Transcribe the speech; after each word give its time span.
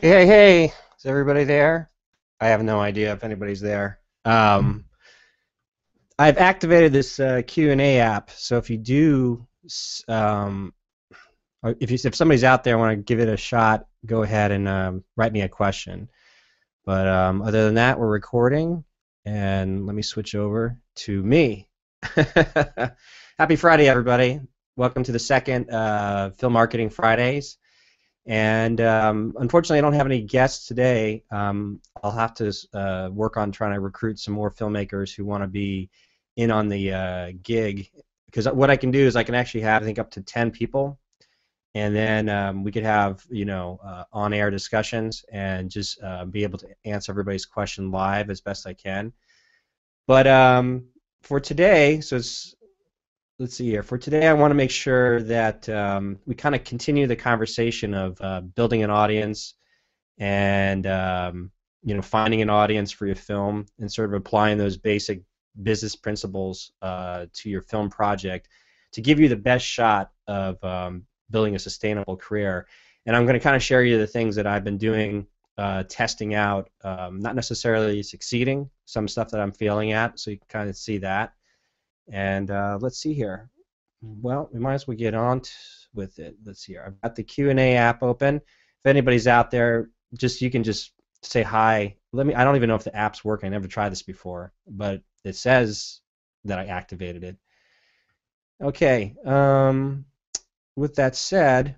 Hey, 0.00 0.24
hey, 0.24 0.64
is 0.96 1.04
everybody 1.04 1.44
there? 1.44 1.90
I 2.40 2.48
have 2.48 2.62
no 2.62 2.80
idea 2.80 3.12
if 3.12 3.22
anybody's 3.22 3.60
there. 3.60 4.00
Um, 4.24 4.86
I've 6.18 6.38
activated 6.38 6.90
this 6.90 7.20
uh, 7.20 7.42
Q&A 7.46 7.98
app, 7.98 8.30
so 8.30 8.56
if 8.56 8.70
you 8.70 8.78
do, 8.78 9.46
um, 10.08 10.72
if 11.62 11.90
you, 11.90 11.98
if 12.02 12.14
somebody's 12.14 12.44
out 12.44 12.64
there 12.64 12.78
want 12.78 12.96
to 12.96 13.02
give 13.02 13.20
it 13.20 13.28
a 13.28 13.36
shot, 13.36 13.88
go 14.06 14.22
ahead 14.22 14.52
and 14.52 14.66
um, 14.68 15.04
write 15.16 15.34
me 15.34 15.42
a 15.42 15.50
question. 15.50 16.08
But 16.86 17.06
um, 17.06 17.42
other 17.42 17.66
than 17.66 17.74
that, 17.74 18.00
we're 18.00 18.08
recording, 18.08 18.82
and 19.26 19.84
let 19.84 19.94
me 19.94 20.00
switch 20.00 20.34
over 20.34 20.78
to 20.94 21.22
me. 21.22 21.68
Happy 23.38 23.56
Friday, 23.56 23.86
everybody! 23.86 24.40
Welcome 24.76 25.02
to 25.02 25.12
the 25.12 25.18
second 25.18 25.68
uh, 25.68 26.30
Film 26.30 26.54
Marketing 26.54 26.88
Fridays. 26.88 27.58
And 28.26 28.80
um, 28.80 29.34
unfortunately, 29.38 29.78
I 29.78 29.80
don't 29.80 29.94
have 29.94 30.06
any 30.06 30.22
guests 30.22 30.66
today. 30.66 31.24
Um, 31.30 31.80
I'll 32.02 32.10
have 32.10 32.34
to 32.34 32.52
uh, 32.74 33.10
work 33.12 33.36
on 33.36 33.50
trying 33.50 33.74
to 33.74 33.80
recruit 33.80 34.18
some 34.18 34.34
more 34.34 34.50
filmmakers 34.50 35.14
who 35.14 35.24
want 35.24 35.42
to 35.42 35.48
be 35.48 35.90
in 36.36 36.50
on 36.50 36.68
the 36.68 36.92
uh, 36.92 37.32
gig. 37.42 37.90
Because 38.26 38.46
what 38.48 38.70
I 38.70 38.76
can 38.76 38.90
do 38.90 39.00
is 39.04 39.16
I 39.16 39.24
can 39.24 39.34
actually 39.34 39.62
have, 39.62 39.82
I 39.82 39.86
think, 39.86 39.98
up 39.98 40.10
to 40.12 40.22
10 40.22 40.50
people. 40.50 40.98
And 41.74 41.94
then 41.94 42.28
um, 42.28 42.64
we 42.64 42.72
could 42.72 42.82
have, 42.84 43.24
you 43.30 43.44
know, 43.44 43.78
uh, 43.84 44.04
on-air 44.12 44.50
discussions 44.50 45.24
and 45.32 45.70
just 45.70 46.02
uh, 46.02 46.24
be 46.24 46.42
able 46.42 46.58
to 46.58 46.68
answer 46.84 47.12
everybody's 47.12 47.46
question 47.46 47.90
live 47.90 48.28
as 48.28 48.40
best 48.40 48.66
I 48.66 48.74
can. 48.74 49.12
But 50.06 50.26
um, 50.26 50.86
for 51.22 51.38
today, 51.38 52.00
so 52.00 52.16
it's 52.16 52.54
let's 53.40 53.56
see 53.56 53.70
here. 53.70 53.82
For 53.82 53.96
today, 53.96 54.28
I 54.28 54.34
want 54.34 54.50
to 54.50 54.54
make 54.54 54.70
sure 54.70 55.22
that 55.22 55.66
um, 55.70 56.18
we 56.26 56.34
kind 56.34 56.54
of 56.54 56.62
continue 56.62 57.06
the 57.06 57.16
conversation 57.16 57.94
of 57.94 58.20
uh, 58.20 58.42
building 58.42 58.84
an 58.84 58.90
audience 58.90 59.54
and 60.18 60.86
um, 60.86 61.50
you 61.82 61.94
know 61.94 62.02
finding 62.02 62.42
an 62.42 62.50
audience 62.50 62.92
for 62.92 63.06
your 63.06 63.16
film 63.16 63.64
and 63.78 63.90
sort 63.90 64.10
of 64.10 64.14
applying 64.14 64.58
those 64.58 64.76
basic 64.76 65.22
business 65.62 65.96
principles 65.96 66.72
uh, 66.82 67.26
to 67.32 67.48
your 67.48 67.62
film 67.62 67.88
project 67.88 68.48
to 68.92 69.00
give 69.00 69.18
you 69.18 69.28
the 69.28 69.36
best 69.36 69.64
shot 69.64 70.10
of 70.26 70.62
um, 70.62 71.06
building 71.30 71.54
a 71.54 71.58
sustainable 71.58 72.18
career. 72.18 72.66
And 73.06 73.16
I'm 73.16 73.24
going 73.24 73.34
to 73.34 73.40
kind 73.40 73.56
of 73.56 73.62
share 73.62 73.82
you 73.82 73.96
the 73.96 74.06
things 74.06 74.36
that 74.36 74.46
I've 74.46 74.64
been 74.64 74.76
doing, 74.76 75.26
uh, 75.56 75.84
testing 75.88 76.34
out, 76.34 76.68
um, 76.84 77.20
not 77.20 77.34
necessarily 77.34 78.02
succeeding, 78.02 78.68
some 78.84 79.08
stuff 79.08 79.30
that 79.30 79.40
I'm 79.40 79.52
failing 79.52 79.92
at, 79.92 80.20
so 80.20 80.30
you 80.30 80.36
can 80.36 80.46
kind 80.50 80.68
of 80.68 80.76
see 80.76 80.98
that. 80.98 81.32
And 82.10 82.50
uh, 82.50 82.78
let's 82.80 82.98
see 82.98 83.14
here. 83.14 83.50
Well, 84.02 84.48
we 84.52 84.60
might 84.60 84.74
as 84.74 84.86
well 84.86 84.96
get 84.96 85.14
on 85.14 85.42
with 85.94 86.18
it. 86.18 86.36
Let's 86.44 86.64
see 86.64 86.72
here. 86.72 86.84
I've 86.86 87.00
got 87.00 87.16
the 87.16 87.22
Q&A 87.22 87.76
app 87.76 88.02
open. 88.02 88.36
If 88.36 88.86
anybody's 88.86 89.26
out 89.26 89.50
there, 89.50 89.90
just 90.14 90.40
you 90.40 90.50
can 90.50 90.64
just 90.64 90.92
say 91.22 91.42
hi. 91.42 91.96
Let 92.12 92.26
me. 92.26 92.34
I 92.34 92.44
don't 92.44 92.56
even 92.56 92.68
know 92.68 92.74
if 92.76 92.84
the 92.84 92.96
app's 92.96 93.24
working. 93.24 93.46
I 93.46 93.50
never 93.50 93.68
tried 93.68 93.90
this 93.90 94.02
before, 94.02 94.52
but 94.66 95.02
it 95.24 95.36
says 95.36 96.00
that 96.44 96.58
I 96.58 96.66
activated 96.66 97.24
it. 97.24 97.36
Okay. 98.62 99.14
Um, 99.24 100.06
with 100.76 100.96
that 100.96 101.14
said, 101.14 101.76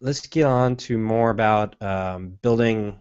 let's 0.00 0.26
get 0.26 0.44
on 0.44 0.76
to 0.76 0.96
more 0.96 1.30
about 1.30 1.80
um, 1.82 2.38
building 2.42 3.00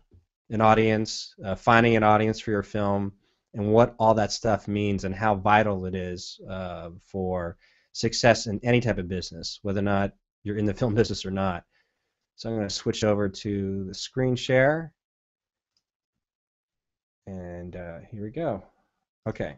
an 0.50 0.62
audience, 0.62 1.36
uh, 1.44 1.56
finding 1.56 1.96
an 1.96 2.04
audience 2.04 2.40
for 2.40 2.52
your 2.52 2.64
film, 2.64 3.14
and 3.54 3.72
what 3.72 3.96
all 4.00 4.14
that 4.14 4.32
stuff 4.32 4.68
means 4.68 5.04
and 5.04 5.16
how 5.16 5.36
vital 5.36 5.86
it 5.86 5.96
is 5.96 6.40
uh, 6.50 6.90
for 7.04 7.58
success 7.94 8.48
in 8.48 8.60
any 8.64 8.80
type 8.80 8.98
of 8.98 9.08
business, 9.08 9.60
whether 9.64 9.80
or 9.80 9.84
not 9.84 10.14
you're 10.44 10.58
in 10.58 10.66
the 10.66 10.74
film 10.80 10.94
business 10.94 11.26
or 11.26 11.32
not. 11.32 11.64
So 12.36 12.50
I'm 12.50 12.56
going 12.56 12.68
to 12.68 12.74
switch 12.74 13.04
over 13.04 13.28
to 13.28 13.86
the 13.86 13.94
screen 13.94 14.36
share. 14.36 14.94
And 17.28 17.76
uh, 17.76 18.00
here 18.10 18.24
we 18.24 18.32
go. 18.32 18.64
Okay. 19.28 19.58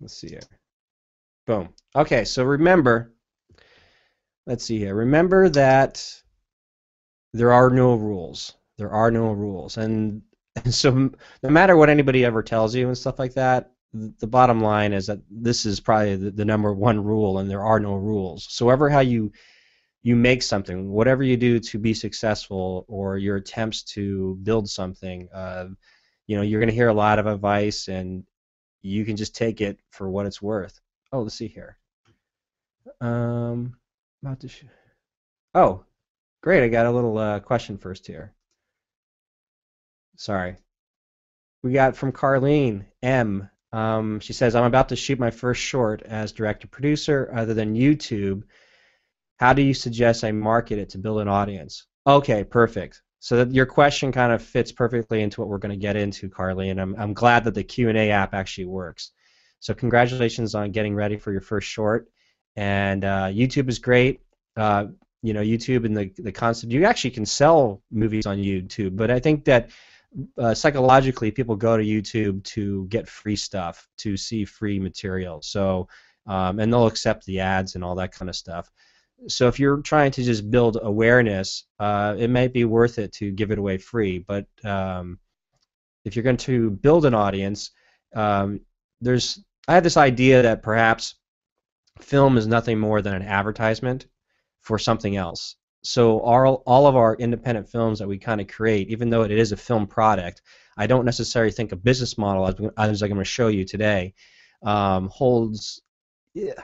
Let's 0.00 0.14
see 0.14 0.28
here. 0.28 0.40
Boom. 1.46 1.70
Okay, 1.96 2.24
so 2.24 2.44
remember, 2.44 3.12
let's 4.46 4.64
see 4.64 4.78
here. 4.78 4.94
Remember 4.94 5.48
that 5.48 6.22
there 7.32 7.52
are 7.52 7.70
no 7.70 7.94
rules. 7.94 8.54
There 8.78 8.90
are 8.90 9.10
no 9.10 9.32
rules. 9.32 9.76
And 9.76 10.22
so 10.70 11.10
no 11.42 11.48
matter 11.48 11.76
what 11.76 11.90
anybody 11.90 12.24
ever 12.24 12.42
tells 12.42 12.74
you 12.74 12.88
and 12.88 12.98
stuff 12.98 13.18
like 13.18 13.34
that, 13.34 13.72
the 13.92 14.26
bottom 14.26 14.60
line 14.60 14.92
is 14.92 15.06
that 15.06 15.18
this 15.30 15.66
is 15.66 15.80
probably 15.80 16.16
the, 16.16 16.30
the 16.30 16.44
number 16.44 16.72
one 16.72 17.02
rule, 17.02 17.38
and 17.38 17.50
there 17.50 17.64
are 17.64 17.80
no 17.80 17.94
rules. 17.94 18.46
So 18.48 18.70
ever 18.70 18.88
how 18.88 19.00
you 19.00 19.32
you 20.02 20.16
make 20.16 20.42
something, 20.42 20.90
whatever 20.90 21.22
you 21.22 21.36
do 21.36 21.58
to 21.60 21.78
be 21.78 21.92
successful, 21.92 22.84
or 22.88 23.18
your 23.18 23.36
attempts 23.36 23.82
to 23.82 24.38
build 24.42 24.68
something, 24.68 25.28
uh, 25.34 25.66
you 26.26 26.36
know, 26.36 26.42
you're 26.42 26.60
going 26.60 26.70
to 26.70 26.74
hear 26.74 26.88
a 26.88 26.94
lot 26.94 27.18
of 27.18 27.26
advice, 27.26 27.88
and 27.88 28.24
you 28.82 29.04
can 29.04 29.16
just 29.16 29.34
take 29.34 29.60
it 29.60 29.78
for 29.90 30.08
what 30.08 30.26
it's 30.26 30.40
worth. 30.40 30.80
Oh, 31.12 31.22
let's 31.22 31.34
see 31.34 31.48
here. 31.48 31.76
Um, 33.00 33.74
about 34.22 34.40
to. 34.40 34.48
Oh, 35.54 35.84
great! 36.42 36.62
I 36.62 36.68
got 36.68 36.86
a 36.86 36.90
little 36.90 37.18
uh, 37.18 37.40
question 37.40 37.76
first 37.76 38.06
here. 38.06 38.32
Sorry. 40.20 40.56
We 41.62 41.72
got 41.72 41.96
from 41.96 42.12
Carlene 42.12 42.84
M. 43.02 43.48
Um, 43.72 44.20
she 44.20 44.34
says, 44.34 44.54
I'm 44.54 44.64
about 44.64 44.90
to 44.90 44.96
shoot 44.96 45.18
my 45.18 45.30
first 45.30 45.62
short 45.62 46.02
as 46.02 46.32
director 46.32 46.68
producer 46.68 47.32
other 47.34 47.54
than 47.54 47.74
YouTube. 47.74 48.42
How 49.38 49.54
do 49.54 49.62
you 49.62 49.72
suggest 49.72 50.22
I 50.22 50.32
market 50.32 50.78
it 50.78 50.90
to 50.90 50.98
build 50.98 51.22
an 51.22 51.28
audience? 51.28 51.86
Okay, 52.06 52.44
perfect. 52.44 53.00
So 53.20 53.44
your 53.44 53.64
question 53.64 54.12
kind 54.12 54.30
of 54.30 54.42
fits 54.42 54.72
perfectly 54.72 55.22
into 55.22 55.40
what 55.40 55.48
we're 55.48 55.56
going 55.56 55.72
to 55.72 55.86
get 55.86 55.96
into, 55.96 56.28
Carlene. 56.28 56.78
I'm, 56.78 56.94
I'm 56.96 57.14
glad 57.14 57.44
that 57.44 57.54
the 57.54 57.64
Q&A 57.64 58.10
app 58.10 58.34
actually 58.34 58.66
works. 58.66 59.12
So 59.60 59.72
congratulations 59.72 60.54
on 60.54 60.70
getting 60.70 60.94
ready 60.94 61.16
for 61.16 61.32
your 61.32 61.40
first 61.40 61.66
short. 61.66 62.08
And 62.56 63.06
uh, 63.06 63.28
YouTube 63.28 63.70
is 63.70 63.78
great. 63.78 64.20
Uh, 64.54 64.88
you 65.22 65.32
know, 65.32 65.42
YouTube 65.42 65.86
and 65.86 65.96
the, 65.96 66.12
the 66.18 66.32
concept, 66.32 66.74
you 66.74 66.84
actually 66.84 67.12
can 67.12 67.24
sell 67.24 67.82
movies 67.90 68.26
on 68.26 68.36
YouTube, 68.36 68.96
but 68.96 69.10
I 69.10 69.18
think 69.18 69.46
that 69.46 69.70
uh, 70.38 70.54
psychologically 70.54 71.30
people 71.30 71.56
go 71.56 71.76
to 71.76 71.84
YouTube 71.84 72.42
to 72.44 72.86
get 72.88 73.08
free 73.08 73.36
stuff, 73.36 73.88
to 73.98 74.16
see 74.16 74.44
free 74.44 74.78
material. 74.78 75.40
So, 75.42 75.88
um, 76.26 76.58
and 76.58 76.72
they'll 76.72 76.86
accept 76.86 77.24
the 77.26 77.40
ads 77.40 77.74
and 77.74 77.84
all 77.84 77.94
that 77.96 78.12
kind 78.12 78.28
of 78.28 78.36
stuff. 78.36 78.70
So 79.28 79.48
if 79.48 79.58
you're 79.58 79.82
trying 79.82 80.10
to 80.12 80.22
just 80.22 80.50
build 80.50 80.78
awareness, 80.80 81.64
uh, 81.78 82.16
it 82.18 82.30
might 82.30 82.52
be 82.52 82.64
worth 82.64 82.98
it 82.98 83.12
to 83.14 83.30
give 83.30 83.50
it 83.50 83.58
away 83.58 83.78
free. 83.78 84.18
But 84.18 84.46
um, 84.64 85.18
if 86.04 86.16
you're 86.16 86.22
going 86.22 86.38
to 86.38 86.70
build 86.70 87.04
an 87.04 87.14
audience, 87.14 87.70
um, 88.14 88.60
there's 89.00 89.42
I 89.68 89.74
had 89.74 89.84
this 89.84 89.96
idea 89.96 90.42
that 90.42 90.62
perhaps 90.62 91.14
film 92.00 92.38
is 92.38 92.46
nothing 92.46 92.78
more 92.78 93.02
than 93.02 93.14
an 93.14 93.22
advertisement 93.22 94.06
for 94.62 94.78
something 94.78 95.16
else 95.16 95.56
so 95.82 96.20
all, 96.20 96.62
all 96.66 96.86
of 96.86 96.96
our 96.96 97.14
independent 97.16 97.68
films 97.68 97.98
that 97.98 98.08
we 98.08 98.18
kind 98.18 98.40
of 98.40 98.48
create, 98.48 98.88
even 98.88 99.10
though 99.10 99.22
it 99.22 99.30
is 99.30 99.52
a 99.52 99.56
film 99.56 99.86
product, 99.86 100.42
I 100.76 100.86
don't 100.86 101.04
necessarily 101.04 101.52
think 101.52 101.72
a 101.72 101.76
business 101.76 102.18
model, 102.18 102.46
as, 102.46 102.54
as 102.76 103.02
I'm 103.02 103.08
going 103.08 103.18
to 103.18 103.24
show 103.24 103.48
you 103.48 103.64
today, 103.64 104.14
um, 104.62 105.08
holds. 105.08 105.80
Yeah, 106.34 106.54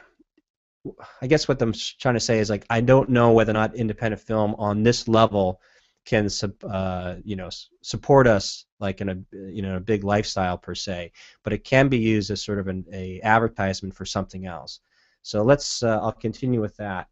I 1.20 1.26
guess 1.26 1.48
what 1.48 1.60
I'm 1.60 1.72
trying 1.72 2.14
to 2.14 2.20
say 2.20 2.38
is 2.38 2.50
like 2.50 2.64
I 2.70 2.80
don't 2.80 3.08
know 3.08 3.32
whether 3.32 3.50
or 3.50 3.54
not 3.54 3.74
independent 3.74 4.22
film 4.22 4.54
on 4.58 4.82
this 4.82 5.08
level 5.08 5.60
can 6.04 6.28
uh, 6.68 7.16
you 7.24 7.34
know 7.34 7.50
support 7.82 8.28
us 8.28 8.66
like 8.78 9.00
in 9.00 9.08
a 9.08 9.16
you 9.32 9.62
know 9.62 9.76
a 9.76 9.80
big 9.80 10.04
lifestyle 10.04 10.56
per 10.56 10.74
se, 10.74 11.12
but 11.42 11.52
it 11.52 11.64
can 11.64 11.88
be 11.88 11.98
used 11.98 12.30
as 12.30 12.44
sort 12.44 12.58
of 12.58 12.68
an 12.68 12.84
a 12.92 13.20
advertisement 13.22 13.94
for 13.94 14.04
something 14.04 14.46
else. 14.46 14.80
So 15.22 15.42
let's 15.42 15.82
uh, 15.82 15.98
I'll 16.00 16.12
continue 16.12 16.60
with 16.60 16.76
that 16.76 17.08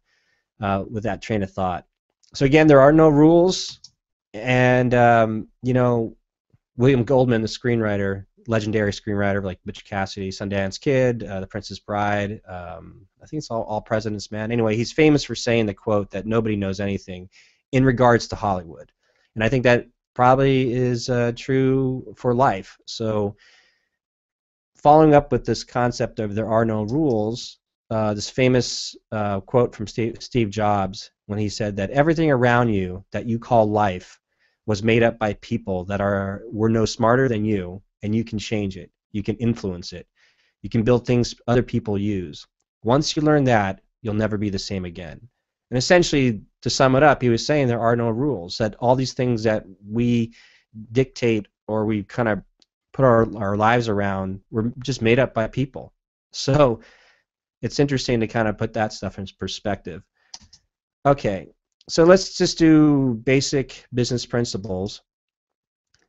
uh, 0.61 0.85
with 0.89 1.03
that 1.03 1.21
train 1.21 1.43
of 1.43 1.51
thought 1.51 1.85
so 2.33 2.45
again, 2.45 2.67
there 2.67 2.81
are 2.81 2.91
no 2.91 3.09
rules, 3.09 3.79
and 4.33 4.93
um, 4.93 5.47
you 5.61 5.73
know, 5.73 6.15
William 6.77 7.03
Goldman, 7.03 7.41
the 7.41 7.47
screenwriter, 7.47 8.25
legendary 8.47 8.91
screenwriter 8.91 9.43
like 9.43 9.59
Butch 9.65 9.85
Cassidy, 9.85 10.29
Sundance 10.29 10.79
Kid, 10.79 11.23
uh, 11.23 11.39
The 11.39 11.47
Princess 11.47 11.79
Bride. 11.79 12.41
Um, 12.47 13.07
I 13.21 13.25
think 13.25 13.39
it's 13.39 13.49
all, 13.49 13.63
all 13.63 13.81
President's 13.81 14.31
Man. 14.31 14.51
Anyway, 14.51 14.75
he's 14.75 14.91
famous 14.91 15.23
for 15.23 15.35
saying 15.35 15.65
the 15.65 15.73
quote 15.73 16.11
that 16.11 16.25
nobody 16.25 16.55
knows 16.55 16.79
anything 16.79 17.29
in 17.71 17.85
regards 17.85 18.27
to 18.27 18.35
Hollywood, 18.35 18.91
and 19.35 19.43
I 19.43 19.49
think 19.49 19.63
that 19.63 19.87
probably 20.13 20.73
is 20.73 21.09
uh, 21.09 21.33
true 21.35 22.13
for 22.17 22.33
life. 22.33 22.77
So, 22.85 23.35
following 24.75 25.13
up 25.13 25.31
with 25.31 25.45
this 25.45 25.63
concept 25.63 26.19
of 26.19 26.35
there 26.35 26.49
are 26.49 26.65
no 26.65 26.83
rules, 26.83 27.59
uh, 27.89 28.13
this 28.13 28.29
famous 28.29 28.95
uh, 29.11 29.39
quote 29.41 29.75
from 29.75 29.87
Steve, 29.87 30.17
Steve 30.19 30.49
Jobs 30.49 31.11
when 31.27 31.39
he 31.39 31.49
said 31.49 31.75
that 31.75 31.91
everything 31.91 32.31
around 32.31 32.69
you 32.69 33.03
that 33.11 33.25
you 33.25 33.39
call 33.39 33.69
life 33.69 34.19
was 34.65 34.83
made 34.83 35.03
up 35.03 35.19
by 35.19 35.33
people 35.35 35.85
that 35.85 36.01
are 36.01 36.43
were 36.51 36.69
no 36.69 36.85
smarter 36.85 37.27
than 37.27 37.45
you, 37.45 37.81
and 38.01 38.15
you 38.15 38.23
can 38.23 38.39
change 38.39 38.77
it. 38.77 38.89
You 39.11 39.21
can 39.23 39.35
influence 39.37 39.93
it. 39.93 40.07
You 40.63 40.69
can 40.69 40.83
build 40.83 41.05
things 41.05 41.35
other 41.47 41.61
people 41.61 41.97
use. 41.97 42.45
Once 42.83 43.15
you 43.15 43.21
learn 43.21 43.43
that, 43.43 43.81
you'll 44.01 44.15
never 44.15 44.37
be 44.37 44.49
the 44.49 44.59
same 44.59 44.85
again. 44.85 45.19
And 45.69 45.77
essentially, 45.77 46.41
to 46.61 46.69
sum 46.69 46.95
it 46.95 47.03
up, 47.03 47.21
he 47.21 47.29
was 47.29 47.45
saying 47.45 47.67
there 47.67 47.79
are 47.79 47.95
no 47.95 48.09
rules. 48.09 48.57
That 48.57 48.75
all 48.79 48.95
these 48.95 49.13
things 49.13 49.43
that 49.43 49.65
we 49.87 50.33
dictate 50.91 51.47
or 51.67 51.85
we 51.85 52.03
kind 52.03 52.29
of 52.29 52.41
put 52.93 53.05
our, 53.05 53.27
our 53.37 53.57
lives 53.57 53.89
around 53.89 54.41
were 54.51 54.71
just 54.79 55.01
made 55.01 55.19
up 55.19 55.33
by 55.33 55.47
people. 55.47 55.93
So 56.31 56.81
it's 57.61 57.79
interesting 57.79 58.19
to 58.19 58.27
kind 58.27 58.47
of 58.47 58.57
put 58.57 58.73
that 58.73 58.93
stuff 58.93 59.17
in 59.17 59.27
perspective. 59.39 60.03
Okay, 61.05 61.47
so 61.89 62.03
let's 62.03 62.37
just 62.37 62.57
do 62.57 63.13
basic 63.13 63.85
business 63.93 64.25
principles. 64.25 65.01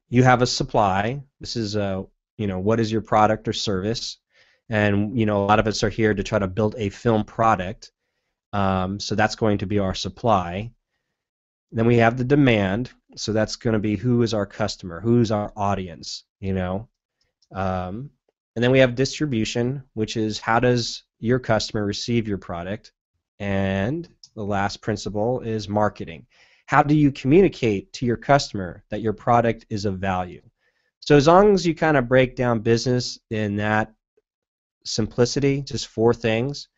You 0.08 0.22
have 0.22 0.43
a 0.43 0.46
supply. 0.46 1.22
This 1.40 1.56
is 1.56 1.76
a, 1.76 2.06
you 2.38 2.46
know, 2.46 2.60
what 2.60 2.81
is 2.81 2.90
your 2.90 3.02
product 3.02 3.48
or 3.48 3.52
service? 3.52 4.19
And 4.69 5.19
you 5.19 5.26
know, 5.26 5.44
a 5.44 5.46
lot 5.46 5.58
of 5.58 5.66
us 5.66 5.82
are 5.82 5.90
here 5.90 6.14
to 6.14 6.22
try 6.22 6.38
to 6.38 6.48
build 6.48 6.75
a 6.78 6.88
film 6.88 7.25
product. 7.25 7.92
Um, 8.52 8.99
so 9.00 9.14
that's 9.14 9.37
going 9.37 9.58
to 9.58 9.66
be 9.66 9.78
our 9.78 9.94
supply. 9.94 10.72
Then 11.72 11.87
we 11.87 11.99
have 11.99 12.16
the 12.16 12.25
demand. 12.25 12.90
So 13.16 13.32
that's 13.32 13.56
going 13.56 13.75
to 13.75 13.81
be 13.81 13.96
who 13.96 14.22
is 14.22 14.34
our 14.34 14.46
customer, 14.46 15.00
who's 15.00 15.31
our 15.31 15.52
audience, 15.56 16.25
you 16.40 16.52
know. 16.52 16.88
Um, 17.54 18.10
and 18.54 18.62
then 18.62 18.70
we 18.70 18.78
have 18.78 18.94
distribution, 18.94 19.84
which 19.94 20.16
is 20.16 20.38
how 20.38 20.60
does 20.60 21.02
your 21.18 21.38
customer 21.38 21.84
receive 21.84 22.28
your 22.28 22.38
product, 22.38 22.92
and 23.38 24.08
the 24.34 24.44
last 24.44 24.82
principle 24.82 25.40
is 25.40 25.68
marketing. 25.68 26.26
How 26.66 26.82
do 26.82 26.94
you 26.94 27.12
communicate 27.12 27.92
to 27.94 28.06
your 28.06 28.16
customer 28.16 28.84
that 28.90 29.00
your 29.00 29.12
product 29.12 29.66
is 29.70 29.84
of 29.84 29.98
value? 29.98 30.42
So 31.00 31.16
as 31.16 31.26
long 31.26 31.54
as 31.54 31.66
you 31.66 31.74
kind 31.74 31.96
of 31.96 32.08
break 32.08 32.34
down 32.34 32.60
business 32.60 33.18
in 33.30 33.56
that 33.56 33.94
simplicity, 34.84 35.62
just 35.62 35.86
four 35.86 36.12
things: 36.12 36.68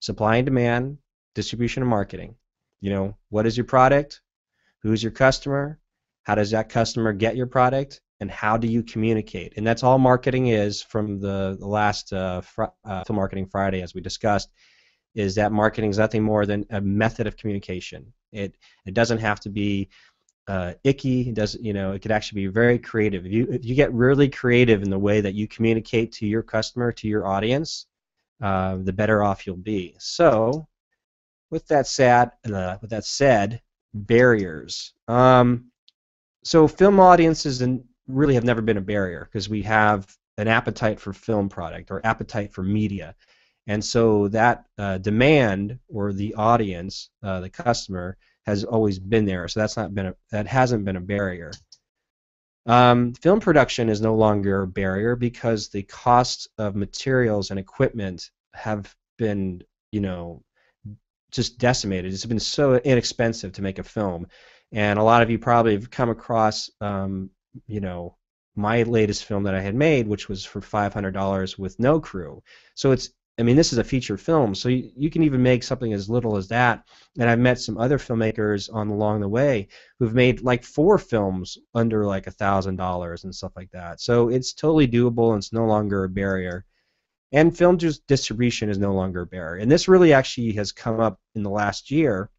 supply 0.00 0.36
and 0.36 0.44
demand, 0.44 0.98
distribution 1.34 1.82
and 1.82 1.90
marketing. 1.90 2.34
You 2.80 2.90
know, 2.90 3.16
what 3.30 3.46
is 3.46 3.56
your 3.56 3.64
product? 3.64 4.20
Who's 4.82 5.02
your 5.02 5.12
customer? 5.12 5.78
How 6.24 6.34
does 6.34 6.50
that 6.50 6.68
customer 6.68 7.12
get 7.12 7.36
your 7.36 7.46
product? 7.46 8.00
And 8.20 8.30
how 8.30 8.56
do 8.56 8.66
you 8.66 8.82
communicate? 8.82 9.54
And 9.56 9.66
that's 9.66 9.82
all 9.82 9.98
marketing 9.98 10.48
is 10.48 10.82
from 10.82 11.20
the, 11.20 11.56
the 11.60 11.66
last 11.66 12.12
uh, 12.12 12.40
fr- 12.40 12.64
uh, 12.84 13.04
Marketing 13.10 13.46
Friday, 13.46 13.82
as 13.82 13.94
we 13.94 14.00
discussed 14.00 14.50
is 15.16 15.34
that 15.34 15.50
marketing 15.50 15.90
is 15.90 15.98
nothing 15.98 16.22
more 16.22 16.46
than 16.46 16.64
a 16.70 16.80
method 16.80 17.26
of 17.26 17.36
communication. 17.36 18.12
It 18.32 18.54
it 18.84 18.94
doesn't 18.94 19.18
have 19.18 19.40
to 19.40 19.48
be 19.48 19.88
uh, 20.46 20.74
icky. 20.84 21.30
It 21.30 21.34
does 21.34 21.56
you 21.60 21.72
know 21.72 21.92
it 21.92 22.02
could 22.02 22.12
actually 22.12 22.42
be 22.42 22.48
very 22.48 22.78
creative. 22.78 23.26
If 23.26 23.32
you 23.32 23.48
if 23.50 23.64
you 23.64 23.74
get 23.74 23.92
really 23.92 24.28
creative 24.28 24.82
in 24.82 24.90
the 24.90 24.98
way 24.98 25.20
that 25.22 25.34
you 25.34 25.48
communicate 25.48 26.12
to 26.12 26.26
your 26.26 26.42
customer, 26.42 26.92
to 26.92 27.08
your 27.08 27.26
audience, 27.26 27.86
uh, 28.42 28.76
the 28.76 28.92
better 28.92 29.24
off 29.24 29.46
you'll 29.46 29.56
be. 29.56 29.96
So, 29.98 30.68
with 31.50 31.66
that 31.68 31.86
said, 31.86 32.32
uh, 32.52 32.76
with 32.80 32.90
that 32.90 33.06
said, 33.06 33.62
barriers. 33.94 34.92
Um, 35.08 35.70
so 36.44 36.68
film 36.68 37.00
audiences 37.00 37.62
and 37.62 37.82
really 38.08 38.34
have 38.34 38.44
never 38.44 38.62
been 38.62 38.76
a 38.76 38.82
barrier 38.82 39.28
because 39.30 39.48
we 39.48 39.62
have 39.62 40.06
an 40.38 40.48
appetite 40.48 41.00
for 41.00 41.12
film 41.12 41.48
product 41.48 41.90
or 41.90 42.04
appetite 42.04 42.52
for 42.52 42.62
media. 42.62 43.14
And 43.66 43.84
so 43.84 44.28
that 44.28 44.64
uh, 44.78 44.98
demand 44.98 45.78
or 45.88 46.12
the 46.12 46.34
audience, 46.34 47.10
uh, 47.22 47.40
the 47.40 47.50
customer, 47.50 48.16
has 48.46 48.62
always 48.64 48.98
been 48.98 49.24
there. 49.24 49.48
So 49.48 49.60
that's 49.60 49.76
not 49.76 49.94
been 49.94 50.06
a, 50.06 50.14
that 50.30 50.46
hasn't 50.46 50.84
been 50.84 50.96
a 50.96 51.00
barrier. 51.00 51.52
Um, 52.66 53.14
film 53.14 53.40
production 53.40 53.88
is 53.88 54.00
no 54.00 54.14
longer 54.14 54.62
a 54.62 54.66
barrier 54.66 55.16
because 55.16 55.68
the 55.68 55.82
cost 55.82 56.48
of 56.58 56.76
materials 56.76 57.50
and 57.50 57.58
equipment 57.60 58.30
have 58.54 58.94
been, 59.18 59.62
you 59.92 60.00
know, 60.00 60.42
just 61.30 61.58
decimated. 61.58 62.12
It's 62.12 62.24
been 62.24 62.40
so 62.40 62.76
inexpensive 62.76 63.52
to 63.52 63.62
make 63.62 63.78
a 63.78 63.84
film, 63.84 64.26
and 64.72 64.98
a 64.98 65.02
lot 65.02 65.22
of 65.22 65.30
you 65.30 65.38
probably 65.38 65.72
have 65.72 65.90
come 65.90 66.10
across, 66.10 66.70
um, 66.80 67.30
you 67.66 67.80
know, 67.80 68.16
my 68.54 68.82
latest 68.84 69.24
film 69.24 69.44
that 69.44 69.54
I 69.54 69.60
had 69.60 69.74
made, 69.74 70.08
which 70.08 70.28
was 70.28 70.44
for 70.44 70.60
$500 70.60 71.58
with 71.58 71.78
no 71.78 72.00
crew. 72.00 72.42
So 72.74 72.92
it's 72.92 73.10
I 73.38 73.42
mean, 73.42 73.56
this 73.56 73.72
is 73.72 73.78
a 73.78 73.84
feature 73.84 74.16
film, 74.16 74.54
so 74.54 74.70
you, 74.70 74.90
you, 74.96 75.10
can 75.10 75.22
even 75.22 75.42
make 75.42 75.62
something 75.62 75.92
as 75.92 76.08
little 76.08 76.38
as 76.38 76.48
that. 76.48 76.88
And 77.18 77.28
I've 77.28 77.38
met 77.38 77.60
some 77.60 77.76
other 77.76 77.98
filmmakers 77.98 78.72
on 78.72 78.88
along 78.88 79.20
the 79.20 79.28
way 79.28 79.68
who've 79.98 80.14
made 80.14 80.40
like 80.40 80.64
four 80.64 80.96
films 80.96 81.58
under 81.74 82.06
like 82.06 82.26
a 82.26 82.30
thousand 82.30 82.76
dollars 82.76 83.24
and 83.24 83.34
stuff 83.34 83.52
like 83.54 83.70
that. 83.72 84.00
So 84.00 84.30
it's 84.30 84.54
totally 84.54 84.88
doable, 84.88 85.32
and 85.32 85.38
it's 85.38 85.52
no 85.52 85.66
longer 85.66 86.04
a 86.04 86.08
barrier. 86.08 86.64
And 87.32 87.56
film 87.56 87.76
just 87.76 88.06
distribution 88.06 88.70
is 88.70 88.78
no 88.78 88.94
longer 88.94 89.22
a 89.22 89.26
barrier. 89.26 89.60
And 89.60 89.70
this 89.70 89.86
really 89.86 90.14
actually 90.14 90.52
has 90.52 90.72
come 90.72 90.98
up 90.98 91.20
in 91.34 91.42
the 91.42 91.50
last 91.50 91.90
year 91.90 92.30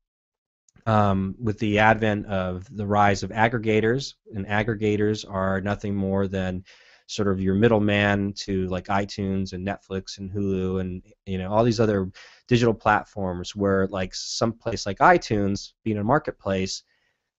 um, 0.87 1.35
with 1.37 1.59
the 1.59 1.79
advent 1.79 2.25
of 2.25 2.65
the 2.75 2.87
rise 2.87 3.21
of 3.21 3.29
aggregators. 3.29 4.13
And 4.33 4.47
aggregators 4.47 5.29
are 5.29 5.61
nothing 5.61 5.93
more 5.93 6.27
than 6.27 6.63
sort 7.07 7.27
of 7.27 7.39
your 7.39 7.55
middleman 7.55 8.33
to 8.33 8.67
like 8.67 8.87
iTunes 8.87 9.53
and 9.53 9.67
Netflix 9.67 10.17
and 10.17 10.31
Hulu 10.31 10.81
and 10.81 11.01
you 11.25 11.37
know 11.37 11.51
all 11.51 11.63
these 11.63 11.79
other 11.79 12.11
digital 12.47 12.73
platforms 12.73 13.55
where 13.55 13.87
like 13.87 14.13
some 14.13 14.53
place 14.53 14.85
like 14.85 14.99
iTunes 14.99 15.71
being 15.83 15.97
a 15.97 16.03
marketplace 16.03 16.83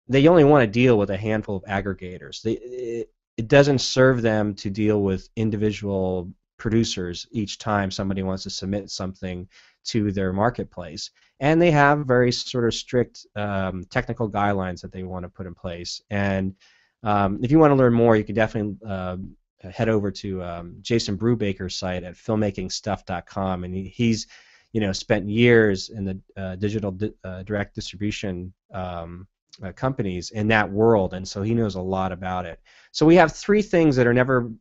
they 0.08 0.26
only 0.28 0.46
want 0.46 0.64
to 0.64 0.68
deal 0.68 0.98
with 0.98 1.10
a 1.10 1.18
handful 1.18 1.58
of 1.58 1.64
aggregators 1.64 2.42
they, 2.42 2.54
it, 2.54 3.10
it 3.36 3.48
doesn't 3.50 3.80
serve 3.80 4.22
them 4.22 4.56
to 4.56 4.70
deal 4.70 5.04
with 5.04 5.28
individual 5.36 6.32
producers 6.68 7.28
each 7.32 7.58
time 7.58 7.90
somebody 7.90 8.24
wants 8.24 8.44
to 8.44 8.50
submit 8.50 8.90
something 8.90 9.48
to 9.84 10.12
their 10.12 10.34
marketplace 10.34 11.12
and 11.40 11.62
they 11.62 11.72
have 11.72 12.06
very 12.06 12.32
sort 12.32 12.66
of 12.66 12.74
strict 12.74 13.26
um, 13.36 13.84
technical 13.90 14.30
guidelines 14.30 14.82
that 14.82 14.92
they 14.92 15.04
want 15.04 15.24
to 15.24 15.30
put 15.30 15.48
in 15.48 15.54
place 15.54 16.02
and 16.10 16.56
um, 17.04 17.40
if 17.44 17.52
you 17.52 17.60
want 17.60 17.72
to 17.72 17.76
learn 17.76 17.94
more, 17.94 18.16
you 18.16 18.24
can 18.24 18.36
definitely 18.36 18.76
uh, 18.86 19.18
head 19.62 19.90
over 19.90 20.12
to 20.12 20.44
um, 20.44 20.76
Jason 20.82 21.18
Brubaker's 21.18 21.76
site 21.76 22.04
at 22.04 22.16
filmmakingstuff.com, 22.16 23.64
and 23.64 23.74
he, 23.74 23.84
he's 23.84 24.28
you 24.74 24.82
know 24.82 24.92
spent 24.92 25.28
years 25.28 25.90
in 25.90 26.06
the 26.06 26.20
uh, 26.36 26.56
digital 26.56 26.92
di- 26.92 27.14
uh, 27.24 27.44
direct 27.44 27.76
distribution 27.76 28.54
um, 28.74 29.28
uh, 29.64 29.72
companies 29.72 30.32
in 30.32 30.48
that 30.50 30.70
world, 30.70 31.14
and 31.14 31.28
so 31.28 31.42
he 31.42 31.54
knows 31.54 31.76
a 31.76 31.82
lot 31.82 32.12
about 32.12 32.46
it. 32.46 32.60
So 32.92 33.06
we 33.06 33.16
have 33.16 33.32
three 33.32 33.62
things 33.62 33.96
that 33.96 34.08
are 34.08 34.14
never 34.14 34.52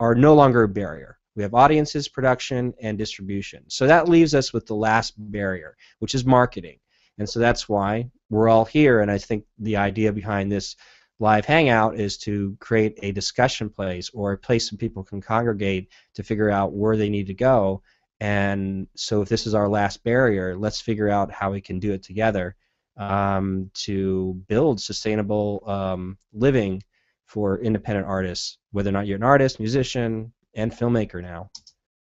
are 0.00 0.14
no 0.14 0.34
longer 0.34 0.62
a 0.62 0.68
barrier. 0.68 1.17
We 1.38 1.44
have 1.44 1.54
audiences, 1.54 2.08
production, 2.08 2.74
and 2.80 2.98
distribution. 2.98 3.62
So 3.68 3.86
that 3.86 4.08
leaves 4.08 4.34
us 4.34 4.52
with 4.52 4.66
the 4.66 4.74
last 4.74 5.14
barrier, 5.16 5.76
which 6.00 6.16
is 6.16 6.24
marketing. 6.24 6.80
And 7.16 7.28
so 7.28 7.38
that's 7.38 7.68
why 7.68 8.10
we're 8.28 8.48
all 8.48 8.64
here. 8.64 9.02
And 9.02 9.08
I 9.08 9.18
think 9.18 9.44
the 9.56 9.76
idea 9.76 10.12
behind 10.12 10.50
this 10.50 10.74
live 11.20 11.44
hangout 11.44 11.94
is 11.94 12.18
to 12.18 12.56
create 12.58 12.98
a 13.04 13.12
discussion 13.12 13.70
place 13.70 14.10
or 14.12 14.32
a 14.32 14.36
place 14.36 14.72
where 14.72 14.78
people 14.78 15.04
can 15.04 15.20
congregate 15.20 15.92
to 16.14 16.24
figure 16.24 16.50
out 16.50 16.72
where 16.72 16.96
they 16.96 17.08
need 17.08 17.28
to 17.28 17.34
go. 17.34 17.82
And 18.18 18.88
so, 18.96 19.22
if 19.22 19.28
this 19.28 19.46
is 19.46 19.54
our 19.54 19.68
last 19.68 20.02
barrier, 20.02 20.56
let's 20.56 20.80
figure 20.80 21.08
out 21.08 21.30
how 21.30 21.52
we 21.52 21.60
can 21.60 21.78
do 21.78 21.92
it 21.92 22.02
together 22.02 22.56
um, 22.96 23.70
to 23.84 24.42
build 24.48 24.80
sustainable 24.80 25.62
um, 25.68 26.18
living 26.32 26.82
for 27.26 27.60
independent 27.60 28.08
artists, 28.08 28.58
whether 28.72 28.88
or 28.88 28.92
not 28.92 29.06
you're 29.06 29.18
an 29.18 29.22
artist, 29.22 29.60
musician, 29.60 30.32
and 30.58 30.72
filmmaker 30.72 31.22
now. 31.22 31.50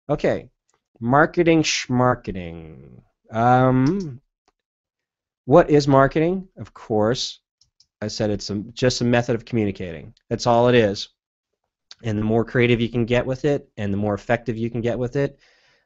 Okay, 0.10 0.50
marketing 1.00 1.64
schmarketing. 1.64 3.02
Um, 3.32 4.22
what 5.46 5.70
is 5.70 5.88
marketing? 5.88 6.50
Of 6.58 6.74
course, 6.74 7.40
I 8.02 8.08
said 8.08 8.30
it's 8.30 8.50
a, 8.50 8.56
just 8.74 9.02
a 9.02 9.06
method 9.06 9.36
of 9.36 9.46
communicating. 9.46 10.14
That's 10.30 10.46
all 10.46 10.68
it 10.68 10.76
is. 10.76 11.10
And 12.04 12.18
the 12.18 12.24
more 12.24 12.44
creative 12.44 12.82
you 12.82 12.90
can 12.90 13.06
get 13.06 13.26
with 13.26 13.46
it, 13.46 13.70
and 13.78 13.94
the 13.94 13.98
more 13.98 14.14
effective 14.14 14.58
you 14.58 14.70
can 14.70 14.82
get 14.82 15.00
with 15.00 15.16
it, 15.16 15.40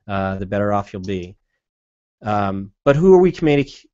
uh, 0.08 0.38
the 0.38 0.48
better 0.48 0.74
off 0.74 0.92
you'll 0.92 1.04
be. 1.04 1.38
Um, 2.24 2.72
but 2.84 2.96
who 2.96 3.14
are 3.14 3.22
we 3.22 3.32
communicating? 3.32 3.92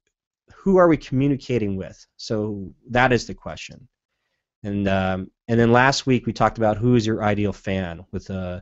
Who 0.55 0.77
are 0.77 0.87
we 0.87 0.95
communicating 0.95 1.75
with? 1.75 2.07
So 2.15 2.71
that 2.89 3.11
is 3.11 3.27
the 3.27 3.33
question. 3.33 3.89
And 4.63 4.87
um, 4.87 5.31
and 5.47 5.59
then 5.59 5.71
last 5.71 6.05
week 6.05 6.25
we 6.25 6.33
talked 6.33 6.57
about 6.57 6.77
who 6.77 6.95
is 6.95 7.05
your 7.05 7.23
ideal 7.23 7.53
fan 7.53 8.05
with 8.11 8.29
uh, 8.29 8.61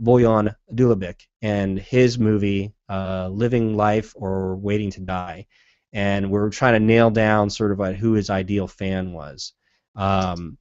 Bojan 0.00 0.54
Dulabik 0.72 1.26
and 1.42 1.78
his 1.78 2.18
movie 2.18 2.74
uh, 2.88 3.28
Living 3.28 3.76
Life 3.76 4.14
or 4.16 4.56
Waiting 4.56 4.90
to 4.92 5.00
Die. 5.00 5.46
And 5.92 6.30
we 6.30 6.38
are 6.38 6.48
trying 6.48 6.74
to 6.74 6.80
nail 6.80 7.10
down 7.10 7.50
sort 7.50 7.70
of 7.70 7.78
like 7.78 7.96
who 7.96 8.14
his 8.14 8.30
ideal 8.30 8.66
fan 8.66 9.12
was. 9.12 9.52
Um, 9.94 10.56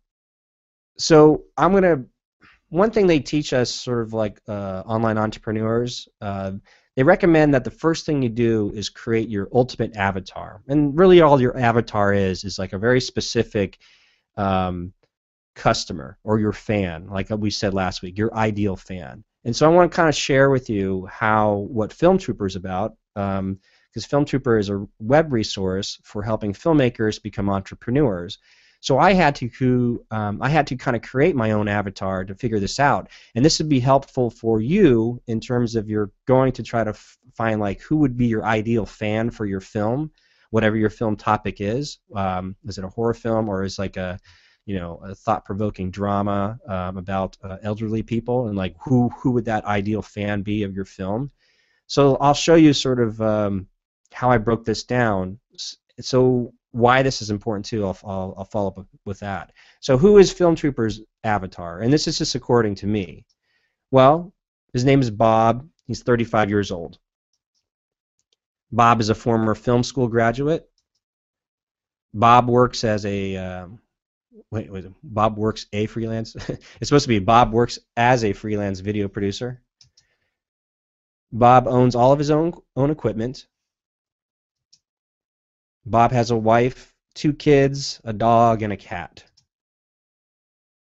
so 0.97 1.45
I'm 1.57 1.81
to 1.81 2.05
one 2.69 2.91
thing 2.91 3.07
they 3.07 3.19
teach 3.19 3.53
us, 3.53 3.69
sort 3.69 4.01
of 4.01 4.13
like 4.13 4.41
uh, 4.47 4.83
online 4.85 5.17
entrepreneurs, 5.17 6.07
uh, 6.21 6.53
they 6.95 7.03
recommend 7.03 7.53
that 7.53 7.63
the 7.63 7.71
first 7.71 8.05
thing 8.05 8.21
you 8.21 8.29
do 8.29 8.71
is 8.75 8.89
create 8.89 9.29
your 9.29 9.47
ultimate 9.53 9.95
avatar, 9.95 10.61
and 10.67 10.97
really 10.97 11.21
all 11.21 11.39
your 11.39 11.57
avatar 11.57 12.13
is 12.13 12.43
is 12.43 12.59
like 12.59 12.73
a 12.73 12.77
very 12.77 12.99
specific 12.99 13.77
um, 14.41 14.93
customer 15.55 16.17
or 16.23 16.39
your 16.39 16.53
fan, 16.53 17.07
like 17.07 17.29
we 17.29 17.49
said 17.49 17.73
last 17.73 18.01
week, 18.01 18.17
your 18.17 18.33
ideal 18.35 18.75
fan. 18.75 19.23
And 19.43 19.55
so 19.55 19.65
I 19.65 19.73
want 19.73 19.91
to 19.91 19.95
kind 19.95 20.09
of 20.09 20.15
share 20.15 20.49
with 20.49 20.69
you 20.69 21.07
how 21.07 21.67
what 21.69 21.93
Film 21.93 22.17
Trooper 22.17 22.45
is 22.45 22.55
about, 22.55 22.95
because 23.15 23.39
um, 23.39 23.59
Film 24.09 24.25
Trooper 24.25 24.57
is 24.57 24.69
a 24.69 24.85
web 24.99 25.33
resource 25.33 25.99
for 26.03 26.21
helping 26.23 26.53
filmmakers 26.53 27.21
become 27.21 27.49
entrepreneurs. 27.49 28.37
So 28.81 28.97
I 28.97 29.13
had 29.13 29.35
to 29.35 30.03
um, 30.09 30.41
I 30.41 30.49
had 30.49 30.65
to 30.67 30.75
kind 30.75 30.95
of 30.95 31.03
create 31.03 31.35
my 31.35 31.51
own 31.51 31.67
avatar 31.67 32.25
to 32.25 32.33
figure 32.33 32.59
this 32.59 32.79
out, 32.79 33.09
and 33.35 33.45
this 33.45 33.59
would 33.59 33.69
be 33.69 33.79
helpful 33.79 34.31
for 34.31 34.59
you 34.59 35.21
in 35.27 35.39
terms 35.39 35.75
of 35.75 35.87
you're 35.87 36.11
going 36.25 36.51
to 36.53 36.63
try 36.63 36.83
to 36.83 36.89
f- 36.89 37.17
find 37.35 37.59
like 37.59 37.79
who 37.81 37.97
would 37.97 38.17
be 38.17 38.25
your 38.25 38.43
ideal 38.43 38.87
fan 38.87 39.29
for 39.29 39.45
your 39.45 39.59
film, 39.61 40.09
whatever 40.51 40.77
your 40.77 40.89
film 40.89 41.15
topic 41.15 41.59
is. 41.59 41.99
Um, 42.15 42.55
is 42.65 42.77
it 42.77 42.85
a 42.85 42.89
horror 42.89 43.13
film 43.13 43.49
or 43.49 43.63
is 43.63 43.79
like 43.79 43.97
a 43.97 44.19
you 44.65 44.77
know 44.77 45.01
a 45.03 45.15
thought-provoking 45.15 45.89
drama 45.91 46.59
um, 46.67 46.97
about 46.97 47.35
uh, 47.43 47.57
elderly 47.63 48.03
people 48.03 48.47
and 48.47 48.57
like 48.57 48.75
who 48.79 49.09
who 49.09 49.31
would 49.31 49.45
that 49.45 49.65
ideal 49.65 50.01
fan 50.01 50.43
be 50.43 50.63
of 50.63 50.75
your 50.75 50.85
film? 50.85 51.31
So 51.87 52.15
I'll 52.17 52.33
show 52.33 52.55
you 52.55 52.73
sort 52.73 53.01
of 53.01 53.19
um, 53.21 53.67
how 54.13 54.29
I 54.31 54.37
broke 54.37 54.63
this 54.63 54.83
down. 54.83 55.39
So 55.99 56.53
why 56.71 57.01
this 57.01 57.21
is 57.21 57.29
important 57.29 57.65
too, 57.65 57.85
I'll, 57.85 57.97
I'll, 58.03 58.33
I'll 58.37 58.45
follow 58.45 58.69
up 58.69 58.87
with 59.05 59.19
that. 59.19 59.51
So, 59.79 59.97
who 59.97 60.17
is 60.17 60.31
Film 60.31 60.55
Trooper's 60.55 61.01
avatar? 61.23 61.81
And 61.81 61.91
this 61.91 62.07
is 62.07 62.17
just 62.17 62.35
according 62.35 62.75
to 62.75 62.87
me. 62.87 63.25
Well, 63.91 64.33
his 64.73 64.85
name 64.85 65.01
is 65.01 65.11
Bob. 65.11 65.67
He's 65.85 66.01
35 66.03 66.49
years 66.49 66.71
old. 66.71 66.97
Bob 68.71 69.01
is 69.01 69.09
a 69.09 69.15
former 69.15 69.55
film 69.55 69.83
school 69.83 70.07
graduate. 70.07 70.69
Bob 72.13 72.47
works 72.47 72.83
as 72.83 73.05
a 73.05 73.35
uh, 73.35 73.67
wait, 74.51 74.71
wait, 74.71 74.85
Bob 75.03 75.37
works 75.37 75.65
a 75.73 75.85
freelance. 75.87 76.35
it's 76.47 76.87
supposed 76.87 77.05
to 77.05 77.09
be 77.09 77.19
Bob 77.19 77.51
works 77.51 77.79
as 77.97 78.23
a 78.23 78.33
freelance 78.33 78.79
video 78.79 79.07
producer. 79.07 79.61
Bob 81.31 81.67
owns 81.67 81.95
all 81.95 82.11
of 82.11 82.19
his 82.19 82.31
own 82.31 82.53
own 82.75 82.91
equipment. 82.91 83.47
Bob 85.85 86.11
has 86.11 86.31
a 86.31 86.37
wife, 86.37 86.93
two 87.15 87.33
kids, 87.33 87.99
a 88.03 88.13
dog, 88.13 88.61
and 88.61 88.71
a 88.71 88.77
cat. 88.77 89.23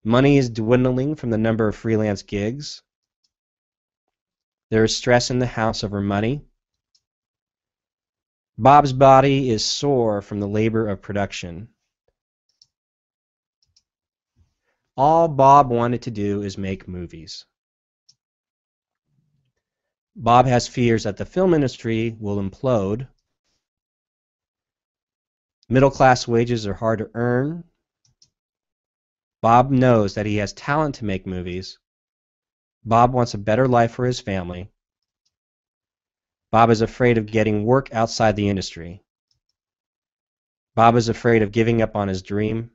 Money 0.04 0.38
is 0.38 0.50
dwindling 0.50 1.16
from 1.16 1.30
the 1.30 1.38
number 1.38 1.68
of 1.68 1.76
freelance 1.76 2.24
gigs. 2.24 2.82
There 4.70 4.84
is 4.84 4.96
stress 4.96 5.32
in 5.32 5.40
the 5.40 5.48
house 5.48 5.84
over 5.84 6.02
money. 6.02 6.44
Bob's 8.58 8.94
body 8.94 9.50
is 9.50 9.66
sore 9.66 10.22
from 10.22 10.40
the 10.40 10.48
labor 10.48 10.88
of 10.88 11.02
production. 11.02 11.70
All 14.96 15.28
Bob 15.28 15.70
wanted 15.70 16.04
to 16.04 16.12
do 16.12 16.42
is 16.44 16.58
make 16.58 16.88
movies. 16.88 17.46
Bob 20.16 20.46
has 20.46 20.68
fears 20.68 21.04
that 21.04 21.18
the 21.18 21.26
film 21.26 21.54
industry 21.54 22.16
will 22.20 22.38
implode 22.38 23.08
Middle 25.70 25.92
class 25.92 26.28
wages 26.28 26.68
are 26.68 26.74
hard 26.74 27.00
to 27.00 27.10
earn. 27.14 27.64
Bob 29.42 29.72
knows 29.72 30.14
that 30.14 30.26
he 30.26 30.36
has 30.38 30.52
talent 30.52 30.96
to 30.96 31.06
make 31.06 31.26
movies. 31.26 31.80
Bob 32.84 33.14
wants 33.14 33.34
a 33.34 33.38
better 33.38 33.68
life 33.68 33.94
for 33.94 34.06
his 34.06 34.20
family. 34.20 34.73
Bob 36.54 36.70
is 36.70 36.82
afraid 36.82 37.18
of 37.18 37.26
getting 37.26 37.66
work 37.66 37.92
outside 37.96 38.36
the 38.36 38.48
industry. 38.48 39.02
Bob 40.76 40.96
is 40.96 41.10
afraid 41.10 41.42
of 41.42 41.52
giving 41.52 41.82
up 41.82 41.96
on 41.96 42.08
his 42.08 42.22
dream. 42.22 42.70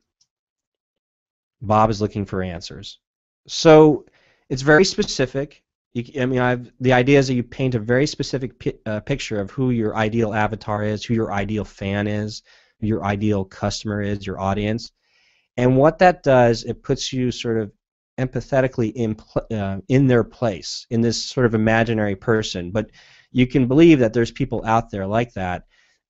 Bob 1.63 1.89
is 1.89 2.01
looking 2.01 2.25
for 2.25 2.43
answers. 2.43 2.99
So 3.47 4.05
it's 4.49 4.63
very 4.63 4.85
specific. 4.85 5.63
You, 5.93 6.21
I 6.21 6.27
mean, 6.27 6.41
I've, 6.41 6.73
the 6.81 6.93
idea 6.93 7.21
is 7.21 7.29
that 7.29 7.35
you 7.35 7.45
paint 7.45 7.77
a 7.77 7.79
very 7.79 8.09
specific 8.09 8.59
pi- 8.59 8.75
uh, 8.85 8.99
picture 8.99 9.41
of 9.41 9.53
who 9.53 9.71
your 9.71 9.95
ideal 9.95 10.35
avatar 10.35 10.83
is, 10.83 11.05
who 11.05 11.15
your 11.15 11.33
ideal 11.33 11.65
fan 11.65 12.09
is, 12.09 12.43
your 12.81 13.05
ideal 13.05 13.45
customer 13.45 14.03
is, 14.03 14.27
your 14.27 14.41
audience. 14.41 14.91
And 15.57 15.77
what 15.77 16.01
that 16.01 16.25
does, 16.25 16.65
it 16.65 16.83
puts 16.83 17.13
you 17.13 17.31
sort 17.31 17.59
of 17.61 17.71
empathetically 18.19 18.91
in 18.97 19.17
uh, 19.57 19.79
in 19.87 20.09
their 20.09 20.25
place, 20.25 20.85
in 20.91 21.01
this 21.01 21.25
sort 21.25 21.47
of 21.47 21.55
imaginary 21.55 22.17
person. 22.17 22.73
But 22.73 22.91
you 23.33 23.47
can 23.47 23.67
believe 23.67 23.99
that 24.01 24.13
there's 24.13 24.31
people 24.31 24.65
out 24.65 24.91
there 24.91 25.07
like 25.07 25.33
that. 25.35 25.65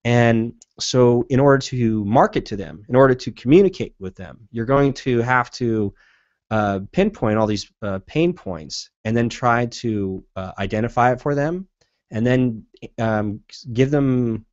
And 0.05 0.55
so, 0.79 1.25
in 1.29 1.41
order 1.41 1.59
to 1.67 2.05
market 2.05 2.47
to 2.47 2.57
them, 2.57 2.85
in 2.89 2.97
order 2.97 3.15
to 3.15 3.33
communicate 3.33 3.95
with 3.99 4.15
them, 4.15 4.49
you're 4.53 4.65
going 4.65 4.93
to 4.95 5.21
have 5.21 5.51
to 5.53 5.93
uh, 6.51 6.81
pinpoint 6.93 7.37
all 7.37 7.47
these 7.47 7.71
uh, 7.83 7.99
pain 8.07 8.33
points 8.33 8.91
and 9.05 9.17
then 9.17 9.29
try 9.29 9.67
to 9.67 10.25
uh, 10.37 10.53
identify 10.59 11.13
it 11.13 11.21
for 11.21 11.35
them 11.35 11.69
and 12.11 12.27
then 12.27 12.65
um, 12.99 13.41
give 13.73 13.91
them 13.91 14.47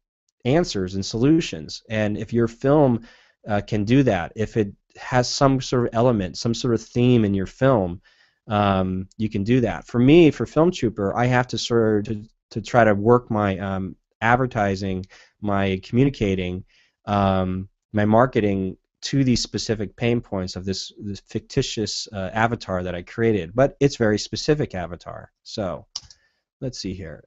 answers 0.43 0.95
and 0.95 1.05
solutions. 1.05 1.83
And 1.89 2.17
if 2.17 2.33
your 2.33 2.47
film 2.47 3.07
uh, 3.47 3.61
can 3.61 3.85
do 3.85 4.03
that, 4.03 4.33
if 4.35 4.57
it 4.57 4.73
has 4.97 5.29
some 5.29 5.61
sort 5.61 5.87
of 5.87 5.95
element, 5.95 6.37
some 6.37 6.53
sort 6.53 6.73
of 6.73 6.81
theme 6.81 7.23
in 7.23 7.33
your 7.33 7.45
film, 7.45 8.01
um, 8.47 9.07
you 9.17 9.29
can 9.29 9.43
do 9.43 9.61
that. 9.61 9.87
For 9.87 9.99
me, 9.99 10.31
for 10.31 10.45
Film 10.45 10.71
Trooper, 10.71 11.15
I 11.15 11.25
have 11.25 11.47
to 11.47 11.57
sort 11.57 12.07
of 12.09 12.27
to, 12.55 12.61
try 12.61 12.85
to 12.85 12.95
work 12.95 13.29
my 13.29 13.57
um, 13.59 13.95
advertising, 14.21 15.05
my 15.41 15.79
communicating, 15.83 16.63
um, 17.05 17.67
my 17.91 18.05
marketing 18.05 18.77
to 19.01 19.23
these 19.23 19.43
specific 19.43 19.95
pain 19.95 20.21
points 20.21 20.55
of 20.55 20.63
this, 20.63 20.93
this 20.97 21.19
fictitious 21.19 22.07
uh, 22.13 22.29
avatar 22.33 22.81
that 22.81 22.95
I 22.95 23.01
created. 23.01 23.53
But 23.53 23.75
it's 23.81 23.97
very 23.97 24.17
specific 24.17 24.73
avatar. 24.73 25.31
So 25.43 25.85
let's 26.61 26.79
see 26.79 26.93
here. 26.93 27.23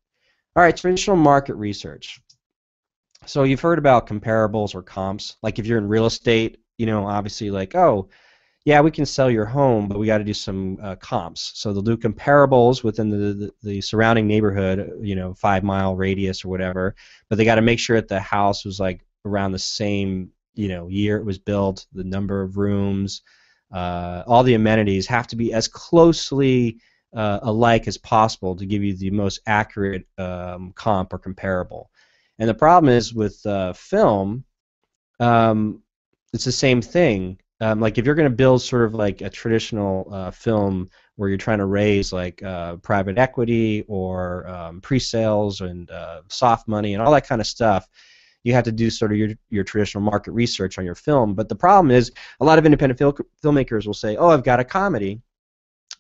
All 0.56 0.62
right, 0.62 0.76
traditional 0.76 1.16
market 1.16 1.54
research. 1.54 2.20
So 3.26 3.42
you've 3.42 3.60
heard 3.60 3.78
about 3.78 4.06
comparables 4.06 4.74
or 4.74 4.82
comps. 4.82 5.36
Like 5.42 5.58
if 5.58 5.66
you're 5.66 5.78
in 5.78 5.88
real 5.88 6.06
estate, 6.06 6.58
you 6.78 6.86
know, 6.86 7.06
obviously 7.06 7.50
like, 7.50 7.74
oh, 7.74 8.08
yeah, 8.68 8.82
we 8.82 8.90
can 8.90 9.06
sell 9.06 9.30
your 9.30 9.46
home, 9.46 9.88
but 9.88 9.98
we 9.98 10.06
got 10.06 10.18
to 10.18 10.24
do 10.24 10.34
some 10.34 10.76
uh, 10.82 10.94
comps. 10.96 11.52
So 11.54 11.72
they'll 11.72 11.80
do 11.80 11.96
comparables 11.96 12.84
within 12.84 13.08
the, 13.08 13.16
the, 13.16 13.52
the 13.62 13.80
surrounding 13.80 14.26
neighborhood, 14.26 14.92
you 15.00 15.16
know, 15.16 15.32
five 15.32 15.64
mile 15.64 15.96
radius 15.96 16.44
or 16.44 16.48
whatever. 16.48 16.94
But 17.30 17.38
they 17.38 17.46
got 17.46 17.54
to 17.54 17.62
make 17.62 17.78
sure 17.78 17.96
that 17.96 18.08
the 18.08 18.20
house 18.20 18.66
was 18.66 18.78
like 18.78 19.06
around 19.24 19.52
the 19.52 19.58
same, 19.58 20.32
you 20.52 20.68
know, 20.68 20.86
year 20.86 21.16
it 21.16 21.24
was 21.24 21.38
built, 21.38 21.86
the 21.94 22.04
number 22.04 22.42
of 22.42 22.58
rooms, 22.58 23.22
uh, 23.72 24.24
all 24.26 24.42
the 24.42 24.52
amenities 24.52 25.06
have 25.06 25.26
to 25.28 25.36
be 25.36 25.54
as 25.54 25.66
closely 25.66 26.78
uh, 27.16 27.38
alike 27.40 27.88
as 27.88 27.96
possible 27.96 28.54
to 28.54 28.66
give 28.66 28.84
you 28.84 28.94
the 28.94 29.10
most 29.10 29.40
accurate 29.46 30.06
um, 30.18 30.72
comp 30.74 31.14
or 31.14 31.18
comparable. 31.18 31.90
And 32.38 32.46
the 32.46 32.54
problem 32.54 32.92
is 32.92 33.14
with 33.14 33.40
uh, 33.46 33.72
film, 33.72 34.44
um, 35.20 35.82
it's 36.34 36.44
the 36.44 36.52
same 36.52 36.82
thing. 36.82 37.38
Um, 37.60 37.80
like 37.80 37.98
if 37.98 38.06
you're 38.06 38.14
going 38.14 38.30
to 38.30 38.36
build 38.36 38.62
sort 38.62 38.84
of 38.84 38.94
like 38.94 39.20
a 39.20 39.30
traditional 39.30 40.08
uh, 40.12 40.30
film 40.30 40.88
where 41.16 41.28
you're 41.28 41.38
trying 41.38 41.58
to 41.58 41.66
raise 41.66 42.12
like 42.12 42.40
uh, 42.42 42.76
private 42.76 43.18
equity 43.18 43.84
or 43.88 44.46
um, 44.48 44.80
pre-sales 44.80 45.60
and 45.60 45.90
uh, 45.90 46.22
soft 46.28 46.68
money 46.68 46.94
and 46.94 47.02
all 47.02 47.10
that 47.10 47.26
kind 47.26 47.40
of 47.40 47.46
stuff, 47.46 47.88
you 48.44 48.52
have 48.52 48.64
to 48.64 48.72
do 48.72 48.88
sort 48.90 49.10
of 49.10 49.18
your, 49.18 49.30
your 49.50 49.64
traditional 49.64 50.02
market 50.02 50.30
research 50.30 50.78
on 50.78 50.84
your 50.84 50.94
film. 50.94 51.34
But 51.34 51.48
the 51.48 51.56
problem 51.56 51.90
is 51.90 52.12
a 52.40 52.44
lot 52.44 52.58
of 52.58 52.64
independent 52.64 52.98
fil- 52.98 53.18
filmmakers 53.42 53.86
will 53.86 53.94
say, 53.94 54.16
"Oh, 54.16 54.28
I've 54.28 54.44
got 54.44 54.60
a 54.60 54.64
comedy." 54.64 55.20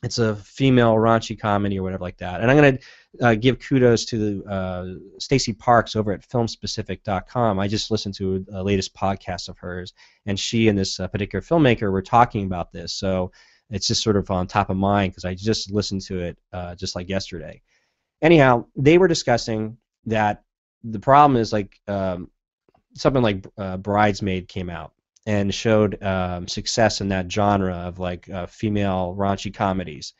It's 0.04 0.18
a 0.18 0.36
female 0.36 0.94
raunchy 0.94 1.36
comedy 1.38 1.80
or 1.80 1.82
whatever 1.82 2.04
like 2.04 2.18
that, 2.18 2.40
and 2.40 2.48
I'm 2.48 2.56
going 2.56 2.76
to 2.76 2.84
uh, 3.20 3.34
give 3.34 3.58
kudos 3.58 4.04
to 4.06 4.44
uh, 4.46 4.86
Stacey 5.18 5.52
Parks 5.52 5.96
over 5.96 6.12
at 6.12 6.28
filmspecific.com. 6.28 7.58
I 7.58 7.68
just 7.68 7.90
listened 7.90 8.14
to 8.16 8.44
a, 8.52 8.62
latest 8.62 8.94
podcast 8.94 9.48
of 9.48 9.58
hers, 9.58 9.92
and 10.26 10.38
she 10.38 10.68
and 10.68 10.78
this 10.78 10.98
uh, 11.00 11.08
particular 11.08 11.42
filmmaker 11.42 11.90
were 11.92 12.02
talking 12.02 12.46
about 12.46 12.72
this. 12.72 12.92
So 12.92 13.32
it's 13.70 13.86
just 13.86 14.02
sort 14.02 14.16
of 14.16 14.30
on 14.30 14.46
top 14.46 14.70
of 14.70 14.76
mind 14.76 15.12
because 15.12 15.24
I 15.24 15.34
just 15.34 15.70
listened 15.70 16.02
to 16.02 16.20
it 16.20 16.38
uh, 16.52 16.74
just 16.74 16.96
like 16.96 17.08
yesterday. 17.08 17.62
Anyhow, 18.22 18.66
they 18.76 18.98
were 18.98 19.08
discussing 19.08 19.76
that 20.06 20.42
the 20.82 21.00
problem 21.00 21.40
is 21.40 21.52
like 21.52 21.80
um, 21.86 22.30
something 22.94 23.22
like 23.22 23.46
uh, 23.56 23.76
Bridesmaid 23.76 24.48
came 24.48 24.70
out, 24.70 24.92
and 25.28 25.52
showed 25.52 26.02
um, 26.02 26.48
success 26.48 27.02
in 27.02 27.08
that 27.08 27.30
genre 27.30 27.74
of 27.74 27.98
like 27.98 28.30
uh, 28.30 28.46
female 28.46 29.14
raunchy 29.16 29.52
comedies. 29.52 30.14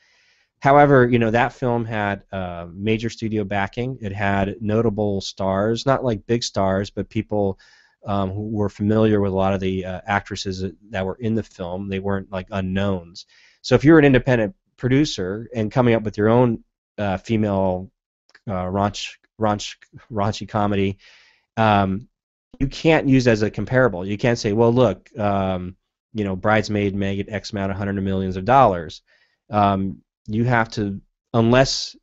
However, 0.61 1.09
you 1.09 1.19
know 1.19 1.31
that 1.31 1.53
film 1.53 1.85
had 1.85 2.25
uh, 2.33 2.67
major 2.73 3.11
studio 3.11 3.45
backing. 3.45 3.99
It 4.01 4.13
had 4.13 4.57
notable 4.61 5.21
stars, 5.21 5.87
not 5.87 6.05
like 6.05 6.27
big 6.27 6.43
stars, 6.43 6.91
but 6.91 7.09
people 7.09 7.59
um, 8.07 8.31
who 8.31 8.49
were 8.49 8.69
familiar 8.69 9.21
with 9.21 9.33
a 9.33 9.37
lot 9.37 9.55
of 9.55 9.61
the 9.61 9.85
uh, 9.85 10.01
actresses 10.07 10.65
that 10.91 11.07
were 11.07 11.17
in 11.21 11.35
the 11.35 11.43
film. 11.43 11.89
They 11.89 12.01
weren't 12.01 12.33
like 12.33 12.49
unknowns. 12.51 13.27
So 13.63 13.75
if 13.75 13.85
you're 13.85 13.99
an 13.99 14.05
independent 14.05 14.55
producer 14.77 15.49
and 15.55 15.71
coming 15.71 15.95
up 15.95 16.03
with 16.03 16.17
your 16.17 16.29
own 16.29 16.65
uh, 16.97 17.19
female 17.19 17.91
uh, 18.49 18.65
raunch, 18.65 19.17
raunch, 19.41 19.77
raunchy 20.11 20.49
comedy, 20.49 20.99
um, 21.57 22.09
you 22.59 22.67
can't 22.67 23.09
use 23.09 23.29
as 23.29 23.43
a 23.43 23.51
comparable. 23.51 24.07
You 24.07 24.19
can't 24.19 24.39
say, 24.39 24.53
well, 24.53 24.73
look, 24.73 25.09
um, 25.19 25.77
you 26.15 26.25
know, 26.25 26.35
Bridesmaid 26.35 26.95
made 26.95 27.29
X 27.29 27.53
amount 27.53 27.71
of 27.71 27.79
hundred 27.79 27.99
of 27.99 28.05
millions 28.05 28.37
of 28.37 28.45
dollars. 28.45 29.03
Um, 29.51 30.03
you 30.29 30.45
have 30.45 30.69
to 30.69 31.01
unless 31.35 31.97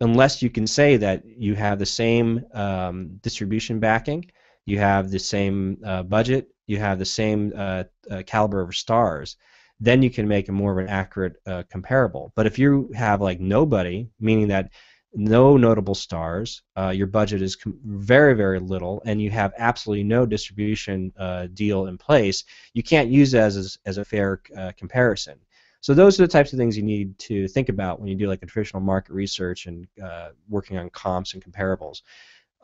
unless 0.00 0.42
you 0.42 0.50
can 0.50 0.66
say 0.66 0.96
that 0.96 1.24
you 1.24 1.54
have 1.56 1.78
the 1.78 1.86
same 1.86 2.44
um, 2.54 3.18
distribution 3.20 3.80
backing, 3.80 4.24
you 4.64 4.78
have 4.78 5.10
the 5.10 5.18
same 5.18 5.78
uh, 5.84 6.02
budget, 6.04 6.48
you 6.66 6.78
have 6.78 6.98
the 7.00 7.04
same 7.04 7.52
uh, 7.56 7.82
uh, 8.10 8.22
caliber 8.26 8.60
of 8.60 8.76
stars, 8.76 9.36
then 9.80 10.02
you 10.02 10.10
can 10.10 10.28
make 10.28 10.48
a 10.48 10.52
more 10.52 10.72
of 10.72 10.78
an 10.78 10.88
accurate 10.88 11.36
uh, 11.46 11.64
comparable. 11.68 12.32
But 12.36 12.46
if 12.46 12.58
you 12.58 12.90
have 12.94 13.20
like 13.20 13.40
nobody, 13.40 14.08
meaning 14.20 14.48
that 14.48 14.70
no 15.14 15.56
notable 15.56 15.94
stars, 15.94 16.62
uh, 16.76 16.90
your 16.90 17.06
budget 17.06 17.42
is 17.42 17.56
very 17.64 18.34
very 18.34 18.60
little, 18.60 19.02
and 19.04 19.20
you 19.20 19.30
have 19.30 19.52
absolutely 19.58 20.04
no 20.04 20.26
distribution 20.26 21.12
uh, 21.18 21.48
deal 21.54 21.86
in 21.86 21.98
place, 21.98 22.44
you 22.74 22.82
can't 22.82 23.08
use 23.08 23.32
that 23.32 23.46
as, 23.46 23.78
as 23.86 23.98
a 23.98 24.04
fair 24.04 24.42
comparison. 24.76 25.40
So 25.80 25.94
those 25.94 26.18
are 26.18 26.24
the 26.24 26.32
types 26.32 26.52
of 26.52 26.58
things 26.58 26.76
you 26.76 26.82
need 26.82 27.18
to 27.20 27.46
think 27.48 27.68
about 27.68 28.00
when 28.00 28.08
you 28.08 28.16
do 28.16 28.26
like 28.26 28.42
a 28.42 28.46
traditional 28.46 28.82
market 28.82 29.12
research 29.12 29.66
and 29.66 29.86
uh, 30.02 30.30
working 30.48 30.76
on 30.76 30.90
comps 30.90 31.34
and 31.34 31.44
comparables. 31.44 32.02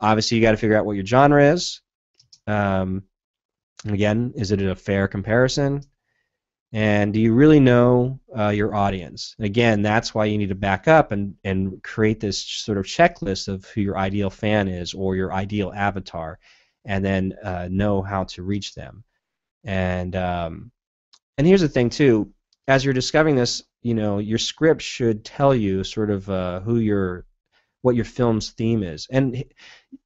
Obviously, 0.01 0.37
you 0.37 0.43
got 0.43 0.51
to 0.51 0.57
figure 0.57 0.77
out 0.77 0.85
what 0.85 0.97
your 0.97 1.05
genre 1.05 1.43
is. 1.43 1.81
Um, 2.45 3.03
again, 3.85 4.33
is 4.35 4.51
it 4.51 4.61
a 4.61 4.75
fair 4.75 5.07
comparison? 5.07 5.81
And 6.73 7.13
do 7.13 7.21
you 7.21 7.33
really 7.33 7.61
know 7.61 8.19
uh, 8.37 8.49
your 8.49 8.75
audience? 8.75 9.33
Again, 9.39 9.81
that's 9.81 10.13
why 10.13 10.25
you 10.25 10.37
need 10.37 10.49
to 10.49 10.55
back 10.55 10.89
up 10.89 11.13
and, 11.13 11.35
and 11.45 11.81
create 11.81 12.19
this 12.19 12.43
sort 12.43 12.77
of 12.77 12.85
checklist 12.85 13.47
of 13.47 13.63
who 13.65 13.79
your 13.79 13.97
ideal 13.97 14.29
fan 14.29 14.67
is 14.67 14.93
or 14.93 15.15
your 15.15 15.31
ideal 15.31 15.71
avatar, 15.73 16.37
and 16.83 17.05
then 17.05 17.33
uh, 17.41 17.69
know 17.71 18.01
how 18.01 18.25
to 18.25 18.43
reach 18.43 18.75
them. 18.75 19.05
And 19.63 20.17
um, 20.17 20.71
and 21.37 21.47
here's 21.47 21.61
the 21.61 21.69
thing 21.69 21.89
too 21.89 22.33
as 22.67 22.83
you're 22.83 22.93
discovering 22.93 23.35
this, 23.35 23.63
you 23.81 23.93
know, 23.93 24.19
your 24.19 24.37
script 24.37 24.81
should 24.81 25.23
tell 25.23 25.53
you 25.53 25.83
sort 25.83 26.09
of 26.09 26.29
uh, 26.29 26.59
who 26.61 26.77
your 26.77 27.25
what 27.81 27.95
your 27.95 28.05
film's 28.05 28.49
theme 28.51 28.81
is. 28.81 29.07
And 29.11 29.43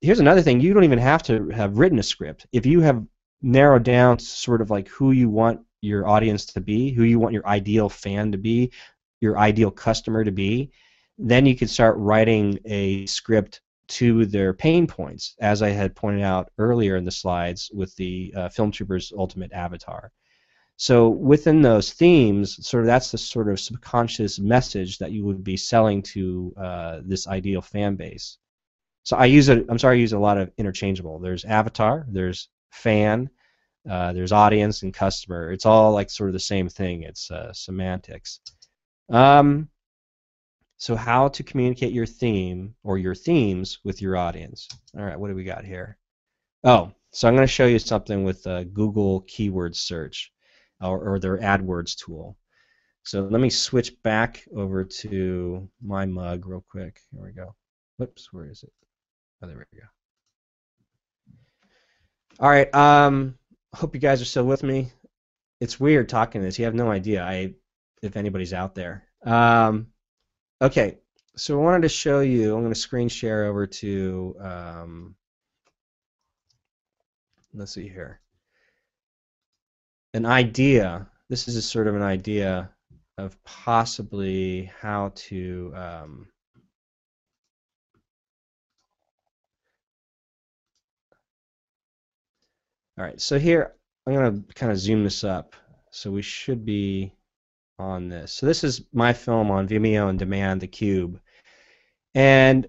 here's 0.02 0.20
another 0.20 0.42
thing: 0.42 0.60
you 0.60 0.74
don't 0.74 0.84
even 0.84 1.00
have 1.00 1.24
to 1.24 1.50
have 1.50 1.78
written 1.78 2.00
a 2.00 2.04
script. 2.04 2.46
If 2.52 2.66
you 2.66 2.82
have 2.82 3.06
narrowed 3.42 3.84
down 3.84 4.20
sort 4.20 4.62
of 4.62 4.70
like 4.70 4.90
who 4.90 5.12
you 5.12 5.30
want 5.30 5.62
your 5.82 6.08
audience 6.08 6.46
to 6.46 6.60
be, 6.60 6.92
who 6.92 7.04
you 7.04 7.20
want 7.20 7.34
your 7.34 7.48
ideal 7.48 7.88
fan 7.88 8.34
to 8.34 8.38
be, 8.38 8.72
your 9.22 9.38
ideal 9.38 9.72
customer 9.72 10.26
to 10.26 10.32
be, 10.32 10.72
then 11.18 11.46
you 11.46 11.56
can 11.56 11.70
start 11.70 11.96
writing 11.98 12.60
a 12.66 13.06
script 13.06 13.62
to 13.88 14.26
their 14.26 14.54
pain 14.54 14.86
points, 14.86 15.36
as 15.40 15.62
I 15.62 15.70
had 15.70 15.96
pointed 15.96 16.22
out 16.22 16.52
earlier 16.58 16.96
in 16.96 17.06
the 17.06 17.12
slides 17.12 17.72
with 17.74 17.96
the 17.96 18.34
uh, 18.36 18.50
Film 18.50 18.72
Troopers 18.72 19.12
Ultimate 19.18 19.52
Avatar. 19.52 20.12
So 20.82 21.10
within 21.10 21.62
those 21.62 21.92
themes, 21.92 22.66
sort 22.66 22.84
of 22.84 22.88
that's 22.88 23.12
the 23.12 23.18
sort 23.18 23.50
of 23.50 23.60
subconscious 23.60 24.40
message 24.40 24.98
that 25.00 25.12
you 25.12 25.26
would 25.26 25.44
be 25.44 25.58
selling 25.58 26.02
to 26.04 26.54
uh, 26.56 27.00
this 27.04 27.28
ideal 27.28 27.62
fan 27.62 27.98
base. 27.98 28.38
So 29.04 29.18
I 29.18 29.26
use 29.26 29.50
it. 29.50 29.66
I'm 29.68 29.78
sorry, 29.78 29.98
I 29.98 30.00
use 30.00 30.14
a 30.14 30.20
lot 30.20 30.38
of 30.38 30.54
interchangeable. 30.58 31.20
There's 31.20 31.44
avatar, 31.44 32.06
there's 32.08 32.48
fan, 32.72 33.30
uh, 33.90 34.14
there's 34.14 34.32
audience 34.32 34.82
and 34.84 34.94
customer. 34.94 35.52
It's 35.52 35.66
all 35.66 35.92
like 35.92 36.10
sort 36.10 36.30
of 36.30 36.34
the 36.34 36.40
same 36.40 36.70
thing. 36.70 37.04
It's 37.04 37.30
uh, 37.30 37.52
semantics. 37.52 38.40
Um, 39.10 39.68
so 40.78 40.96
how 40.96 41.28
to 41.28 41.44
communicate 41.44 41.92
your 41.92 42.06
theme 42.06 42.74
or 42.84 42.98
your 42.98 43.16
themes 43.16 43.80
with 43.84 44.02
your 44.02 44.16
audience. 44.16 44.70
All 44.98 45.04
right, 45.04 45.20
what 45.20 45.28
do 45.28 45.36
we 45.36 45.44
got 45.44 45.66
here? 45.66 45.98
Oh, 46.64 46.94
so 47.12 47.28
I'm 47.28 47.36
going 47.36 47.46
to 47.46 47.52
show 47.52 47.66
you 47.66 47.80
something 47.80 48.24
with 48.24 48.46
Google 48.74 49.26
keyword 49.28 49.76
search 49.76 50.32
or, 50.82 51.14
or 51.16 51.20
their 51.20 51.38
AdWords 51.38 51.98
tool. 51.98 52.38
So 53.04 53.22
let 53.22 53.42
me 53.42 53.50
switch 53.50 54.02
back 54.04 54.46
over 54.56 54.84
to 54.84 55.70
my 55.82 56.06
mug 56.06 56.46
real 56.46 56.64
quick. 56.70 57.02
Here 57.12 57.24
we 57.24 57.32
go. 57.32 57.56
Whoops, 57.98 58.32
where 58.32 58.46
is 58.50 58.64
it? 58.64 58.72
Oh, 59.42 59.48
there 59.48 59.58
we 59.58 59.80
go. 59.80 59.86
All 62.40 62.50
right. 62.50 62.74
Um, 62.74 63.38
hope 63.74 63.96
you 63.96 64.02
guys 64.02 64.22
are 64.22 64.26
still 64.26 64.46
with 64.46 64.64
me. 64.64 64.92
It's 65.60 65.80
weird 65.80 66.08
talking 66.08 66.42
to 66.42 66.46
this. 66.46 66.60
You 66.60 66.66
have 66.66 66.76
no 66.76 66.92
idea. 66.92 67.24
I, 67.24 67.54
if 68.02 68.16
anybody's 68.16 68.54
out 68.54 68.76
there. 68.76 69.06
Um, 69.26 69.88
okay. 70.62 71.00
So 71.36 71.60
I 71.60 71.64
wanted 71.64 71.82
to 71.82 71.90
show 71.90 72.20
you. 72.20 72.56
I'm 72.56 72.62
going 72.62 72.74
to 72.74 72.80
screen 72.80 73.10
share 73.10 73.46
over 73.46 73.66
to. 73.68 74.36
Um, 74.40 75.16
let's 77.54 77.74
see 77.74 77.90
here 77.90 78.22
an 80.14 80.26
idea. 80.26 81.08
This 81.30 81.48
is 81.48 81.56
a 81.56 81.62
sort 81.62 81.88
of 81.88 81.96
an 81.96 82.02
idea 82.02 82.70
of 83.18 83.42
possibly 83.44 84.72
how 84.80 85.12
to 85.14 85.74
um, 85.76 86.28
all 92.98 93.04
right 93.04 93.20
so 93.20 93.38
here 93.38 93.74
I'm 94.08 94.14
going 94.14 94.44
to 94.44 94.54
kind 94.54 94.72
of 94.72 94.80
zoom 94.80 95.04
this 95.04 95.24
up. 95.24 95.56
So 95.92 96.12
we 96.12 96.22
should 96.22 96.66
be 96.66 97.14
on 97.78 98.10
this. 98.10 98.34
So 98.34 98.46
this 98.46 98.64
is 98.64 98.82
my 98.94 99.14
film 99.14 99.52
on 99.52 99.68
Vimeo 99.68 100.08
on 100.08 100.18
demand 100.18 100.62
the 100.62 100.68
cube. 100.68 101.20
And 102.16 102.68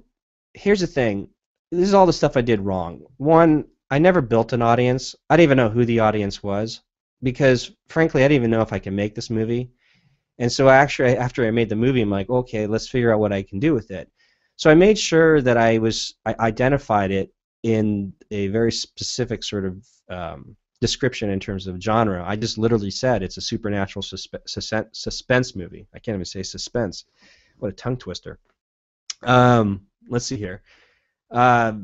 here's 0.55 0.81
the 0.81 0.87
thing 0.87 1.29
this 1.71 1.89
is 1.89 1.95
all 1.95 2.07
the 2.07 2.13
stuff 2.13 2.37
I 2.37 2.43
did 2.43 2.61
wrong. 2.61 3.03
One 3.17 3.67
I 3.91 3.99
never 3.99 4.21
built 4.21 4.53
an 4.53 4.63
audience. 4.63 5.15
I 5.29 5.37
didn't 5.37 5.45
even 5.45 5.57
know 5.57 5.71
who 5.71 5.85
the 5.85 6.01
audience 6.01 6.43
was 6.43 6.81
because 7.23 7.73
frankly, 7.89 8.25
I 8.25 8.29
didn't 8.29 8.43
even 8.43 8.51
know 8.51 8.63
if 8.63 8.73
I 8.73 8.79
can 8.79 8.95
make 8.95 9.15
this 9.15 9.31
movie. 9.31 9.71
And 10.39 10.51
so 10.51 10.69
actually, 10.69 11.17
after 11.17 11.47
I 11.47 11.51
made 11.51 11.69
the 11.69 11.77
movie, 11.77 12.01
I'm 12.01 12.11
like, 12.11 12.31
okay, 12.31 12.67
let's 12.67 12.89
figure 12.89 13.13
out 13.13 13.21
what 13.21 13.33
I 13.33 13.43
can 13.43 13.59
do 13.59 13.75
with 13.75 13.91
it. 13.91 14.11
So 14.57 14.71
I 14.71 14.75
made 14.75 14.99
sure 14.99 15.43
that 15.43 15.57
I 15.57 15.79
was 15.79 16.15
I 16.25 16.35
identified 16.41 17.11
it 17.11 17.33
in 17.63 18.13
a 18.31 18.49
very 18.49 18.73
specific 18.73 19.45
sort 19.45 19.67
of 19.67 19.87
um, 20.09 20.57
description 20.81 21.31
in 21.31 21.41
terms 21.41 21.67
of 21.67 21.81
genre. 21.81 22.25
I 22.27 22.37
just 22.37 22.59
literally 22.59 22.91
said 22.91 23.23
it's 23.23 23.37
a 23.37 23.43
supernatural 23.43 24.03
suspe- 24.03 24.89
suspense 24.93 25.55
movie. 25.55 25.87
I 25.95 25.99
can't 25.99 26.15
even 26.15 26.25
say 26.25 26.43
suspense. 26.43 27.05
What 27.59 27.71
a 27.71 27.75
tongue 27.75 27.99
twister. 27.99 28.39
Um, 29.23 29.87
let's 30.09 30.25
see 30.25 30.37
here. 30.37 30.63
Uh, 31.31 31.75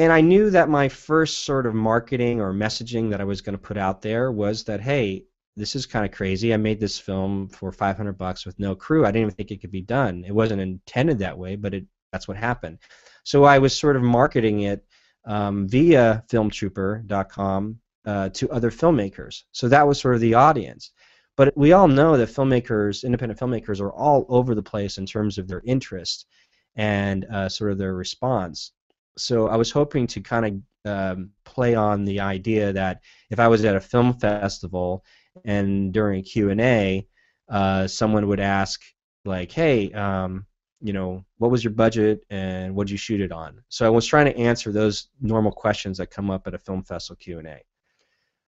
and 0.00 0.14
I 0.14 0.22
knew 0.22 0.48
that 0.48 0.70
my 0.70 0.88
first 0.88 1.44
sort 1.44 1.66
of 1.66 1.74
marketing 1.74 2.40
or 2.40 2.54
messaging 2.54 3.10
that 3.10 3.20
I 3.20 3.24
was 3.24 3.42
going 3.42 3.52
to 3.52 3.62
put 3.62 3.76
out 3.76 4.00
there 4.00 4.32
was 4.32 4.64
that 4.64 4.80
hey, 4.80 5.26
this 5.56 5.76
is 5.76 5.84
kind 5.84 6.06
of 6.06 6.10
crazy. 6.10 6.54
I 6.54 6.56
made 6.56 6.80
this 6.80 6.98
film 6.98 7.48
for 7.48 7.70
500 7.70 8.16
bucks 8.16 8.46
with 8.46 8.58
no 8.58 8.74
crew. 8.74 9.04
I 9.04 9.10
didn't 9.10 9.24
even 9.24 9.34
think 9.34 9.50
it 9.50 9.60
could 9.60 9.70
be 9.70 9.82
done. 9.82 10.24
It 10.26 10.34
wasn't 10.34 10.62
intended 10.62 11.18
that 11.18 11.36
way, 11.36 11.54
but 11.54 11.74
it 11.74 11.84
that's 12.12 12.26
what 12.26 12.38
happened. 12.38 12.78
So 13.24 13.44
I 13.44 13.58
was 13.58 13.76
sort 13.76 13.94
of 13.94 14.02
marketing 14.02 14.62
it 14.62 14.86
um, 15.26 15.68
via 15.68 16.24
filmtrooper.com 16.30 17.78
uh, 18.06 18.28
to 18.30 18.50
other 18.50 18.70
filmmakers. 18.70 19.42
So 19.52 19.68
that 19.68 19.86
was 19.86 20.00
sort 20.00 20.14
of 20.14 20.22
the 20.22 20.32
audience. 20.32 20.92
But 21.36 21.54
we 21.58 21.72
all 21.72 21.88
know 21.88 22.16
that 22.16 22.30
filmmakers, 22.30 23.04
independent 23.04 23.38
filmmakers, 23.38 23.82
are 23.82 23.92
all 23.92 24.24
over 24.30 24.54
the 24.54 24.62
place 24.62 24.96
in 24.96 25.04
terms 25.04 25.36
of 25.36 25.46
their 25.46 25.62
interest 25.66 26.26
and 26.74 27.26
uh, 27.26 27.50
sort 27.50 27.70
of 27.70 27.76
their 27.76 27.94
response 27.94 28.72
so 29.16 29.48
I 29.48 29.56
was 29.56 29.70
hoping 29.70 30.06
to 30.08 30.20
kind 30.20 30.46
of 30.46 30.62
um, 30.84 31.30
play 31.44 31.74
on 31.74 32.04
the 32.04 32.20
idea 32.20 32.72
that 32.72 33.02
if 33.30 33.38
I 33.38 33.48
was 33.48 33.64
at 33.64 33.76
a 33.76 33.80
film 33.80 34.14
festival 34.14 35.04
and 35.44 35.92
during 35.92 36.22
Q 36.22 36.50
and 36.50 36.60
A, 36.60 37.06
uh, 37.48 37.86
someone 37.86 38.28
would 38.28 38.40
ask 38.40 38.80
like, 39.24 39.52
"Hey, 39.52 39.92
um, 39.92 40.46
you 40.80 40.92
know, 40.92 41.24
what 41.38 41.50
was 41.50 41.62
your 41.62 41.72
budget 41.72 42.24
and 42.30 42.74
what 42.74 42.86
did 42.86 42.92
you 42.92 42.98
shoot 42.98 43.20
it 43.20 43.32
on?" 43.32 43.62
So 43.68 43.86
I 43.86 43.90
was 43.90 44.06
trying 44.06 44.26
to 44.26 44.36
answer 44.38 44.72
those 44.72 45.08
normal 45.20 45.52
questions 45.52 45.98
that 45.98 46.10
come 46.10 46.30
up 46.30 46.46
at 46.46 46.54
a 46.54 46.58
film 46.58 46.82
festival 46.82 47.16
Q 47.16 47.38
and 47.38 47.48
A. 47.48 47.60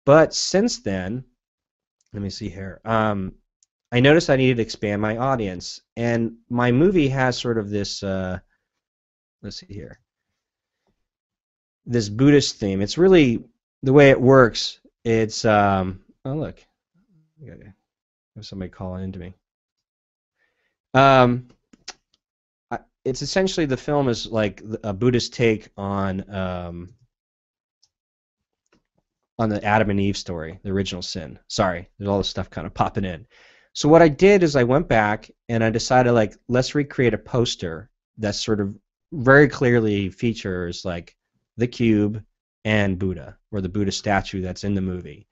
But 0.06 0.34
since 0.34 0.80
then, 0.80 1.24
let 2.14 2.22
me 2.22 2.30
see 2.30 2.50
here. 2.50 2.82
Um, 2.86 3.34
I 3.92 4.00
noticed 4.00 4.30
I 4.30 4.36
needed 4.38 4.58
to 4.58 4.64
expand 4.64 5.02
my 5.02 5.18
audience, 5.18 5.82
and 5.98 6.38
my 6.50 6.72
movie 6.72 7.10
has 7.10 7.38
sort 7.38 7.58
of 7.58 7.70
this. 7.70 8.02
Uh, 8.02 8.40
let's 9.42 9.58
see 9.58 9.68
here 9.68 10.03
this 11.86 12.10
Buddhist 12.10 12.58
theme. 12.58 12.82
It's 12.82 12.98
really 12.98 13.44
the 13.82 13.94
way 13.94 14.10
it 14.10 14.20
works 14.20 14.80
it's 15.04 15.44
um. 15.46 16.02
Oh 16.26 16.34
look, 16.34 16.64
have 18.36 18.46
somebody 18.46 18.70
calling 18.70 19.04
into 19.04 19.20
me. 19.20 19.34
Um, 20.94 21.50
it's 23.04 23.22
essentially 23.22 23.66
the 23.66 23.76
film 23.76 24.08
is 24.08 24.28
like 24.28 24.64
a 24.84 24.94
Buddhist 24.94 25.34
take 25.34 25.70
on 25.76 26.34
um, 26.34 26.94
on 29.38 29.50
the 29.50 29.62
Adam 29.64 29.90
and 29.90 30.00
Eve 30.00 30.16
story, 30.16 30.60
the 30.64 30.72
original 30.72 31.02
sin. 31.02 31.38
Sorry, 31.50 31.90
there's 31.98 32.08
all 32.08 32.20
this 32.20 32.30
stuff 32.30 32.50
kind 32.50 32.66
of 32.66 32.74
popping 32.74 33.06
in. 33.06 33.28
So 33.74 33.90
what 33.90 34.02
I 34.02 34.08
did 34.08 34.44
is 34.44 34.56
I 34.56 34.64
went 34.64 34.88
back 34.88 35.30
and 35.50 35.64
I 35.64 35.70
decided 35.70 36.14
like 36.14 36.36
let's 36.48 36.76
recreate 36.76 37.14
a 37.14 37.18
poster 37.18 37.90
that 38.20 38.36
sort 38.36 38.62
of 38.62 38.74
very 39.12 39.50
clearly 39.50 40.10
features 40.10 40.86
like 40.86 41.18
the 41.58 41.68
cube 41.68 42.24
and 42.66 42.98
Buddha 42.98 43.38
or 43.52 43.62
the 43.62 43.70
Buddha 43.70 43.92
statue 43.92 44.42
that's 44.42 44.64
in 44.64 44.74
the 44.74 44.82
movie 44.82 45.28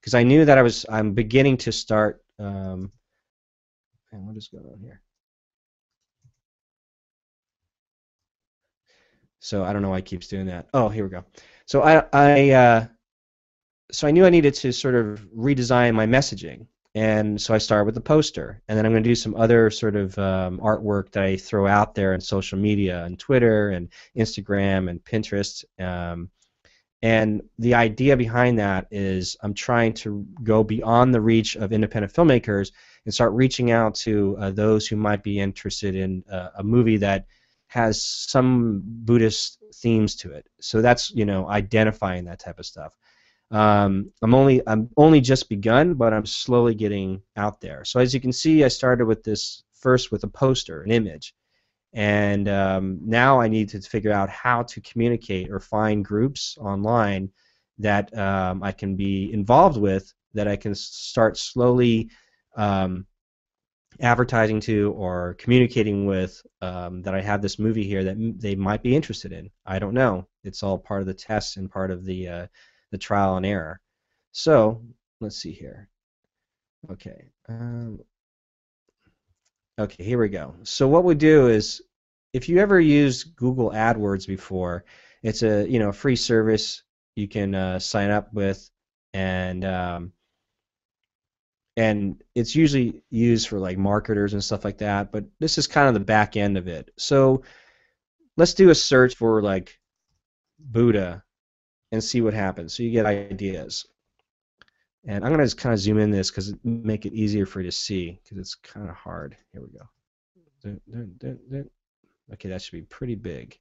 because 0.00 0.14
I 0.14 0.22
knew 0.22 0.44
that 0.44 0.58
I 0.58 0.62
was 0.62 0.86
I'm 0.88 1.12
beginning 1.12 1.56
to 1.58 1.72
start 1.72 2.22
um, 2.38 2.92
and 4.12 4.26
what 4.26 4.36
is 4.36 4.48
going 4.48 4.66
on 4.66 4.80
here? 4.80 5.02
So 9.40 9.62
I 9.62 9.72
don't 9.72 9.82
know 9.82 9.90
why 9.90 9.98
it 9.98 10.04
keeps 10.04 10.26
doing 10.26 10.46
that. 10.46 10.68
Oh, 10.74 10.88
here 10.88 11.04
we 11.04 11.10
go. 11.10 11.24
So 11.66 11.82
I, 11.82 12.04
I 12.12 12.50
uh, 12.50 12.86
so 13.92 14.08
I 14.08 14.10
knew 14.10 14.26
I 14.26 14.30
needed 14.30 14.54
to 14.54 14.72
sort 14.72 14.94
of 14.94 15.20
redesign 15.36 15.94
my 15.94 16.06
messaging, 16.06 16.66
and 16.96 17.38
so 17.38 17.52
I 17.52 17.58
started 17.58 17.84
with 17.84 17.94
the 17.94 18.00
poster, 18.00 18.62
and 18.66 18.78
then 18.78 18.86
I'm 18.86 18.92
going 18.92 19.02
to 19.02 19.08
do 19.10 19.14
some 19.14 19.34
other 19.34 19.68
sort 19.68 19.96
of 19.96 20.18
um, 20.18 20.58
artwork 20.60 21.10
that 21.10 21.24
I 21.24 21.36
throw 21.36 21.66
out 21.66 21.94
there 21.94 22.14
on 22.14 22.22
social 22.22 22.58
media, 22.58 23.04
and 23.04 23.18
Twitter, 23.18 23.68
and 23.68 23.90
Instagram, 24.16 24.88
and 24.88 25.04
Pinterest. 25.04 25.62
Um, 25.78 26.30
and 27.02 27.42
the 27.58 27.74
idea 27.74 28.16
behind 28.16 28.58
that 28.60 28.86
is 28.90 29.36
I'm 29.42 29.52
trying 29.52 29.92
to 29.94 30.26
go 30.42 30.64
beyond 30.64 31.14
the 31.14 31.20
reach 31.20 31.54
of 31.54 31.70
independent 31.70 32.14
filmmakers 32.14 32.72
and 33.04 33.12
start 33.12 33.34
reaching 33.34 33.70
out 33.70 33.94
to 33.96 34.34
uh, 34.40 34.50
those 34.52 34.86
who 34.86 34.96
might 34.96 35.22
be 35.22 35.38
interested 35.38 35.94
in 35.94 36.24
uh, 36.32 36.48
a 36.56 36.64
movie 36.64 36.96
that 36.96 37.26
has 37.66 38.02
some 38.02 38.80
Buddhist 38.82 39.58
themes 39.74 40.16
to 40.16 40.32
it. 40.32 40.46
So 40.62 40.80
that's 40.80 41.10
you 41.10 41.26
know 41.26 41.46
identifying 41.46 42.24
that 42.24 42.38
type 42.38 42.58
of 42.58 42.64
stuff. 42.64 42.96
Um, 43.50 44.10
I'm 44.22 44.34
only 44.34 44.60
I'm 44.66 44.90
only 44.96 45.20
just 45.20 45.48
begun, 45.48 45.94
but 45.94 46.12
I'm 46.12 46.26
slowly 46.26 46.74
getting 46.74 47.22
out 47.36 47.60
there. 47.60 47.84
So 47.84 48.00
as 48.00 48.12
you 48.12 48.20
can 48.20 48.32
see, 48.32 48.64
I 48.64 48.68
started 48.68 49.06
with 49.06 49.22
this 49.22 49.62
first 49.74 50.10
with 50.10 50.24
a 50.24 50.28
poster, 50.28 50.82
an 50.82 50.90
image, 50.90 51.34
and 51.92 52.48
um, 52.48 52.98
now 53.02 53.40
I 53.40 53.48
need 53.48 53.68
to 53.70 53.80
figure 53.80 54.12
out 54.12 54.28
how 54.28 54.64
to 54.64 54.80
communicate 54.80 55.50
or 55.50 55.60
find 55.60 56.04
groups 56.04 56.56
online 56.60 57.30
that 57.78 58.16
um, 58.18 58.62
I 58.62 58.72
can 58.72 58.96
be 58.96 59.32
involved 59.32 59.78
with, 59.78 60.12
that 60.34 60.48
I 60.48 60.56
can 60.56 60.74
start 60.74 61.36
slowly 61.38 62.10
um, 62.56 63.06
advertising 64.00 64.60
to 64.60 64.92
or 64.92 65.34
communicating 65.38 66.06
with 66.06 66.42
um, 66.62 67.02
that 67.02 67.14
I 67.14 67.20
have 67.20 67.42
this 67.42 67.58
movie 67.58 67.84
here 67.84 68.04
that 68.04 68.16
they 68.40 68.54
might 68.54 68.82
be 68.82 68.96
interested 68.96 69.32
in. 69.32 69.50
I 69.64 69.78
don't 69.78 69.94
know. 69.94 70.26
It's 70.44 70.62
all 70.62 70.78
part 70.78 71.00
of 71.00 71.06
the 71.06 71.14
test 71.14 71.56
and 71.56 71.70
part 71.70 71.90
of 71.90 72.04
the 72.04 72.28
uh, 72.28 72.46
the 72.96 73.04
trial 73.04 73.36
and 73.36 73.44
error. 73.44 73.78
So 74.32 74.82
let's 75.20 75.36
see 75.36 75.52
here. 75.52 75.88
Okay. 76.90 77.26
Um, 77.46 78.00
okay, 79.78 80.02
here 80.02 80.18
we 80.18 80.30
go. 80.30 80.54
So 80.62 80.88
what 80.88 81.04
we 81.04 81.14
do 81.14 81.48
is, 81.48 81.82
if 82.32 82.48
you 82.48 82.58
ever 82.58 82.80
used 82.80 83.36
Google 83.36 83.70
AdWords 83.70 84.26
before, 84.26 84.84
it's 85.22 85.42
a 85.42 85.68
you 85.68 85.78
know 85.78 85.92
free 85.92 86.16
service 86.16 86.82
you 87.16 87.28
can 87.28 87.54
uh, 87.54 87.78
sign 87.78 88.10
up 88.10 88.32
with, 88.32 88.70
and 89.12 89.64
um, 89.64 90.12
and 91.76 92.22
it's 92.34 92.54
usually 92.54 93.02
used 93.10 93.48
for 93.48 93.58
like 93.58 93.76
marketers 93.76 94.32
and 94.32 94.42
stuff 94.42 94.64
like 94.64 94.78
that 94.78 95.12
but 95.12 95.26
this 95.40 95.58
is 95.58 95.66
kind 95.66 95.88
of 95.88 95.94
the 95.94 96.00
back 96.00 96.34
end 96.34 96.56
of 96.56 96.68
it 96.68 96.90
so 96.96 97.42
let's 98.38 98.54
do 98.54 98.70
a 98.70 98.74
search 98.74 99.14
for 99.14 99.42
like 99.42 99.78
buddha 100.58 101.22
and 101.92 102.02
see 102.02 102.20
what 102.20 102.34
happens 102.34 102.74
so 102.74 102.82
you 102.82 102.90
get 102.90 103.06
ideas 103.06 103.86
and 105.06 105.24
i'm 105.24 105.30
going 105.30 105.38
to 105.38 105.44
just 105.44 105.58
kind 105.58 105.72
of 105.72 105.78
zoom 105.78 105.98
in 105.98 106.10
this 106.10 106.30
because 106.30 106.54
make 106.64 107.06
it 107.06 107.12
easier 107.12 107.46
for 107.46 107.60
you 107.60 107.66
to 107.66 107.76
see 107.76 108.18
because 108.22 108.38
it's 108.38 108.54
kind 108.54 108.88
of 108.88 108.96
hard 108.96 109.36
here 109.52 109.62
we 109.62 109.78
go 109.78 109.86
dun, 110.62 110.80
dun, 111.18 111.38
dun, 111.50 111.70
okay 112.32 112.48
that 112.48 112.60
should 112.62 112.72
be 112.72 112.82
pretty 112.82 113.14
big 113.14 113.58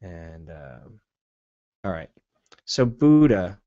and 0.00 0.50
um, 0.50 1.00
all 1.84 1.92
right 1.92 2.10
so 2.64 2.84
buddha 2.84 3.58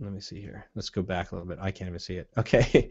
let 0.00 0.12
me 0.12 0.20
see 0.20 0.40
here. 0.40 0.66
Let's 0.74 0.90
go 0.90 1.02
back 1.02 1.32
a 1.32 1.34
little 1.34 1.48
bit. 1.48 1.58
I 1.60 1.70
can't 1.70 1.88
even 1.88 1.98
see 1.98 2.16
it. 2.16 2.28
Okay. 2.38 2.90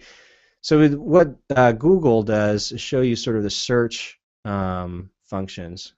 So 0.62 0.90
what 0.90 1.36
uh, 1.56 1.72
Google 1.72 2.24
does 2.24 2.72
is 2.72 2.82
show 2.82 3.02
you 3.02 3.16
sort 3.16 3.38
of 3.38 3.44
the 3.44 3.50
search 3.50 4.20
um, 4.44 5.10
functions. 5.24 5.94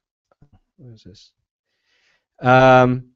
What 0.78 0.94
is 0.94 1.04
this? 1.04 1.32
Um, 2.42 3.12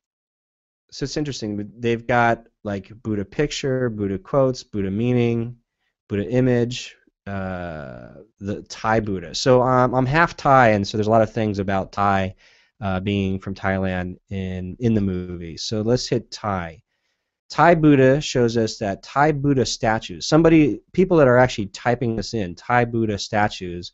so 0.91 1.03
it's 1.03 1.17
interesting. 1.17 1.71
They've 1.79 2.05
got 2.05 2.45
like 2.63 2.91
Buddha 3.01 3.25
picture, 3.25 3.89
Buddha 3.89 4.17
quotes, 4.17 4.63
Buddha 4.63 4.91
meaning, 4.91 5.57
Buddha 6.07 6.29
image, 6.29 6.95
uh, 7.25 8.09
the 8.39 8.63
Thai 8.69 8.99
Buddha. 8.99 9.33
So 9.33 9.62
um, 9.62 9.95
I'm 9.95 10.05
half 10.05 10.36
Thai, 10.38 10.69
and 10.69 10.88
so 10.88 10.97
there's 10.97 11.07
a 11.07 11.12
lot 11.12 11.21
of 11.21 11.33
things 11.33 11.59
about 11.59 11.91
Thai 11.91 12.36
uh, 12.81 12.99
being 12.99 13.39
from 13.39 13.55
Thailand 13.55 14.17
in 14.29 14.75
in 14.79 14.93
the 14.93 15.01
movie. 15.01 15.57
So 15.57 15.81
let's 15.81 16.07
hit 16.07 16.31
Thai. 16.31 16.83
Thai 17.49 17.75
Buddha 17.75 18.19
shows 18.19 18.57
us 18.57 18.77
that 18.79 19.03
Thai 19.03 19.31
Buddha 19.31 19.65
statues, 19.65 20.27
somebody, 20.27 20.81
people 20.91 21.17
that 21.17 21.27
are 21.27 21.38
actually 21.38 21.67
typing 21.67 22.15
this 22.15 22.33
in, 22.33 22.55
Thai 22.55 22.86
Buddha 22.86 23.17
statues, 23.19 23.91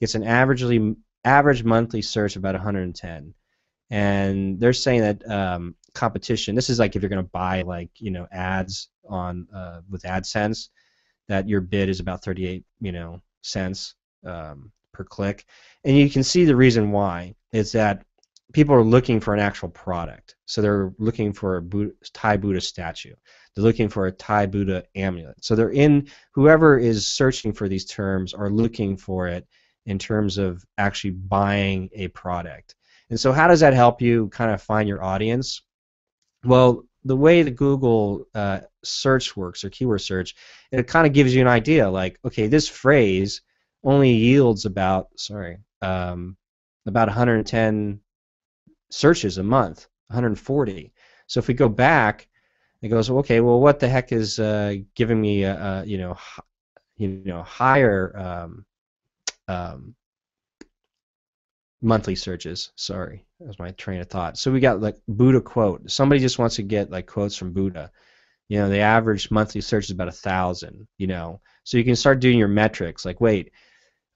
gets 0.00 0.14
an 0.14 0.22
averagely 0.22 0.96
average 1.24 1.62
monthly 1.62 2.00
search 2.00 2.36
about 2.36 2.54
110, 2.54 3.34
and 3.92 4.58
they're 4.58 4.72
saying 4.72 5.02
that 5.02 5.30
um, 5.30 5.74
competition. 5.92 6.54
This 6.54 6.70
is 6.70 6.78
like 6.78 6.96
if 6.96 7.02
you're 7.02 7.10
going 7.10 7.22
to 7.22 7.30
buy 7.30 7.60
like 7.60 7.90
you 7.98 8.10
know 8.10 8.26
ads 8.32 8.88
on 9.08 9.46
uh, 9.54 9.82
with 9.88 10.02
AdSense, 10.04 10.70
that 11.28 11.46
your 11.46 11.60
bid 11.60 11.90
is 11.90 12.00
about 12.00 12.24
38 12.24 12.64
you 12.80 12.90
know 12.90 13.22
cents 13.42 13.94
um, 14.26 14.72
per 14.92 15.04
click, 15.04 15.44
and 15.84 15.96
you 15.96 16.08
can 16.08 16.24
see 16.24 16.46
the 16.46 16.56
reason 16.56 16.90
why 16.90 17.34
is 17.52 17.70
that 17.72 18.04
people 18.54 18.74
are 18.74 18.82
looking 18.82 19.20
for 19.20 19.34
an 19.34 19.40
actual 19.40 19.68
product. 19.68 20.36
So 20.46 20.62
they're 20.62 20.94
looking 20.98 21.34
for 21.34 21.56
a 21.56 21.62
Buddha, 21.62 21.92
Thai 22.14 22.38
Buddha 22.38 22.62
statue. 22.62 23.14
They're 23.54 23.64
looking 23.64 23.90
for 23.90 24.06
a 24.06 24.12
Thai 24.12 24.46
Buddha 24.46 24.84
amulet. 24.94 25.44
So 25.44 25.54
they're 25.54 25.70
in 25.70 26.08
whoever 26.32 26.78
is 26.78 27.06
searching 27.06 27.52
for 27.52 27.68
these 27.68 27.84
terms 27.84 28.32
are 28.32 28.48
looking 28.48 28.96
for 28.96 29.28
it 29.28 29.46
in 29.84 29.98
terms 29.98 30.38
of 30.38 30.64
actually 30.78 31.10
buying 31.10 31.90
a 31.92 32.08
product. 32.08 32.74
And 33.12 33.20
so 33.20 33.30
how 33.30 33.46
does 33.46 33.60
that 33.60 33.74
help 33.74 34.00
you 34.00 34.28
kind 34.28 34.50
of 34.50 34.62
find 34.62 34.88
your 34.88 35.04
audience? 35.04 35.60
Well, 36.44 36.86
the 37.04 37.14
way 37.14 37.42
the 37.42 37.50
Google 37.50 38.24
uh, 38.34 38.60
search 38.82 39.36
works 39.36 39.62
or 39.62 39.68
keyword 39.68 40.00
search, 40.00 40.34
it 40.70 40.86
kind 40.86 41.06
of 41.06 41.12
gives 41.12 41.34
you 41.34 41.42
an 41.42 41.46
idea. 41.46 41.90
Like, 41.90 42.18
okay, 42.24 42.46
this 42.46 42.70
phrase 42.70 43.42
only 43.84 44.12
yields 44.12 44.64
about 44.64 45.08
sorry 45.16 45.58
um, 45.82 46.38
about 46.86 47.08
110 47.08 48.00
searches 48.90 49.36
a 49.36 49.42
month, 49.42 49.88
140. 50.06 50.90
So 51.26 51.38
if 51.38 51.48
we 51.48 51.52
go 51.52 51.68
back, 51.68 52.28
it 52.80 52.88
goes, 52.88 53.10
okay, 53.10 53.40
well, 53.40 53.60
what 53.60 53.78
the 53.78 53.90
heck 53.90 54.10
is 54.12 54.38
uh, 54.38 54.76
giving 54.94 55.20
me 55.20 55.42
a, 55.42 55.54
a, 55.54 55.84
you 55.84 55.98
know, 55.98 56.16
you 56.96 57.08
know, 57.26 57.42
higher 57.42 58.16
um, 58.16 58.64
um, 59.48 59.94
monthly 61.82 62.14
searches? 62.14 62.72
Sorry, 62.76 63.26
that 63.38 63.48
was 63.48 63.58
my 63.58 63.72
train 63.72 64.00
of 64.00 64.08
thought. 64.08 64.38
So 64.38 64.50
we 64.50 64.60
got 64.60 64.80
like 64.80 64.96
Buddha 65.08 65.40
quote. 65.40 65.90
Somebody 65.90 66.20
just 66.20 66.38
wants 66.38 66.56
to 66.56 66.62
get 66.62 66.90
like 66.90 67.06
quotes 67.06 67.36
from 67.36 67.52
Buddha. 67.52 67.90
You 68.48 68.58
know, 68.58 68.68
the 68.68 68.80
average 68.80 69.30
monthly 69.30 69.60
search 69.60 69.84
is 69.84 69.90
about 69.90 70.08
a 70.08 70.12
thousand. 70.12 70.86
You 70.98 71.08
know, 71.08 71.40
so 71.64 71.76
you 71.76 71.84
can 71.84 71.96
start 71.96 72.20
doing 72.20 72.38
your 72.38 72.48
metrics. 72.48 73.04
Like, 73.04 73.20
wait, 73.20 73.52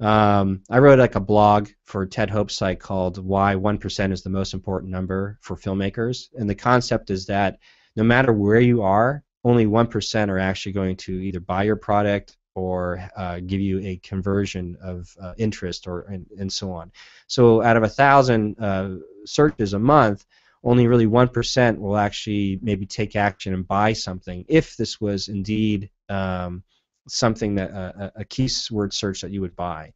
um, 0.00 0.62
I 0.70 0.78
wrote 0.78 0.98
like 0.98 1.14
a 1.14 1.20
blog 1.20 1.68
for 1.84 2.06
Ted 2.06 2.30
Hope's 2.30 2.56
site 2.56 2.80
called 2.80 3.24
"Why 3.24 3.54
One 3.54 3.78
Percent 3.78 4.12
is 4.12 4.22
the 4.22 4.30
Most 4.30 4.54
Important 4.54 4.92
Number 4.92 5.38
for 5.42 5.56
Filmmakers," 5.56 6.28
and 6.38 6.48
the 6.48 6.54
concept 6.54 7.10
is 7.10 7.26
that 7.26 7.58
no 7.96 8.04
matter 8.04 8.32
where 8.32 8.60
you 8.60 8.82
are, 8.82 9.24
only 9.44 9.66
one 9.66 9.86
percent 9.86 10.30
are 10.30 10.38
actually 10.38 10.72
going 10.72 10.96
to 10.96 11.12
either 11.12 11.40
buy 11.40 11.64
your 11.64 11.76
product 11.76 12.36
or 12.56 13.08
uh, 13.16 13.40
give 13.46 13.60
you 13.60 13.80
a 13.80 13.96
conversion 13.98 14.76
of 14.82 15.14
uh, 15.20 15.34
interest 15.38 15.86
or 15.86 16.02
and, 16.02 16.26
and 16.38 16.52
so 16.52 16.72
on. 16.72 16.90
So 17.26 17.62
out 17.62 17.76
of 17.76 17.82
a 17.82 17.88
thousand 17.88 18.58
uh, 18.58 18.96
searches 19.24 19.74
a 19.74 19.78
month, 19.78 20.24
only 20.64 20.86
really 20.86 21.06
one 21.06 21.28
percent 21.28 21.80
will 21.80 21.96
actually 21.96 22.58
maybe 22.62 22.86
take 22.86 23.16
action 23.16 23.54
and 23.54 23.66
buy 23.66 23.92
something 23.92 24.44
if 24.48 24.76
this 24.76 25.00
was 25.00 25.28
indeed 25.28 25.90
um, 26.08 26.62
something 27.08 27.54
that 27.54 27.70
uh, 27.70 28.10
a 28.16 28.24
keyword 28.24 28.92
search 28.92 29.20
that 29.20 29.30
you 29.30 29.40
would 29.40 29.54
buy. 29.56 29.92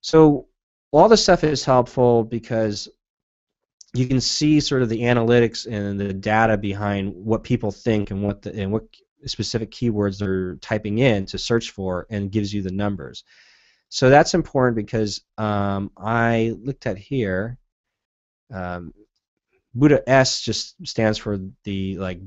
So 0.00 0.46
all 0.92 1.08
this 1.08 1.22
stuff 1.22 1.44
is 1.44 1.64
helpful 1.64 2.24
because 2.24 2.88
you 3.94 4.06
can 4.06 4.20
see 4.20 4.60
sort 4.60 4.82
of 4.82 4.88
the 4.88 5.00
analytics 5.00 5.66
and 5.66 5.98
the 5.98 6.12
data 6.12 6.56
behind 6.56 7.14
what 7.14 7.42
people 7.42 7.70
think 7.70 8.10
and 8.10 8.22
what 8.22 8.42
the 8.42 8.54
and 8.54 8.70
what 8.72 8.84
specific 9.26 9.70
keywords 9.70 10.18
they're 10.18 10.56
typing 10.56 10.98
in 10.98 11.26
to 11.26 11.38
search 11.38 11.70
for 11.70 12.06
and 12.10 12.30
gives 12.30 12.52
you 12.52 12.62
the 12.62 12.70
numbers. 12.70 13.24
So 13.88 14.10
that's 14.10 14.34
important 14.34 14.76
because 14.76 15.22
um, 15.38 15.90
I 15.96 16.54
looked 16.60 16.86
at 16.86 16.98
here. 16.98 17.58
Um, 18.52 18.92
Buddha 19.74 20.02
S 20.08 20.42
just 20.42 20.74
stands 20.86 21.18
for 21.18 21.38
the 21.64 21.96
like 21.98 22.20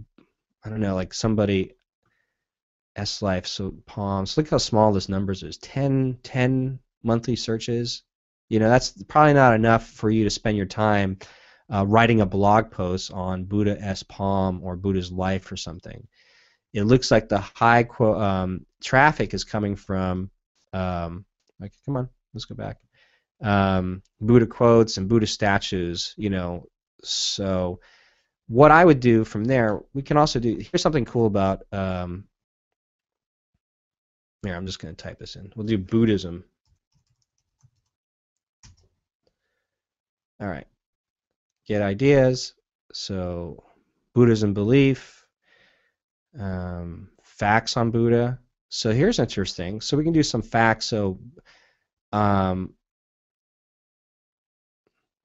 I 0.64 0.70
don't 0.70 0.80
know 0.82 0.96
like 0.96 1.14
somebody 1.14 1.74
S 2.96 3.22
Life 3.22 3.46
so 3.46 3.74
Palms. 3.86 4.38
Look 4.38 4.50
how 4.50 4.58
small 4.58 4.92
this 4.92 5.10
numbers 5.10 5.44
is. 5.44 5.58
10, 5.58 6.20
10 6.24 6.80
monthly 7.04 7.36
searches. 7.36 8.04
You 8.50 8.60
know 8.60 8.70
that's 8.70 9.02
probably 9.04 9.34
not 9.34 9.56
enough 9.56 9.88
for 9.88 10.10
you 10.10 10.24
to 10.24 10.30
spend 10.30 10.58
your 10.58 10.66
time 10.66 11.18
uh, 11.74 11.86
writing 11.86 12.22
a 12.22 12.26
blog 12.26 12.70
post 12.72 13.12
on 13.12 13.46
Buddha 13.46 13.80
S 13.82 14.04
Palm 14.04 14.62
or 14.64 14.76
Buddha's 14.76 15.12
life 15.12 15.52
or 15.52 15.58
something 15.58 16.08
it 16.74 16.84
looks 16.84 17.12
like 17.12 17.30
the 17.30 17.40
high 17.40 17.88
um, 18.00 18.66
traffic 18.84 19.34
is 19.34 19.44
coming 19.44 19.76
from 19.76 20.30
um, 20.74 21.26
like 21.60 21.74
come 21.86 21.98
on 21.98 22.10
let's 22.34 22.46
go 22.46 22.56
back. 22.56 22.78
Um, 23.42 24.04
buddha 24.20 24.46
quotes 24.46 24.98
and 24.98 25.10
buddha 25.10 25.26
statues 25.26 26.14
you 26.16 26.30
know 26.30 26.68
so 27.04 27.80
what 28.48 28.70
i 28.70 28.86
would 28.86 29.00
do 29.00 29.24
from 29.24 29.46
there 29.46 29.80
we 29.96 30.04
can 30.04 30.16
also 30.16 30.40
do 30.40 30.58
here's 30.58 30.84
something 30.84 31.06
cool 31.06 31.26
about 31.26 31.64
um, 31.72 32.26
here 34.44 34.56
i'm 34.56 34.68
just 34.68 34.80
going 34.80 34.96
to 34.96 35.04
type 35.04 35.18
this 35.18 35.36
in. 35.36 35.52
We'll 35.56 35.66
do 35.66 35.80
buddhism. 35.80 36.44
All 40.42 40.48
right. 40.48 40.66
Get 41.68 41.84
ideas. 41.84 42.54
So 42.94 43.64
buddhism 44.14 44.54
belief 44.54 45.21
um, 46.40 47.10
facts 47.24 47.78
on 47.78 47.92
Buddha. 47.92 48.40
So 48.70 48.92
here's 48.92 49.20
interesting. 49.20 49.82
So 49.82 49.98
we 49.98 50.04
can 50.04 50.14
do 50.14 50.24
some 50.24 50.42
facts. 50.42 50.86
So 50.86 51.20
um, 52.12 52.74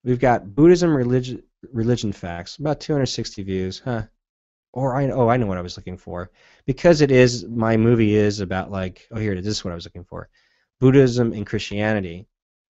we've 0.04 0.20
got 0.20 0.54
Buddhism 0.54 0.94
religion 0.94 1.42
religion 1.72 2.12
facts, 2.12 2.56
about 2.56 2.80
260 2.80 3.42
views, 3.42 3.82
huh? 3.84 4.02
Or 4.72 4.96
I 4.96 5.08
oh 5.10 5.28
I 5.28 5.36
know 5.36 5.46
what 5.46 5.58
I 5.58 5.62
was 5.62 5.76
looking 5.76 5.96
for 5.96 6.30
because 6.66 7.00
it 7.00 7.10
is 7.10 7.44
my 7.46 7.76
movie 7.76 8.14
is 8.14 8.40
about 8.40 8.70
like 8.70 9.06
oh 9.10 9.18
here. 9.18 9.34
This 9.36 9.58
is 9.58 9.64
what 9.64 9.72
I 9.72 9.74
was 9.74 9.86
looking 9.86 10.04
for, 10.04 10.28
Buddhism 10.80 11.32
and 11.32 11.46
Christianity, 11.46 12.26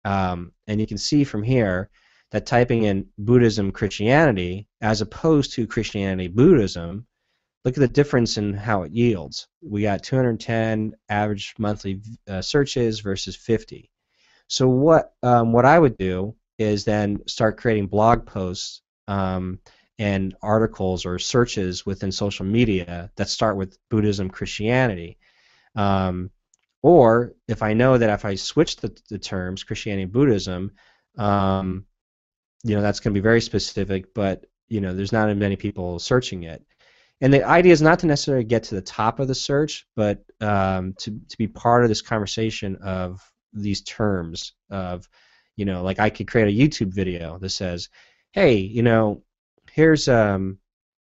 um, 0.03 0.51
and 0.67 0.81
you 0.81 0.87
can 0.87 0.97
see 0.97 1.23
from 1.23 1.43
here 1.43 1.89
that 2.31 2.45
typing 2.45 2.83
in 2.83 3.07
Buddhism 3.17 3.71
Christianity 3.71 4.67
as 4.81 5.01
opposed 5.01 5.53
to 5.53 5.67
Christianity 5.67 6.27
Buddhism 6.27 7.07
look 7.65 7.75
at 7.77 7.81
the 7.81 7.87
difference 7.87 8.37
in 8.37 8.53
how 8.53 8.83
it 8.83 8.91
yields. 8.91 9.47
We 9.61 9.83
got 9.83 10.03
210 10.03 10.93
average 11.09 11.53
monthly 11.57 12.01
uh, 12.27 12.41
searches 12.41 12.99
versus 12.99 13.35
50. 13.35 13.89
So 14.47 14.67
what 14.67 15.13
um, 15.23 15.53
what 15.53 15.65
I 15.65 15.79
would 15.79 15.97
do 15.97 16.35
is 16.59 16.85
then 16.85 17.25
start 17.27 17.57
creating 17.57 17.87
blog 17.87 18.25
posts 18.25 18.81
um, 19.07 19.59
and 19.97 20.35
articles 20.41 21.05
or 21.05 21.17
searches 21.19 21.85
within 21.85 22.11
social 22.11 22.45
media 22.45 23.11
that 23.15 23.29
start 23.29 23.57
with 23.57 23.77
Buddhism, 23.89 24.29
Christianity. 24.29 25.17
Um, 25.75 26.29
or 26.81 27.33
if 27.47 27.63
I 27.63 27.73
know 27.73 27.97
that 27.97 28.09
if 28.09 28.25
I 28.25 28.35
switch 28.35 28.75
the, 28.77 28.95
the 29.09 29.17
terms 29.17 29.63
Christianity, 29.63 30.05
Buddhism, 30.05 30.71
um, 31.17 31.85
you 32.63 32.75
know 32.75 32.81
that's 32.81 32.99
going 32.99 33.13
to 33.13 33.19
be 33.19 33.23
very 33.23 33.41
specific, 33.41 34.13
but 34.13 34.45
you 34.67 34.81
know 34.81 34.93
there's 34.93 35.11
not 35.11 35.35
many 35.35 35.55
people 35.55 35.99
searching 35.99 36.43
it. 36.43 36.63
And 37.23 37.33
the 37.33 37.47
idea 37.47 37.71
is 37.71 37.81
not 37.81 37.99
to 37.99 38.05
necessarily 38.05 38.43
get 38.43 38.63
to 38.63 38.75
the 38.75 38.81
top 38.81 39.19
of 39.21 39.29
the 39.29 39.33
search, 39.33 39.87
but 39.95 40.25
um, 40.41 40.93
to, 40.99 41.17
to 41.29 41.37
be 41.37 41.47
part 41.47 41.83
of 41.83 41.89
this 41.89 42.01
conversation 42.01 42.75
of 42.83 43.21
these 43.53 43.81
terms 43.83 44.51
of, 44.69 45.07
you 45.55 45.63
know, 45.63 45.83
like 45.83 45.99
I 45.99 46.09
could 46.09 46.27
create 46.27 46.49
a 46.49 46.61
YouTube 46.61 46.93
video 46.93 47.39
that 47.39 47.51
says, 47.51 47.87
hey, 48.33 48.55
you 48.55 48.83
know, 48.83 49.23
here's 49.71 50.09
um, 50.09 50.57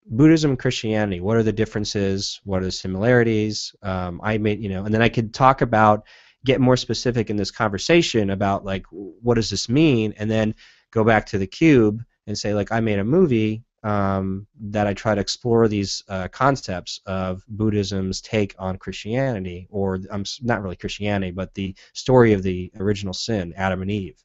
Buddhism 0.08 0.52
and 0.52 0.60
Christianity. 0.60 1.22
What 1.22 1.38
are 1.38 1.44
the 1.44 1.54
differences? 1.54 2.42
What 2.44 2.64
are 2.64 2.66
the 2.66 2.72
similarities? 2.74 3.74
Um, 3.82 4.20
I 4.22 4.40
made, 4.40 4.60
you 4.60 4.68
know, 4.68 4.84
and 4.84 4.94
then 4.94 5.02
I 5.02 5.08
could 5.08 5.34
talk 5.34 5.62
about, 5.62 6.06
get 6.44 6.60
more 6.60 6.76
specific 6.76 7.30
in 7.30 7.38
this 7.38 7.52
conversation 7.52 8.32
about 8.32 8.66
like, 8.66 8.86
what 8.92 9.36
does 9.36 9.50
this 9.50 9.70
mean? 9.70 10.14
And 10.18 10.30
then 10.30 10.54
go 10.92 11.06
back 11.06 11.28
to 11.28 11.38
the 11.38 11.48
cube 11.48 12.04
and 12.28 12.38
say 12.38 12.54
like, 12.54 12.74
I 12.74 12.82
made 12.82 13.00
a 13.00 13.06
movie 13.06 13.64
um, 13.84 14.48
that 14.60 14.88
I 14.88 14.94
try 14.94 15.16
to 15.16 15.22
explore 15.22 15.68
these 15.68 16.04
uh, 16.10 16.28
concepts 16.28 17.00
of 17.06 17.44
Buddhism's 17.48 18.22
take 18.22 18.56
on 18.60 18.78
Christianity, 18.78 19.68
or 19.70 20.00
um, 20.10 20.24
not 20.42 20.62
really 20.62 20.76
Christianity, 20.76 21.32
but 21.32 21.54
the 21.54 21.76
story 21.94 22.34
of 22.34 22.44
the 22.44 22.72
original 22.78 23.14
sin, 23.14 23.54
Adam 23.56 23.82
and 23.82 23.92
Eve. 23.92 24.22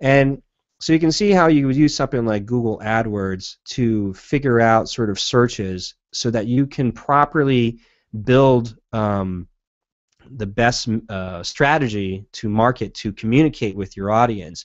And 0.00 0.42
so 0.80 0.92
you 0.92 0.98
can 0.98 1.12
see 1.12 1.30
how 1.30 1.46
you 1.46 1.66
would 1.66 1.76
use 1.76 1.94
something 1.94 2.26
like 2.26 2.44
Google 2.44 2.78
AdWords 2.80 3.56
to 3.66 4.12
figure 4.14 4.60
out 4.60 4.88
sort 4.88 5.10
of 5.10 5.18
searches 5.18 5.94
so 6.12 6.30
that 6.30 6.46
you 6.46 6.66
can 6.66 6.92
properly 6.92 7.78
build 8.24 8.76
um, 8.92 9.48
the 10.30 10.46
best 10.46 10.88
uh, 11.08 11.42
strategy 11.42 12.26
to 12.32 12.48
market 12.48 12.94
to 12.94 13.12
communicate 13.12 13.76
with 13.76 13.96
your 13.96 14.10
audience 14.10 14.64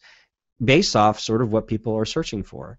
based 0.63 0.95
off 0.95 1.19
sort 1.19 1.41
of 1.41 1.51
what 1.51 1.67
people 1.67 1.95
are 1.95 2.05
searching 2.05 2.43
for. 2.43 2.77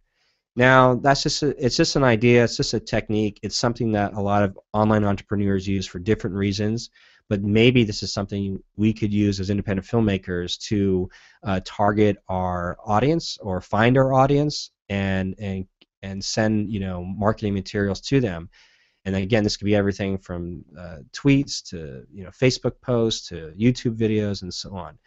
Now, 0.54 0.96
that's 0.96 1.22
just 1.22 1.42
a, 1.42 1.64
it's 1.64 1.76
just 1.76 1.96
an 1.96 2.04
idea. 2.04 2.44
It's 2.44 2.56
just 2.56 2.74
a 2.74 2.80
technique. 2.80 3.40
It's 3.42 3.56
something 3.56 3.92
that 3.92 4.12
a 4.12 4.20
lot 4.20 4.42
of 4.42 4.58
online 4.72 5.04
entrepreneurs 5.04 5.66
use 5.66 5.86
for 5.86 5.98
different 5.98 6.36
reasons. 6.36 6.90
But 7.28 7.42
maybe 7.42 7.84
this 7.84 8.02
is 8.02 8.12
something 8.12 8.62
we 8.76 8.92
could 8.92 9.12
use 9.12 9.40
as 9.40 9.48
independent 9.48 9.86
filmmakers 9.86 10.58
to 10.68 11.08
uh, 11.42 11.60
target 11.64 12.18
our 12.28 12.76
audience 12.84 13.38
or 13.40 13.60
find 13.60 13.96
our 13.96 14.12
audience 14.12 14.70
and 14.90 15.34
and 15.38 15.66
and 16.02 16.22
send 16.22 16.70
you 16.70 16.80
know 16.80 17.02
marketing 17.04 17.54
materials 17.54 18.00
to 18.02 18.20
them. 18.20 18.50
And 19.04 19.16
again, 19.16 19.44
this 19.44 19.56
could 19.56 19.64
be 19.64 19.74
everything 19.74 20.18
from 20.18 20.64
uh, 20.78 20.98
tweets 21.12 21.62
to 21.70 22.04
you 22.12 22.24
know 22.24 22.30
Facebook 22.30 22.80
posts 22.82 23.28
to 23.28 23.54
YouTube 23.58 23.96
videos 23.96 24.42
and 24.42 24.52
so 24.52 24.74
on. 24.76 24.98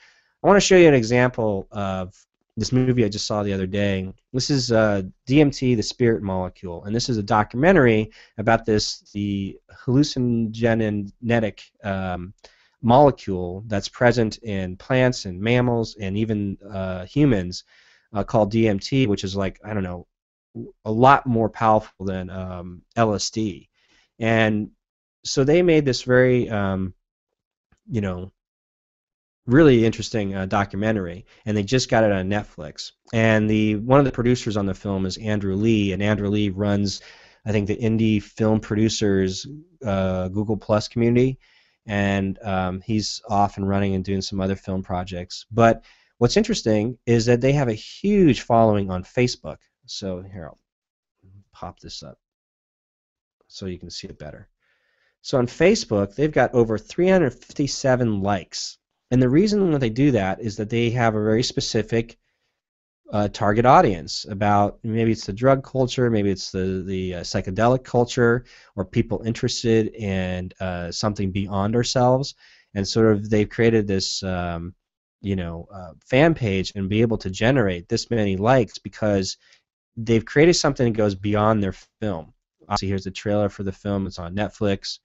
I 0.44 0.48
want 0.48 0.58
to 0.58 0.66
show 0.66 0.78
you 0.78 0.88
an 0.88 0.94
example 0.94 1.68
of 1.72 2.16
this 2.58 2.72
movie 2.72 3.04
I 3.04 3.10
just 3.10 3.28
saw 3.28 3.44
the 3.44 3.54
other 3.54 3.68
day. 3.68 4.12
This 4.32 4.50
is 4.50 4.72
uh, 4.72 5.04
DMT, 5.28 5.76
the 5.76 5.84
spirit 5.84 6.24
molecule, 6.24 6.86
and 6.86 6.96
this 6.96 7.10
is 7.10 7.18
a 7.18 7.24
documentary 7.24 8.12
about 8.38 8.66
this 8.66 9.00
the 9.14 9.60
hallucinogenic 9.86 11.60
um, 11.84 12.34
molecule 12.82 13.64
that's 13.68 13.90
present 13.90 14.38
in 14.38 14.78
plants 14.78 15.26
and 15.26 15.40
mammals 15.40 15.96
and 16.00 16.18
even 16.18 16.58
uh, 16.72 17.06
humans 17.06 17.66
uh, 18.14 18.24
called 18.24 18.54
DMT, 18.54 19.08
which 19.08 19.24
is 19.24 19.36
like 19.36 19.60
I 19.66 19.74
don't 19.74 19.84
know 19.84 20.08
a 20.86 20.92
lot 20.92 21.26
more 21.26 21.50
powerful 21.50 22.06
than 22.06 22.30
um, 22.30 22.82
LSD, 22.96 23.68
and 24.20 24.70
so 25.26 25.44
they 25.44 25.62
made 25.62 25.84
this 25.84 26.04
very 26.04 26.50
um, 26.50 26.94
you 27.92 28.00
know 28.00 28.32
really 29.46 29.86
interesting 29.86 30.36
uh, 30.36 30.46
documentary, 30.46 31.26
and 31.46 31.56
they 31.56 31.64
just 31.64 31.90
got 31.90 32.04
it 32.04 32.12
on 32.12 32.30
Netflix. 32.30 32.92
And 33.14 33.50
the 33.50 33.76
one 33.78 34.00
of 34.00 34.06
the 34.06 34.12
producers 34.12 34.58
on 34.58 34.66
the 34.66 34.74
film 34.74 35.06
is 35.06 35.18
Andrew 35.18 35.56
Lee, 35.56 35.94
and 35.94 36.02
Andrew 36.02 36.30
Lee 36.30 36.50
runs, 36.50 37.02
I 37.46 37.52
think, 37.52 37.68
the 37.68 37.78
indie 37.78 38.22
film 38.22 38.60
producers 38.60 39.46
uh, 39.86 40.30
Google 40.30 40.58
Plus 40.58 40.88
community, 40.88 41.40
and 41.86 42.40
um, 42.44 42.82
he's 42.82 43.22
off 43.30 43.58
and 43.58 43.68
running 43.68 43.96
and 43.96 44.04
doing 44.04 44.22
some 44.22 44.42
other 44.42 44.56
film 44.56 44.82
projects. 44.82 45.46
But 45.52 45.84
what's 46.18 46.38
interesting 46.38 46.98
is 47.06 47.26
that 47.28 47.42
they 47.42 47.54
have 47.54 47.68
a 47.68 47.74
huge 47.74 48.42
following 48.42 48.90
on 48.90 49.04
Facebook. 49.04 49.58
So 49.86 50.22
here, 50.22 50.46
I'll 50.46 50.60
pop 51.52 51.80
this 51.80 52.02
up 52.02 52.18
so 53.48 53.68
you 53.68 53.78
can 53.78 53.92
see 53.92 54.08
it 54.08 54.18
better. 54.18 54.50
So 55.22 55.38
on 55.38 55.48
Facebook, 55.48 56.16
they've 56.16 56.32
got 56.32 56.54
over 56.54 56.78
357 56.78 58.22
likes 58.22 58.78
and 59.12 59.22
the 59.22 59.30
reason 59.30 59.72
that 59.72 59.80
they 59.80 59.90
do 59.90 60.12
that 60.12 60.42
is 60.42 60.58
that 60.58 60.70
they 60.70 60.90
have 60.92 61.16
a 61.16 61.24
very 61.24 61.44
specific 61.44 62.18
uh, 63.12 63.28
target 63.28 63.66
audience 63.66 64.26
about 64.30 64.80
maybe 64.84 65.12
it's 65.12 65.26
the 65.26 65.34
drug 65.34 65.64
culture, 65.64 66.10
maybe 66.10 66.32
it's 66.32 66.52
the 66.52 66.84
the 66.86 67.16
uh, 67.16 67.20
psychedelic 67.22 67.84
culture, 67.84 68.46
or 68.76 68.84
people 68.84 69.22
interested 69.26 69.94
in 69.94 70.52
uh, 70.60 70.92
something 70.92 71.32
beyond 71.32 71.76
ourselves, 71.76 72.36
and 72.74 72.88
sort 72.88 73.12
of 73.12 73.30
they've 73.30 73.50
created 73.50 73.88
this 73.88 74.24
um, 74.24 74.74
you 75.22 75.36
know 75.36 75.68
uh, 75.72 75.92
fan 76.06 76.34
page 76.34 76.72
and 76.76 76.90
be 76.90 77.02
able 77.02 77.18
to 77.18 77.30
generate 77.30 77.88
this 77.90 78.10
many 78.10 78.38
likes 78.38 78.80
because 78.80 79.38
they've 79.96 80.26
created 80.26 80.56
something 80.56 80.92
that 80.92 80.98
goes 80.98 81.16
beyond 81.16 81.62
their 81.62 81.76
film. 82.02 82.34
Obviously, 82.64 82.88
here's 82.88 83.04
the 83.04 83.12
trailer 83.12 83.50
for 83.50 83.64
the 83.64 83.72
film. 83.72 84.08
It's 84.08 84.20
on 84.20 84.36
Netflix, 84.36 84.98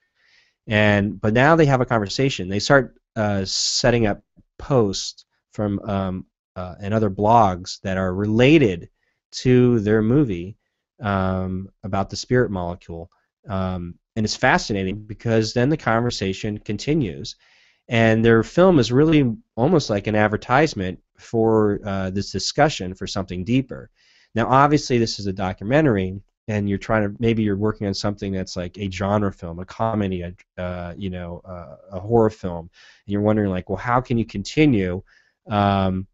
and 0.67 1.21
but 1.21 1.35
now 1.35 1.55
they 1.55 1.67
have 1.67 1.83
a 1.83 1.87
conversation. 1.87 2.49
They 2.49 2.61
start 2.61 3.00
uh, 3.17 3.45
setting 3.45 4.07
up 4.07 4.23
posts 4.59 5.25
from 5.53 5.81
um, 5.81 6.27
uh, 6.57 6.75
and 6.81 6.95
other 6.95 7.11
blogs 7.11 7.81
that 7.83 7.97
are 7.97 8.15
related 8.15 8.89
to 9.33 9.81
their 9.81 10.03
movie 10.03 10.57
um, 11.01 11.69
about 11.83 12.11
the 12.11 12.17
spirit 12.17 12.51
molecule. 12.51 13.11
Um, 13.49 13.95
and 14.17 14.25
it's 14.25 14.37
fascinating 14.37 15.05
because 15.07 15.55
then 15.55 15.69
the 15.71 15.77
conversation 15.77 16.59
continues. 16.59 17.37
And 17.89 18.25
their 18.25 18.43
film 18.43 18.79
is 18.79 18.93
really 18.93 19.35
almost 19.57 19.91
like 19.91 20.07
an 20.07 20.15
advertisement 20.15 21.01
for 21.19 21.81
uh, 21.85 22.11
this 22.11 22.31
discussion 22.31 22.95
for 22.95 23.07
something 23.07 23.45
deeper. 23.45 23.91
Now, 24.35 24.47
obviously, 24.49 24.99
this 24.99 25.19
is 25.19 25.27
a 25.27 25.33
documentary, 25.33 26.21
and 26.51 26.69
you're 26.69 26.79
trying 26.79 27.03
to 27.05 27.17
maybe 27.21 27.45
you're 27.45 27.57
working 27.57 27.87
on 27.87 27.95
something 27.95 28.33
that's 28.33 28.57
like 28.57 28.77
a 28.77 28.91
genre 28.91 29.33
film, 29.33 29.61
a 29.61 29.65
comedy, 29.65 30.23
a 30.23 30.35
uh, 30.61 30.93
you 30.97 31.09
know, 31.09 31.41
uh, 31.45 31.77
a 31.93 32.01
horror 32.01 32.29
film, 32.29 32.69
and 33.07 33.13
you're 33.13 33.21
wondering 33.21 33.51
like, 33.51 33.71
well, 33.71 33.79
how 33.79 34.01
can 34.01 34.19
you 34.19 34.25
continue 34.25 35.01
um, 35.49 36.09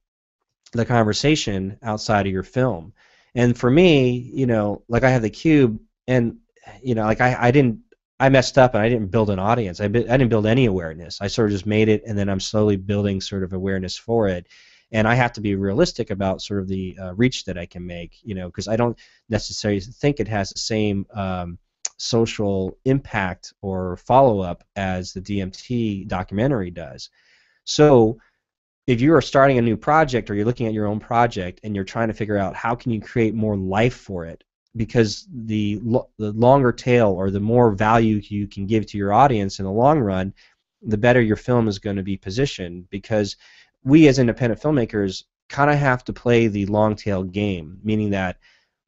the 0.72 0.85
conversation 0.85 1.79
outside 1.83 2.27
of 2.27 2.33
your 2.33 2.42
film? 2.42 2.92
And 3.35 3.57
for 3.57 3.70
me, 3.70 4.31
you 4.35 4.46
know, 4.46 4.83
like 4.88 5.05
I 5.05 5.11
have 5.11 5.22
the 5.22 5.31
cube, 5.31 5.81
and 6.07 6.37
you 6.83 6.94
know, 6.94 7.05
like 7.05 7.22
I, 7.22 7.35
I 7.40 7.51
didn't 7.51 7.81
I 8.20 8.29
messed 8.29 8.59
up 8.59 8.75
and 8.75 8.83
I 8.83 8.90
didn't 8.90 9.11
build 9.11 9.31
an 9.31 9.38
audience. 9.38 9.81
I, 9.81 9.85
I 9.85 9.88
didn't 9.88 10.29
build 10.29 10.46
any 10.46 10.66
awareness. 10.66 11.18
I 11.22 11.29
sort 11.29 11.49
of 11.49 11.53
just 11.53 11.66
made 11.66 11.88
it, 11.88 12.03
and 12.07 12.16
then 12.18 12.29
I'm 12.29 12.40
slowly 12.40 12.77
building 12.77 13.22
sort 13.22 13.42
of 13.42 13.55
awareness 13.55 13.96
for 13.96 14.29
it 14.29 14.46
and 14.92 15.09
I 15.09 15.14
have 15.14 15.33
to 15.35 15.40
be 15.40 15.55
realistic 15.57 16.11
about 16.11 16.42
sort 16.42 16.61
of 16.61 16.68
the 16.68 16.96
uh, 17.01 17.14
reach 17.14 17.44
that 17.44 17.59
I 17.59 17.66
can 17.66 17.87
make, 17.87 18.18
you 18.22 18.35
know, 18.35 18.46
because 18.46 18.68
I 18.68 18.77
don't 18.77 18.99
necessarily 19.29 19.81
think 19.81 20.20
it 20.20 20.29
has 20.29 20.51
the 20.51 20.59
same 20.59 21.07
um, 21.12 21.59
social 21.96 22.79
impact 22.85 23.53
or 23.62 23.96
follow 23.96 24.40
up 24.40 24.62
as 24.77 25.12
the 25.12 25.20
DMT 25.20 26.07
documentary 26.09 26.70
does. 26.70 27.11
So 27.64 28.18
if 28.87 29.01
you 29.01 29.12
are 29.14 29.22
starting 29.22 29.59
a 29.59 29.62
new 29.62 29.77
project 29.77 30.31
or 30.31 30.35
you're 30.35 30.44
looking 30.44 30.66
at 30.66 30.72
your 30.72 30.87
own 30.87 31.01
project 31.01 31.61
and 31.64 31.75
you're 31.75 31.85
trying 31.85 32.09
to 32.09 32.14
figure 32.14 32.38
out 32.38 32.55
how 32.55 32.75
can 32.75 32.92
you 32.92 33.01
create 33.01 33.35
more 33.35 33.57
life 33.57 33.96
for 33.96 34.25
it 34.25 34.44
because 34.77 35.27
the 35.33 35.81
lo- 35.83 36.09
the 36.18 36.33
longer 36.33 36.70
tail 36.70 37.09
or 37.09 37.31
the 37.31 37.40
more 37.40 37.72
value 37.72 38.20
you 38.22 38.46
can 38.46 38.66
give 38.66 38.87
to 38.87 38.99
your 38.99 39.12
audience 39.12 39.59
in 39.59 39.64
the 39.64 39.70
long 39.70 39.99
run 39.99 40.33
the 40.83 40.99
better 40.99 41.20
your 41.20 41.37
film 41.37 41.66
is 41.66 41.79
going 41.79 41.96
to 41.96 42.03
be 42.03 42.16
positioned 42.16 42.88
because 42.90 43.37
we 43.87 44.09
as 44.09 44.18
independent 44.18 44.61
filmmakers 44.61 45.22
kind 45.49 45.70
of 45.70 45.77
have 45.79 46.05
to 46.05 46.12
play 46.12 46.49
the 46.49 46.66
long 46.66 46.96
tail 46.96 47.22
game, 47.22 47.79
meaning 47.85 48.11
that 48.11 48.37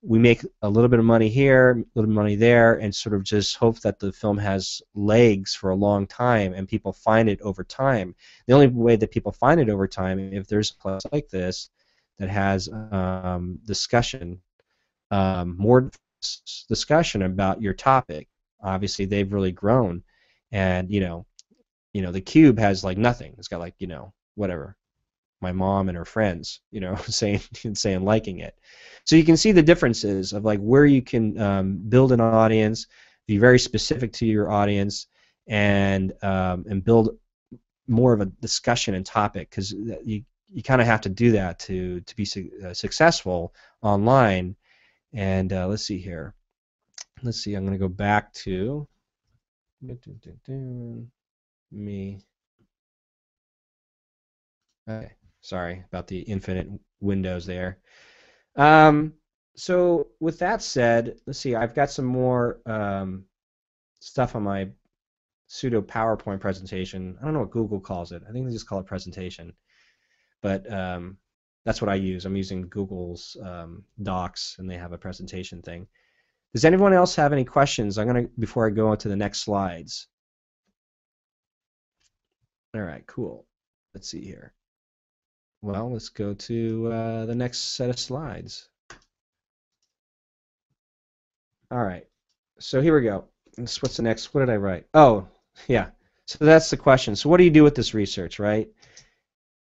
we 0.03 0.19
make 0.19 0.45
a 0.63 0.69
little 0.69 0.89
bit 0.89 0.99
of 0.99 1.05
money 1.05 1.29
here, 1.29 1.71
a 1.71 1.75
little 1.75 1.87
bit 1.95 2.05
of 2.05 2.09
money 2.09 2.35
there, 2.35 2.75
and 2.75 2.93
sort 2.93 3.15
of 3.15 3.23
just 3.23 3.57
hope 3.57 3.81
that 3.81 4.01
the 4.01 4.13
film 4.13 4.37
has 4.39 4.83
legs 4.95 5.55
for 5.55 5.71
a 5.71 5.77
long 5.77 6.05
time 6.05 6.53
and 6.53 6.67
people 6.67 6.93
find 6.93 7.29
it 7.29 7.41
over 7.43 7.63
time. 7.63 8.13
The 8.47 8.55
only 8.55 8.67
way 8.67 8.97
that 8.97 9.13
people 9.13 9.31
find 9.31 9.61
it 9.61 9.71
over 9.71 9.87
time, 9.87 10.19
if 10.19 10.49
there's 10.49 10.73
a 10.73 10.77
place 10.77 11.03
like 11.13 11.29
this 11.29 11.71
that 12.19 12.29
has 12.29 12.69
um, 12.69 13.61
discussion, 13.65 14.41
um, 15.13 15.57
more 15.57 15.93
discussion 16.69 17.23
about 17.23 17.63
your 17.63 17.73
topic. 17.73 18.27
Obviously, 18.61 19.05
they've 19.05 19.33
really 19.33 19.53
grown, 19.53 20.03
and 20.51 20.91
you 20.91 20.99
know, 20.99 21.25
you 21.93 22.03
know, 22.03 22.11
the 22.11 22.21
cube 22.21 22.59
has 22.59 22.83
like 22.83 22.99
nothing. 22.99 23.37
It's 23.39 23.47
got 23.47 23.61
like 23.61 23.77
you 23.79 23.87
know 23.87 24.13
whatever 24.35 24.77
my 25.41 25.53
mom 25.53 25.89
and 25.89 25.97
her 25.97 26.05
friends, 26.05 26.61
you 26.71 26.81
know, 26.81 26.97
saying 27.07 27.41
saying 27.75 28.05
liking 28.05 28.41
it. 28.41 28.59
So 29.05 29.17
you 29.17 29.25
can 29.25 29.37
see 29.37 29.53
the 29.53 29.63
differences 29.63 30.33
of 30.33 30.45
like 30.45 30.61
where 30.61 30.87
you 30.87 31.03
can 31.03 31.39
um, 31.41 31.79
build 31.89 32.13
an 32.13 32.21
audience, 32.21 32.87
be 33.27 33.39
very 33.39 33.59
specific 33.59 34.13
to 34.15 34.27
your 34.27 34.51
audience, 34.51 35.07
and 35.47 36.13
um, 36.23 36.65
and 36.69 36.85
build 36.85 37.17
more 37.89 38.13
of 38.13 38.21
a 38.21 38.27
discussion 38.27 38.95
and 38.95 39.07
topic 39.07 39.51
because 39.51 39.73
you 40.05 40.23
you 40.51 40.63
kind 40.63 40.81
of 40.81 40.87
have 40.87 41.01
to 41.03 41.09
do 41.09 41.33
that 41.33 41.59
to 41.61 42.01
to 42.03 42.17
be 42.17 42.25
su- 42.25 42.51
uh, 42.65 42.75
successful 42.75 43.55
online. 43.83 44.57
And 45.15 45.53
uh, 45.53 45.67
let's 45.69 45.85
see 45.87 45.99
here. 45.99 46.35
Let's 47.23 47.43
see. 47.43 47.55
I'm 47.55 47.65
going 47.65 47.75
to 47.75 47.79
go 47.79 47.89
back 47.89 48.33
to 48.45 48.87
me. 51.71 52.21
Okay. 54.89 55.18
Sorry 55.41 55.85
about 55.87 56.07
the 56.07 56.21
infinite 56.21 56.69
windows 57.01 57.47
there. 57.47 57.79
Um, 58.57 59.15
so 59.57 60.09
with 60.21 60.39
that 60.41 60.63
said, 60.63 61.17
let's 61.27 61.39
see. 61.39 61.55
I've 61.55 61.75
got 61.75 61.91
some 61.91 62.05
more 62.05 62.61
um, 62.67 63.25
stuff 64.01 64.37
on 64.37 64.43
my 64.43 64.69
pseudo 65.47 65.81
PowerPoint 65.81 66.41
presentation. 66.41 67.17
I 67.21 67.25
don't 67.25 67.35
know 67.35 67.41
what 67.41 67.51
Google 67.51 67.81
calls 67.81 68.13
it. 68.13 68.23
I 68.29 68.33
think 68.33 68.47
they 68.47 68.53
just 68.53 68.69
call 68.69 68.81
it 68.81 68.87
presentation. 68.87 69.53
But 70.43 70.71
um, 70.73 71.19
that's 71.65 71.83
what 71.83 71.89
I 71.89 71.97
use. 71.97 72.25
I'm 72.25 72.37
using 72.37 72.69
Google's 72.69 73.37
um, 73.43 73.85
Docs, 74.03 74.57
and 74.59 74.71
they 74.71 74.77
have 74.77 74.93
a 74.93 74.99
presentation 74.99 75.63
thing. 75.63 75.87
Does 76.55 76.65
anyone 76.65 76.93
else 76.93 77.15
have 77.17 77.33
any 77.33 77.45
questions? 77.45 77.99
I'm 77.99 78.07
gonna 78.07 78.27
before 78.39 78.67
I 78.67 78.71
go 78.71 78.89
on 78.89 78.99
to 78.99 79.09
the 79.09 79.17
next 79.17 79.41
slides. 79.41 80.07
All 82.75 82.83
right, 82.83 83.07
cool. 83.07 83.47
Let's 83.95 84.09
see 84.09 84.25
here. 84.25 84.55
Well, 85.63 85.93
let's 85.93 86.09
go 86.09 86.35
to 86.35 86.93
uh, 86.93 87.27
the 87.27 87.35
next 87.35 87.77
set 87.77 87.91
of 87.91 87.99
slides. 87.99 88.69
All 91.71 91.85
right. 91.85 92.07
So 92.61 92.81
here 92.81 92.95
we 92.95 93.03
go. 93.03 93.25
what's 93.57 93.97
the 93.97 94.03
next? 94.03 94.33
What 94.33 94.41
did 94.41 94.51
I 94.51 94.57
write? 94.57 94.87
Oh, 94.95 95.27
yeah. 95.67 95.91
So 96.27 96.45
that's 96.45 96.71
the 96.71 96.77
question. 96.77 97.17
So 97.17 97.29
what 97.29 97.39
do 97.39 97.45
you 97.45 97.51
do 97.51 97.65
with 97.65 97.75
this 97.75 97.95
research, 97.95 98.39
right? 98.39 98.69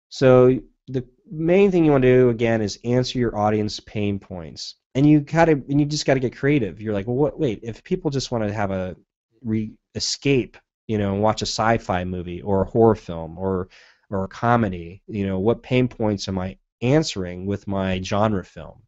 So 0.08 0.58
the 0.88 1.04
main 1.30 1.70
thing 1.70 1.84
you 1.84 1.90
want 1.90 2.02
to 2.02 2.14
do 2.14 2.28
again 2.28 2.60
is 2.60 2.78
answer 2.84 3.18
your 3.18 3.36
audience 3.36 3.80
pain 3.80 4.18
points, 4.18 4.76
and 4.94 5.06
you 5.06 5.20
gotta 5.20 5.52
and 5.52 5.80
you 5.80 5.86
just 5.86 6.06
got 6.06 6.14
to 6.14 6.20
get 6.20 6.36
creative. 6.36 6.80
You're 6.80 6.92
like, 6.92 7.06
well, 7.06 7.16
what, 7.16 7.38
wait, 7.38 7.60
if 7.62 7.82
people 7.82 8.10
just 8.10 8.30
want 8.30 8.44
to 8.46 8.52
have 8.52 8.70
a 8.70 8.96
re- 9.42 9.72
escape, 9.94 10.56
you 10.86 10.98
know, 10.98 11.14
and 11.14 11.22
watch 11.22 11.42
a 11.42 11.46
sci-fi 11.46 12.04
movie 12.04 12.42
or 12.42 12.62
a 12.62 12.66
horror 12.66 12.94
film 12.94 13.38
or 13.38 13.68
or 14.12 14.28
comedy? 14.28 15.02
You 15.06 15.26
know, 15.26 15.38
what 15.38 15.62
pain 15.62 15.88
points 15.88 16.28
am 16.28 16.38
I 16.38 16.58
answering 16.80 17.46
with 17.46 17.66
my 17.66 18.00
genre 18.02 18.44
film? 18.44 18.82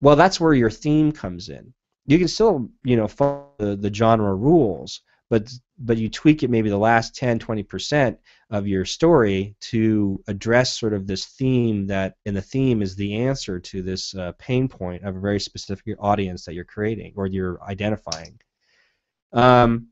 Well, 0.00 0.16
that's 0.16 0.40
where 0.40 0.54
your 0.54 0.70
theme 0.70 1.12
comes 1.12 1.48
in. 1.48 1.72
You 2.06 2.18
can 2.18 2.28
still, 2.28 2.68
you 2.84 2.96
know, 2.96 3.08
follow 3.08 3.48
the, 3.58 3.76
the 3.76 3.92
genre 3.92 4.34
rules, 4.34 5.00
but 5.28 5.50
but 5.78 5.96
you 5.96 6.08
tweak 6.08 6.42
it 6.42 6.50
maybe 6.50 6.70
the 6.70 6.78
last 6.78 7.14
10, 7.16 7.38
20% 7.38 8.16
of 8.50 8.66
your 8.66 8.84
story 8.84 9.54
to 9.60 10.22
address 10.26 10.78
sort 10.78 10.94
of 10.94 11.06
this 11.06 11.26
theme 11.26 11.86
that, 11.88 12.14
and 12.24 12.34
the 12.34 12.42
theme 12.42 12.80
is 12.80 12.96
the 12.96 13.14
answer 13.14 13.60
to 13.60 13.82
this 13.82 14.14
uh, 14.14 14.32
pain 14.38 14.68
point 14.68 15.04
of 15.04 15.16
a 15.16 15.20
very 15.20 15.40
specific 15.40 15.96
audience 15.98 16.44
that 16.44 16.54
you're 16.54 16.64
creating 16.64 17.12
or 17.16 17.26
you're 17.26 17.62
identifying. 17.62 18.38
Um, 19.32 19.88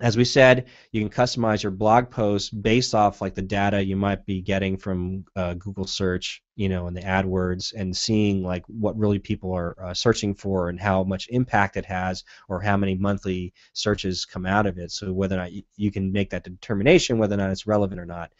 as 0.00 0.16
we 0.16 0.24
said, 0.24 0.66
you 0.92 1.00
can 1.00 1.10
customize 1.10 1.62
your 1.62 1.72
blog 1.72 2.08
post 2.08 2.62
based 2.62 2.94
off 2.94 3.20
like 3.20 3.34
the 3.34 3.42
data 3.42 3.84
you 3.84 3.96
might 3.96 4.24
be 4.24 4.40
getting 4.40 4.76
from 4.76 5.24
uh, 5.34 5.54
Google 5.54 5.88
search, 5.88 6.40
you 6.54 6.68
know, 6.68 6.86
and 6.86 6.96
the 6.96 7.00
AdWords, 7.00 7.74
and 7.76 7.96
seeing 7.96 8.44
like 8.44 8.64
what 8.68 8.96
really 8.96 9.18
people 9.18 9.52
are 9.52 9.74
uh, 9.82 9.94
searching 9.94 10.34
for 10.34 10.68
and 10.68 10.78
how 10.78 11.02
much 11.02 11.26
impact 11.30 11.76
it 11.76 11.84
has, 11.86 12.22
or 12.48 12.60
how 12.60 12.76
many 12.76 12.94
monthly 12.94 13.52
searches 13.72 14.24
come 14.24 14.46
out 14.46 14.66
of 14.66 14.78
it. 14.78 14.92
So 14.92 15.12
whether 15.12 15.34
or 15.34 15.40
not 15.40 15.52
you, 15.52 15.62
you 15.76 15.90
can 15.90 16.12
make 16.12 16.30
that 16.30 16.44
determination 16.44 17.18
whether 17.18 17.34
or 17.34 17.38
not 17.38 17.50
it's 17.50 17.66
relevant 17.66 18.00
or 18.00 18.06
not. 18.06 18.30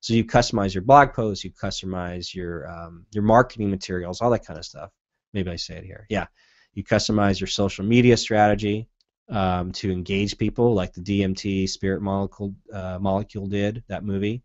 So 0.00 0.14
you 0.14 0.24
customize 0.24 0.74
your 0.74 0.82
blog 0.82 1.12
posts, 1.12 1.44
you 1.44 1.52
customize 1.52 2.34
your 2.34 2.68
um, 2.68 3.06
your 3.12 3.24
marketing 3.24 3.70
materials, 3.70 4.20
all 4.20 4.30
that 4.30 4.44
kind 4.44 4.58
of 4.58 4.64
stuff. 4.64 4.90
Maybe 5.32 5.50
I 5.50 5.56
say 5.56 5.76
it 5.76 5.84
here. 5.84 6.06
Yeah, 6.10 6.26
you 6.72 6.82
customize 6.82 7.38
your 7.38 7.46
social 7.46 7.84
media 7.84 8.16
strategy 8.16 8.88
um, 9.28 9.72
to 9.72 9.90
engage 9.90 10.38
people, 10.38 10.74
like 10.74 10.92
the 10.92 11.00
DMT 11.00 11.68
Spirit 11.68 12.02
Molecule 12.02 12.54
uh, 12.72 12.98
Molecule 13.00 13.46
did 13.46 13.82
that 13.88 14.04
movie, 14.04 14.42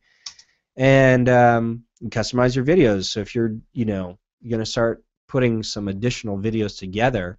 and 0.75 1.27
um, 1.29 1.83
customize 2.05 2.55
your 2.55 2.65
videos. 2.65 3.05
So 3.05 3.19
if 3.19 3.35
you're 3.35 3.55
you 3.73 3.85
know 3.85 4.17
you're 4.41 4.51
gonna 4.51 4.65
start 4.65 5.03
putting 5.27 5.63
some 5.63 5.87
additional 5.87 6.37
videos 6.37 6.77
together, 6.77 7.37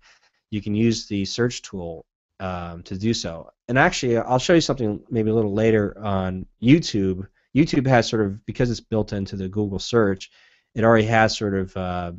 you 0.51 0.61
can 0.61 0.75
use 0.75 1.07
the 1.07 1.25
search 1.25 1.63
tool 1.63 2.05
um, 2.39 2.83
to 2.85 2.97
do 2.97 3.15
so. 3.15 3.51
And 3.69 3.79
actually, 3.79 4.17
I'll 4.19 4.39
show 4.39 4.55
you 4.55 4.61
something 4.61 5.03
maybe 5.11 5.31
a 5.31 5.35
little 5.35 5.55
later 5.55 5.97
on 5.99 6.47
YouTube. 6.63 7.27
YouTube 7.57 7.87
has 7.87 8.09
sort 8.09 8.25
of 8.25 8.45
because 8.47 8.71
it's 8.71 8.81
built 8.81 9.13
into 9.13 9.37
the 9.37 9.49
Google 9.49 9.79
search, 9.79 10.31
it 10.75 10.85
already 10.85 11.07
has 11.07 11.37
sort 11.37 11.55
of 11.55 11.77
uh, 11.77 12.13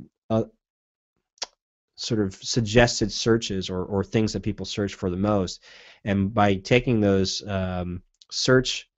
sort 2.01 2.19
of 2.19 2.33
suggested 2.33 3.11
searches 3.11 3.69
or, 3.69 3.83
or 3.83 4.03
things 4.03 4.33
that 4.33 4.41
people 4.41 4.65
search 4.65 4.95
for 4.95 5.09
the 5.09 5.17
most. 5.17 5.63
And 6.03 6.33
by 6.33 6.55
taking 6.55 6.99
those 6.99 7.47
um, 7.47 8.01
search 8.31 8.89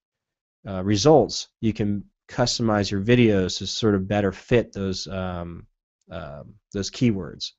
uh, 0.67 0.83
results, 0.83 1.49
you 1.59 1.73
can 1.73 2.05
customize 2.29 2.89
your 2.89 3.01
videos 3.01 3.57
to 3.57 3.67
sort 3.67 3.95
of 3.95 4.07
better 4.07 4.31
fit 4.31 4.71
those 4.71 5.07
um, 5.07 5.67
uh, 6.09 6.43
those 6.71 6.89
keywords. 6.89 7.51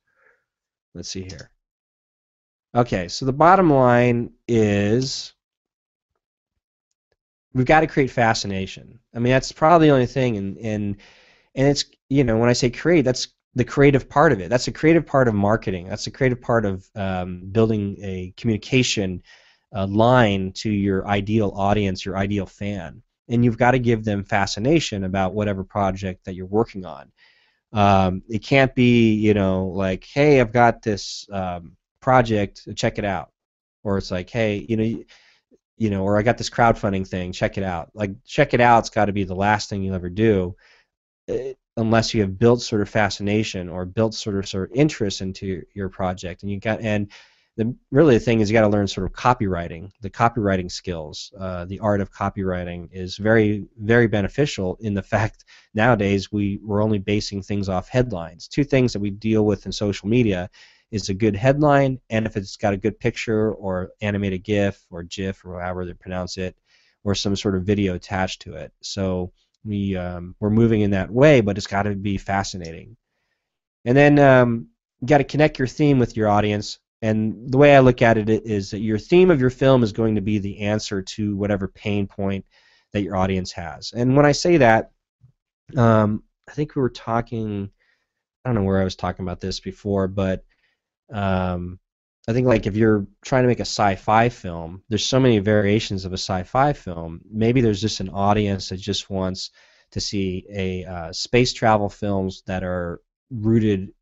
Let's 0.94 1.10
see 1.10 1.22
here. 1.22 1.50
Okay, 2.74 3.08
so 3.08 3.26
the 3.26 3.32
bottom 3.32 3.70
line 3.70 4.30
is 4.48 5.34
we've 7.52 7.66
got 7.66 7.80
to 7.80 7.86
create 7.86 8.10
fascination. 8.10 8.98
I 9.14 9.18
mean, 9.18 9.32
that's 9.32 9.52
probably 9.52 9.88
the 9.88 9.94
only 9.94 10.06
thing, 10.06 10.38
and 10.38 10.56
and 10.56 10.96
and 11.54 11.68
it's 11.68 11.84
you 12.08 12.24
know 12.24 12.38
when 12.38 12.48
I 12.48 12.54
say 12.54 12.70
create, 12.70 13.02
that's 13.02 13.28
the 13.54 13.64
creative 13.64 14.08
part 14.08 14.32
of 14.32 14.40
it. 14.40 14.50
That's 14.50 14.64
the 14.64 14.72
creative 14.72 15.06
part 15.06 15.28
of 15.28 15.34
marketing. 15.34 15.88
That's 15.88 16.04
the 16.04 16.10
creative 16.10 16.40
part 16.40 16.64
of 16.66 16.88
um, 16.96 17.42
building 17.52 17.96
a 18.02 18.34
communication 18.36 19.22
uh, 19.74 19.86
line 19.86 20.52
to 20.52 20.70
your 20.70 21.06
ideal 21.06 21.52
audience, 21.54 22.04
your 22.04 22.16
ideal 22.16 22.46
fan. 22.46 23.02
And 23.28 23.44
you've 23.44 23.58
got 23.58 23.70
to 23.72 23.78
give 23.78 24.04
them 24.04 24.24
fascination 24.24 25.04
about 25.04 25.34
whatever 25.34 25.64
project 25.64 26.24
that 26.24 26.34
you're 26.34 26.46
working 26.46 26.84
on. 26.84 27.10
Um, 27.72 28.22
it 28.28 28.40
can't 28.40 28.74
be, 28.74 29.14
you 29.14 29.34
know, 29.34 29.66
like, 29.66 30.04
hey, 30.04 30.40
I've 30.40 30.52
got 30.52 30.82
this 30.82 31.26
um, 31.32 31.76
project, 32.00 32.68
check 32.76 32.98
it 32.98 33.04
out, 33.04 33.32
or 33.82 33.98
it's 33.98 34.10
like, 34.10 34.30
hey, 34.30 34.64
you 34.68 34.76
know, 34.76 35.04
you 35.76 35.90
know, 35.90 36.04
or 36.04 36.16
I 36.18 36.22
got 36.22 36.38
this 36.38 36.50
crowdfunding 36.50 37.06
thing, 37.08 37.32
check 37.32 37.58
it 37.58 37.64
out. 37.64 37.90
Like, 37.94 38.12
check 38.24 38.54
it 38.54 38.60
out's 38.60 38.90
got 38.90 39.06
to 39.06 39.12
be 39.12 39.24
the 39.24 39.34
last 39.34 39.68
thing 39.68 39.82
you'll 39.82 39.96
ever 39.96 40.10
do. 40.10 40.54
It, 41.26 41.58
unless 41.76 42.14
you 42.14 42.20
have 42.20 42.38
built 42.38 42.62
sort 42.62 42.82
of 42.82 42.88
fascination 42.88 43.68
or 43.68 43.84
built 43.84 44.14
sort 44.14 44.36
of 44.36 44.48
sort 44.48 44.70
of 44.70 44.76
interest 44.76 45.20
into 45.20 45.62
your 45.74 45.88
project 45.88 46.42
and 46.42 46.50
you 46.50 46.60
got 46.60 46.80
and 46.80 47.10
the 47.56 47.74
really 47.92 48.14
the 48.14 48.24
thing 48.24 48.40
is 48.40 48.50
you 48.50 48.54
got 48.54 48.62
to 48.62 48.68
learn 48.68 48.86
sort 48.86 49.06
of 49.06 49.12
copywriting 49.12 49.90
the 50.00 50.10
copywriting 50.10 50.70
skills 50.70 51.32
uh, 51.38 51.64
the 51.64 51.78
art 51.80 52.00
of 52.00 52.12
copywriting 52.12 52.88
is 52.92 53.16
very 53.16 53.66
very 53.78 54.06
beneficial 54.06 54.76
in 54.80 54.94
the 54.94 55.02
fact 55.14 55.44
nowadays 55.74 56.32
we 56.32 56.58
we're 56.62 56.82
only 56.82 56.98
basing 56.98 57.42
things 57.42 57.68
off 57.68 57.88
headlines. 57.88 58.48
Two 58.48 58.64
things 58.64 58.92
that 58.92 59.00
we 59.00 59.10
deal 59.10 59.44
with 59.44 59.66
in 59.66 59.72
social 59.72 60.08
media 60.08 60.48
is 60.90 61.08
a 61.08 61.14
good 61.14 61.34
headline 61.34 62.00
and 62.10 62.26
if 62.26 62.36
it's 62.36 62.56
got 62.56 62.74
a 62.74 62.78
good 62.78 62.98
picture 62.98 63.52
or 63.52 63.90
animated 64.00 64.44
gif 64.44 64.84
or 64.90 65.02
gif 65.02 65.44
or 65.44 65.60
however 65.60 65.84
they 65.84 65.94
pronounce 65.94 66.38
it 66.38 66.56
or 67.02 67.14
some 67.14 67.36
sort 67.36 67.54
of 67.54 67.64
video 67.64 67.94
attached 67.94 68.40
to 68.42 68.54
it. 68.54 68.72
So 68.80 69.32
we 69.64 69.96
um, 69.96 70.34
we're 70.40 70.50
moving 70.50 70.82
in 70.82 70.90
that 70.90 71.10
way, 71.10 71.40
but 71.40 71.56
it's 71.56 71.66
got 71.66 71.82
to 71.82 71.94
be 71.94 72.18
fascinating. 72.18 72.96
And 73.84 73.96
then 73.96 74.18
um, 74.18 74.68
you 75.00 75.08
got 75.08 75.18
to 75.18 75.24
connect 75.24 75.58
your 75.58 75.68
theme 75.68 75.98
with 75.98 76.16
your 76.16 76.28
audience. 76.28 76.78
And 77.02 77.50
the 77.50 77.58
way 77.58 77.76
I 77.76 77.80
look 77.80 78.00
at 78.00 78.16
it 78.16 78.28
is 78.28 78.70
that 78.70 78.80
your 78.80 78.98
theme 78.98 79.30
of 79.30 79.40
your 79.40 79.50
film 79.50 79.82
is 79.82 79.92
going 79.92 80.14
to 80.14 80.22
be 80.22 80.38
the 80.38 80.60
answer 80.60 81.02
to 81.02 81.36
whatever 81.36 81.68
pain 81.68 82.06
point 82.06 82.46
that 82.92 83.02
your 83.02 83.16
audience 83.16 83.52
has. 83.52 83.92
And 83.94 84.16
when 84.16 84.24
I 84.24 84.32
say 84.32 84.58
that, 84.58 84.92
um, 85.76 86.22
I 86.48 86.52
think 86.52 86.74
we 86.74 86.82
were 86.82 86.90
talking. 86.90 87.70
I 88.44 88.48
don't 88.48 88.56
know 88.56 88.62
where 88.62 88.80
I 88.80 88.84
was 88.84 88.96
talking 88.96 89.24
about 89.24 89.40
this 89.40 89.60
before, 89.60 90.06
but 90.06 90.44
um, 91.12 91.78
I 92.26 92.32
think 92.32 92.46
like 92.46 92.66
if 92.66 92.76
you're 92.76 93.06
trying 93.22 93.42
to 93.42 93.48
make 93.48 93.60
a 93.60 93.62
sci-fi 93.62 94.30
film, 94.30 94.82
there's 94.88 95.04
so 95.04 95.20
many 95.20 95.38
variations 95.40 96.04
of 96.04 96.12
a 96.12 96.18
sci-fi 96.18 96.72
film. 96.72 97.20
Maybe 97.30 97.60
there's 97.60 97.80
just 97.80 98.00
an 98.00 98.08
audience 98.08 98.70
that 98.70 98.78
just 98.78 99.10
wants 99.10 99.50
to 99.90 100.00
see 100.00 100.46
a 100.50 100.84
uh, 100.84 101.12
space 101.12 101.52
travel 101.52 101.90
films 101.90 102.42
that 102.46 102.64
are 102.64 103.00
rooted, 103.30 103.92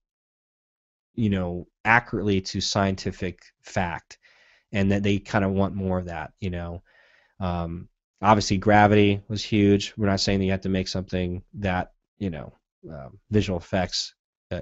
you 1.14 1.30
know, 1.30 1.66
accurately 1.84 2.40
to 2.40 2.60
scientific 2.60 3.42
fact, 3.62 4.18
and 4.70 4.92
that 4.92 5.02
they 5.02 5.18
kind 5.18 5.44
of 5.44 5.50
want 5.50 5.74
more 5.74 5.98
of 5.98 6.06
that. 6.06 6.32
You 6.40 6.50
know, 6.50 6.82
um, 7.40 7.88
obviously 8.22 8.56
Gravity 8.56 9.20
was 9.28 9.42
huge. 9.42 9.94
We're 9.96 10.06
not 10.06 10.20
saying 10.20 10.38
that 10.38 10.44
you 10.44 10.52
have 10.52 10.60
to 10.60 10.68
make 10.68 10.88
something 10.88 11.42
that 11.54 11.92
you 12.18 12.30
know 12.30 12.52
uh, 12.90 13.08
visual 13.30 13.58
effects 13.58 14.14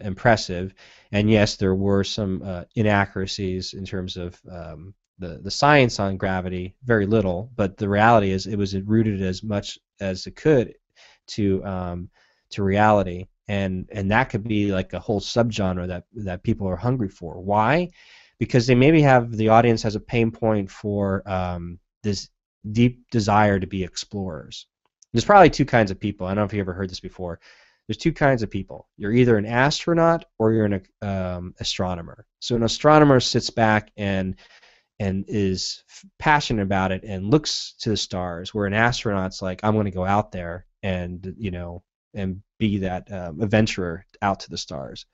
impressive. 0.03 0.75
And 1.13 1.31
yes, 1.31 1.57
there 1.57 1.75
were 1.75 2.05
some 2.05 2.43
uh, 2.45 2.65
inaccuracies 2.75 3.75
in 3.75 3.85
terms 3.85 4.17
of 4.17 4.41
um, 4.51 4.95
the 5.19 5.41
the 5.43 5.51
science 5.51 6.01
on 6.01 6.17
gravity, 6.17 6.75
very 6.85 7.07
little. 7.07 7.51
But 7.57 7.77
the 7.77 7.89
reality 7.89 8.31
is, 8.31 8.47
it 8.47 8.57
was 8.57 8.77
rooted 8.77 9.23
as 9.23 9.43
much 9.43 9.79
as 10.01 10.27
it 10.27 10.37
could 10.37 10.75
to 11.29 11.65
um, 11.65 12.11
to 12.51 12.63
reality, 12.63 13.27
and 13.49 13.89
and 13.93 14.11
that 14.11 14.31
could 14.31 14.45
be 14.45 14.73
like 14.73 14.93
a 14.93 15.01
whole 15.01 15.21
subgenre 15.21 15.87
that 15.89 16.05
that 16.15 16.43
people 16.43 16.69
are 16.69 16.77
hungry 16.77 17.09
for. 17.09 17.41
Why? 17.41 17.91
Because 18.39 18.67
they 18.67 18.75
maybe 18.75 19.03
have 19.03 19.37
the 19.37 19.49
audience 19.49 19.83
has 19.83 19.97
a 19.97 20.01
pain 20.01 20.31
point 20.31 20.71
for 20.71 21.23
um, 21.29 21.79
this 22.03 22.29
deep 22.73 23.11
desire 23.11 23.61
to 23.61 23.67
be 23.67 23.85
explorers. 23.85 24.67
There's 25.13 25.25
probably 25.25 25.51
two 25.51 25.65
kinds 25.65 25.91
of 25.91 26.01
people. 26.01 26.27
I 26.27 26.31
don't 26.31 26.43
know 26.43 26.45
if 26.45 26.55
you 26.55 26.61
ever 26.61 26.73
heard 26.73 26.91
this 26.91 27.01
before 27.01 27.41
there's 27.91 27.99
two 27.99 28.13
kinds 28.13 28.45
of 28.45 28.51
people. 28.53 28.87
You're 28.97 29.11
either 29.11 29.37
an 29.37 29.47
astronaut 29.47 30.25
or 30.39 30.53
you're 30.53 30.67
an 30.67 30.83
um, 31.03 31.57
astronomer. 31.59 32.25
So 32.39 32.55
an 32.55 32.63
astronomer 32.63 33.19
sits 33.19 33.51
back 33.51 33.91
and 33.97 34.37
and 35.01 35.25
is 35.27 35.83
passionate 36.21 36.63
about 36.63 36.93
it 36.93 37.03
and 37.03 37.33
looks 37.33 37.75
to 37.81 37.91
the 37.91 37.97
stars, 37.97 38.55
where 38.55 38.67
an 38.67 38.75
astronaut's 38.75 39.43
like, 39.43 39.59
I'm 39.65 39.75
going 39.75 39.87
to 39.87 39.91
go 39.91 40.05
out 40.05 40.31
there 40.31 40.67
and 40.85 41.35
you 41.37 41.51
know 41.51 41.83
and 42.15 42.41
be 42.61 42.79
that 42.79 43.11
um, 43.13 43.41
adventurer 43.41 44.07
out 44.23 44.39
to 44.39 44.51
the 44.51 44.59
stars. 44.59 45.07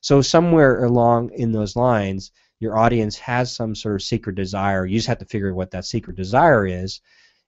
So 0.00 0.22
somewhere 0.22 0.84
along 0.84 1.32
in 1.32 1.50
those 1.50 1.74
lines, 1.74 2.30
your 2.60 2.78
audience 2.78 3.18
has 3.18 3.52
some 3.52 3.74
sort 3.74 3.96
of 3.96 4.02
secret 4.02 4.36
desire. 4.36 4.86
You 4.86 4.98
just 4.98 5.08
have 5.08 5.18
to 5.18 5.24
figure 5.24 5.50
out 5.50 5.56
what 5.56 5.72
that 5.72 5.84
secret 5.84 6.16
desire 6.16 6.64
is, 6.64 7.00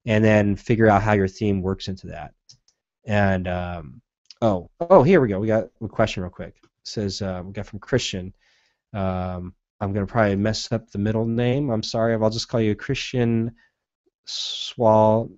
and 0.07 0.25
then 0.25 0.57
figure 0.57 0.89
out 0.89 1.05
how 1.05 1.13
your 1.13 1.29
theme 1.29 1.63
works 1.63 1.87
into 1.87 2.09
that. 2.09 2.35
And 3.07 3.47
um, 3.47 4.03
Oh, 4.43 4.69
oh, 4.81 5.05
here 5.05 5.21
we 5.21 5.29
go. 5.29 5.39
We 5.39 5.47
got 5.47 5.69
a 5.81 5.89
question 5.89 6.25
real 6.25 6.31
quick. 6.31 6.57
It 6.65 6.71
says 6.83 7.23
uh, 7.23 7.43
we 7.47 7.53
got 7.53 7.65
from 7.65 7.79
Christian. 7.79 8.35
Um, 8.93 9.55
I'm 9.81 9.93
gonna 9.93 10.07
probably 10.07 10.35
mess 10.35 10.73
up 10.73 10.91
the 10.91 10.99
middle 10.99 11.25
name. 11.25 11.71
I'm 11.71 11.85
sorry. 11.85 12.13
I'll 12.13 12.29
just 12.29 12.49
call 12.49 12.61
you 12.61 12.75
Christian 12.75 13.53
Swalmius 14.27 15.29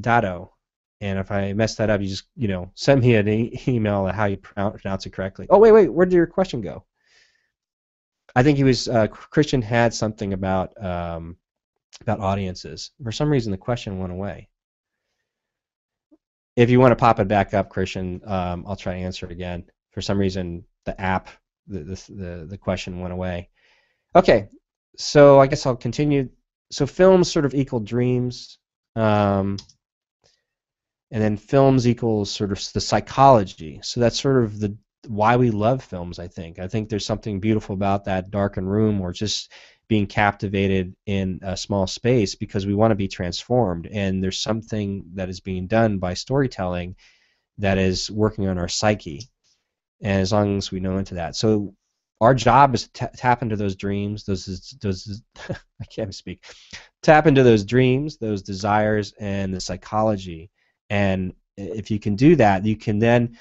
Dado. 0.00 0.54
And 1.02 1.18
if 1.18 1.30
I 1.30 1.52
mess 1.52 1.74
that 1.76 1.90
up, 1.90 2.00
you 2.00 2.08
just 2.08 2.24
you 2.36 2.48
know 2.48 2.70
send 2.74 3.02
me 3.02 3.16
an 3.16 3.28
e- 3.28 3.60
email 3.68 4.06
how 4.06 4.24
you 4.24 4.38
pronounce 4.38 5.04
it 5.04 5.12
correctly. 5.12 5.46
Oh 5.50 5.58
wait, 5.58 5.72
wait. 5.72 5.88
Where 5.92 6.06
did 6.06 6.14
your 6.14 6.26
question 6.26 6.62
go? 6.62 6.86
I 8.34 8.42
think 8.42 8.56
he 8.56 8.64
was 8.64 8.88
uh, 8.88 9.08
Christian 9.08 9.60
had 9.60 9.92
something 9.92 10.32
about 10.32 10.72
um, 10.82 11.36
about 12.00 12.20
audiences. 12.20 12.92
For 13.02 13.12
some 13.12 13.28
reason, 13.28 13.50
the 13.52 13.58
question 13.58 13.98
went 13.98 14.12
away 14.12 14.48
if 16.56 16.70
you 16.70 16.80
want 16.80 16.92
to 16.92 16.96
pop 16.96 17.20
it 17.20 17.28
back 17.28 17.52
up, 17.54 17.68
Christian, 17.68 18.20
um, 18.24 18.64
I'll 18.66 18.76
try 18.76 18.94
to 18.94 19.00
answer 19.00 19.26
it 19.26 19.32
again. 19.32 19.64
For 19.92 20.00
some 20.00 20.18
reason, 20.18 20.64
the 20.84 20.98
app, 21.00 21.28
the, 21.66 21.80
the, 22.08 22.46
the, 22.48 22.58
question 22.58 23.00
went 23.00 23.12
away. 23.12 23.50
Okay, 24.14 24.48
so 24.96 25.38
I 25.38 25.46
guess 25.46 25.66
I'll 25.66 25.76
continue. 25.76 26.30
So 26.70 26.86
films 26.86 27.30
sort 27.30 27.44
of 27.44 27.54
equal 27.54 27.80
dreams, 27.80 28.58
um, 28.94 29.58
and 31.10 31.22
then 31.22 31.36
films 31.36 31.86
equals 31.86 32.30
sort 32.30 32.52
of 32.52 32.72
the 32.72 32.80
psychology. 32.80 33.80
So 33.82 34.00
that's 34.00 34.20
sort 34.20 34.42
of 34.42 34.58
the 34.58 34.76
why 35.06 35.36
we 35.36 35.50
love 35.50 35.84
films. 35.84 36.18
I 36.18 36.28
think. 36.28 36.58
I 36.58 36.68
think 36.68 36.88
there's 36.88 37.04
something 37.04 37.40
beautiful 37.40 37.74
about 37.74 38.04
that 38.06 38.30
darkened 38.30 38.70
room, 38.70 39.00
or 39.00 39.12
just 39.12 39.52
being 39.88 40.06
captivated 40.06 40.94
in 41.06 41.40
a 41.42 41.56
small 41.56 41.86
space 41.86 42.34
because 42.34 42.66
we 42.66 42.74
want 42.74 42.90
to 42.90 42.96
be 42.96 43.08
transformed. 43.08 43.86
And 43.86 44.22
there's 44.22 44.40
something 44.40 45.04
that 45.14 45.28
is 45.28 45.40
being 45.40 45.66
done 45.66 45.98
by 45.98 46.14
storytelling 46.14 46.96
that 47.58 47.78
is 47.78 48.10
working 48.10 48.48
on 48.48 48.58
our 48.58 48.68
psyche. 48.68 49.28
And 50.02 50.20
as 50.20 50.32
long 50.32 50.58
as 50.58 50.70
we 50.70 50.80
know 50.80 50.98
into 50.98 51.14
that, 51.14 51.36
so 51.36 51.74
our 52.20 52.34
job 52.34 52.74
is 52.74 52.88
to 52.88 53.10
tap 53.16 53.42
into 53.42 53.56
those 53.56 53.76
dreams, 53.76 54.24
those 54.24 54.74
those 54.80 55.22
I 55.48 55.84
can't 55.90 56.14
speak, 56.14 56.44
tap 57.02 57.26
into 57.26 57.42
those 57.42 57.64
dreams, 57.64 58.16
those 58.16 58.42
desires, 58.42 59.12
and 59.18 59.54
the 59.54 59.60
psychology. 59.60 60.50
And 60.90 61.34
if 61.56 61.90
you 61.90 61.98
can 61.98 62.16
do 62.16 62.36
that, 62.36 62.64
you 62.64 62.76
can 62.76 62.98
then 62.98 63.38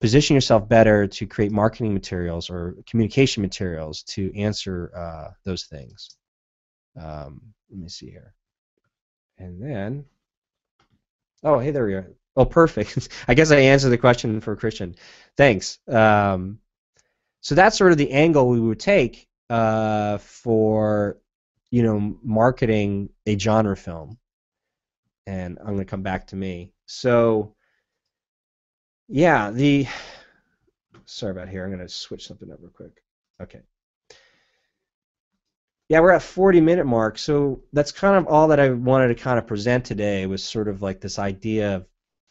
position 0.00 0.34
yourself 0.34 0.68
better 0.68 1.06
to 1.06 1.26
create 1.26 1.52
marketing 1.52 1.92
materials 1.92 2.48
or 2.48 2.76
communication 2.88 3.42
materials 3.42 4.02
to 4.04 4.34
answer 4.36 4.90
uh, 4.96 5.32
those 5.44 5.64
things. 5.64 6.16
Um, 6.98 7.40
let 7.70 7.80
me 7.80 7.88
see 7.88 8.10
here. 8.10 8.34
And 9.38 9.62
then, 9.62 10.04
oh, 11.44 11.58
hey, 11.58 11.70
there 11.70 11.86
we 11.86 11.94
are. 11.94 12.10
Oh, 12.36 12.44
perfect. 12.44 13.08
I 13.28 13.34
guess 13.34 13.50
I 13.50 13.56
answered 13.56 13.90
the 13.90 13.98
question 13.98 14.40
for 14.40 14.56
Christian. 14.56 14.94
Thanks. 15.36 15.78
Um, 15.88 16.58
so 17.42 17.54
that's 17.54 17.76
sort 17.76 17.92
of 17.92 17.98
the 17.98 18.10
angle 18.12 18.48
we 18.48 18.60
would 18.60 18.80
take 18.80 19.28
uh, 19.48 20.18
for, 20.18 21.18
you 21.70 21.82
know, 21.82 22.18
marketing 22.22 23.10
a 23.26 23.38
genre 23.38 23.76
film. 23.76 24.18
And 25.26 25.58
I'm 25.58 25.66
going 25.66 25.78
to 25.78 25.84
come 25.84 26.02
back 26.02 26.28
to 26.28 26.36
me. 26.36 26.72
So 26.86 27.54
yeah, 29.10 29.50
the 29.50 29.86
sorry 31.04 31.32
about 31.32 31.48
here. 31.48 31.64
I'm 31.64 31.70
going 31.70 31.86
to 31.86 31.92
switch 31.92 32.26
something 32.26 32.50
up 32.50 32.58
real 32.60 32.70
quick. 32.70 33.02
Okay. 33.42 33.60
Yeah, 35.88 35.98
we're 35.98 36.12
at 36.12 36.22
40 36.22 36.60
minute 36.60 36.86
mark, 36.86 37.18
so 37.18 37.62
that's 37.72 37.90
kind 37.90 38.16
of 38.16 38.28
all 38.28 38.46
that 38.48 38.60
I 38.60 38.70
wanted 38.70 39.08
to 39.08 39.16
kind 39.16 39.38
of 39.38 39.48
present 39.48 39.84
today 39.84 40.26
was 40.26 40.44
sort 40.44 40.68
of 40.68 40.82
like 40.82 41.00
this 41.00 41.18
idea 41.18 41.76
of 41.76 41.86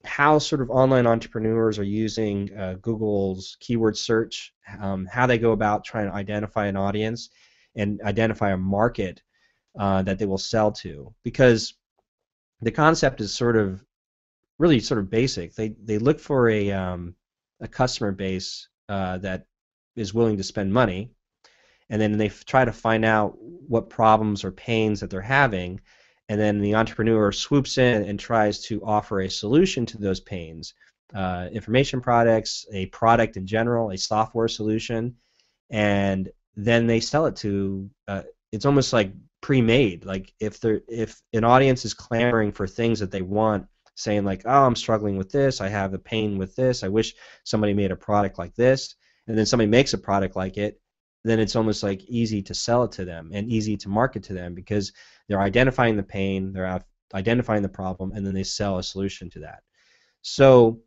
how 0.06 0.40
sort 0.40 0.62
of 0.62 0.70
online 0.70 1.06
entrepreneurs 1.06 1.78
are 1.78 1.84
using 1.84 2.58
uh, 2.58 2.76
Google's 2.82 3.58
keyword 3.60 3.98
search, 3.98 4.54
um, 4.80 5.06
how 5.06 5.28
they 5.28 5.38
go 5.38 5.52
about 5.52 5.84
trying 5.84 6.08
to 6.08 6.16
identify 6.16 6.68
an 6.68 6.78
audience 6.78 7.32
and 7.76 8.00
identify 8.04 8.52
a 8.52 8.58
market 8.58 9.22
uh, 9.78 10.02
that 10.04 10.18
they 10.18 10.26
will 10.26 10.38
sell 10.38 10.72
to. 10.72 11.14
Because 11.24 11.74
the 12.62 12.72
concept 12.72 13.20
is 13.20 13.34
sort 13.34 13.58
of 13.58 13.84
really 14.60 14.80
sort 14.80 15.00
of 15.00 15.10
basic. 15.10 15.56
They 15.56 15.70
they 15.84 15.98
look 15.98 16.20
for 16.20 16.50
a 16.50 16.72
um, 16.72 17.16
a 17.60 17.68
customer 17.68 18.12
base 18.12 18.68
uh, 18.88 19.18
that 19.20 19.46
is 19.96 20.14
willing 20.14 20.38
to 20.38 20.44
spend 20.44 20.72
money, 20.72 21.12
and 21.90 22.00
then 22.00 22.18
they 22.18 22.28
f- 22.28 22.46
try 22.46 22.66
to 22.66 22.72
find 22.72 23.04
out 23.04 23.36
what 23.40 23.90
problems 23.90 24.44
or 24.44 24.52
pains 24.52 25.00
that 25.00 25.10
they're 25.10 25.22
having, 25.22 25.82
and 26.28 26.40
then 26.40 26.62
the 26.62 26.76
entrepreneur 26.76 27.32
swoops 27.32 27.78
in 27.78 28.04
and 28.04 28.20
tries 28.20 28.62
to 28.66 28.84
offer 28.84 29.22
a 29.22 29.30
solution 29.30 29.86
to 29.88 29.98
those 29.98 30.20
pains. 30.20 30.74
Uh, 31.16 31.50
information 31.52 32.02
products, 32.02 32.68
a 32.72 32.86
product 32.88 33.36
in 33.36 33.48
general, 33.48 33.90
a 33.90 33.98
software 33.98 34.48
solution, 34.48 35.16
and 35.72 36.30
then 36.56 36.86
they 36.86 37.00
sell 37.00 37.26
it 37.26 37.36
to. 37.38 37.90
Uh, 38.08 38.22
it's 38.52 38.66
almost 38.66 38.94
like 38.94 39.12
pre-made. 39.42 40.06
Like 40.06 40.34
if 40.40 40.60
they 40.60 40.82
if 40.88 41.22
an 41.34 41.44
audience 41.44 41.86
is 41.86 41.94
clamoring 41.94 42.52
for 42.52 42.68
things 42.68 43.00
that 43.00 43.10
they 43.12 43.22
want, 43.22 43.66
saying 44.00 44.26
like, 44.26 44.44
"Oh, 44.46 44.66
I'm 44.66 44.76
struggling 44.76 45.18
with 45.18 45.32
this. 45.32 45.62
I 45.62 45.70
have 45.70 45.94
a 45.94 46.00
pain 46.00 46.38
with 46.38 46.56
this. 46.56 46.84
I 46.84 46.88
wish 46.88 47.16
somebody 47.44 47.74
made 47.74 47.92
a 47.92 47.96
product 47.96 48.40
like 48.40 48.56
this," 48.56 48.96
and 49.28 49.38
then 49.38 49.46
somebody 49.46 49.70
makes 49.70 49.94
a 49.94 49.98
product 49.98 50.36
like 50.36 50.58
it, 50.58 50.82
then 51.24 51.40
it's 51.40 51.56
almost 51.56 51.84
like 51.84 52.04
easy 52.06 52.42
to 52.42 52.54
sell 52.54 52.84
it 52.84 52.92
to 52.94 53.06
them 53.06 53.32
and 53.34 53.50
easy 53.50 53.76
to 53.78 53.90
market 53.90 54.24
to 54.24 54.34
them 54.34 54.54
because 54.56 54.94
they're 55.28 55.42
identifying 55.42 55.98
the 55.98 56.04
pain, 56.04 56.54
they're 56.54 56.82
identifying 57.14 57.62
the 57.62 57.70
problem, 57.70 58.12
and 58.14 58.26
then 58.26 58.34
they 58.34 58.44
sell 58.44 58.78
a 58.78 58.84
solution 58.84 59.30
to 59.32 59.40
that. 59.40 59.64
So, 60.22 60.80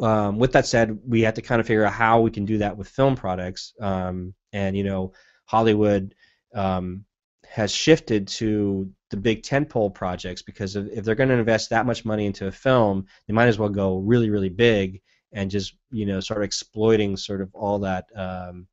um, 0.00 0.38
with 0.38 0.52
that 0.52 0.66
said, 0.66 0.98
we 1.06 1.22
have 1.22 1.34
to 1.34 1.42
kind 1.42 1.60
of 1.60 1.66
figure 1.66 1.84
out 1.84 1.92
how 1.92 2.20
we 2.20 2.30
can 2.30 2.44
do 2.44 2.58
that 2.58 2.76
with 2.76 2.88
film 2.88 3.16
products. 3.16 3.72
Um, 3.80 4.34
and 4.52 4.76
you 4.76 4.84
know, 4.84 5.12
Hollywood 5.46 6.14
um, 6.54 7.04
has 7.48 7.72
shifted 7.72 8.28
to 8.28 8.90
the 9.10 9.16
big 9.16 9.42
tentpole 9.42 9.92
projects 9.94 10.42
because 10.42 10.76
if, 10.76 11.04
they're 11.04 11.14
going 11.14 11.30
to 11.30 11.34
invest 11.34 11.70
that 11.70 11.86
much 11.86 12.04
money 12.04 12.26
into 12.26 12.46
a 12.46 12.52
film, 12.52 13.06
they 13.26 13.32
might 13.32 13.48
as 13.48 13.58
well 13.58 13.70
go 13.70 13.98
really, 13.98 14.30
really 14.30 14.50
big 14.50 15.00
and 15.32 15.50
just 15.50 15.74
you 15.90 16.06
know 16.06 16.20
start 16.20 16.42
exploiting 16.42 17.16
sort 17.16 17.40
of 17.40 17.54
all 17.54 17.80
that 17.80 18.06
um, 18.14 18.66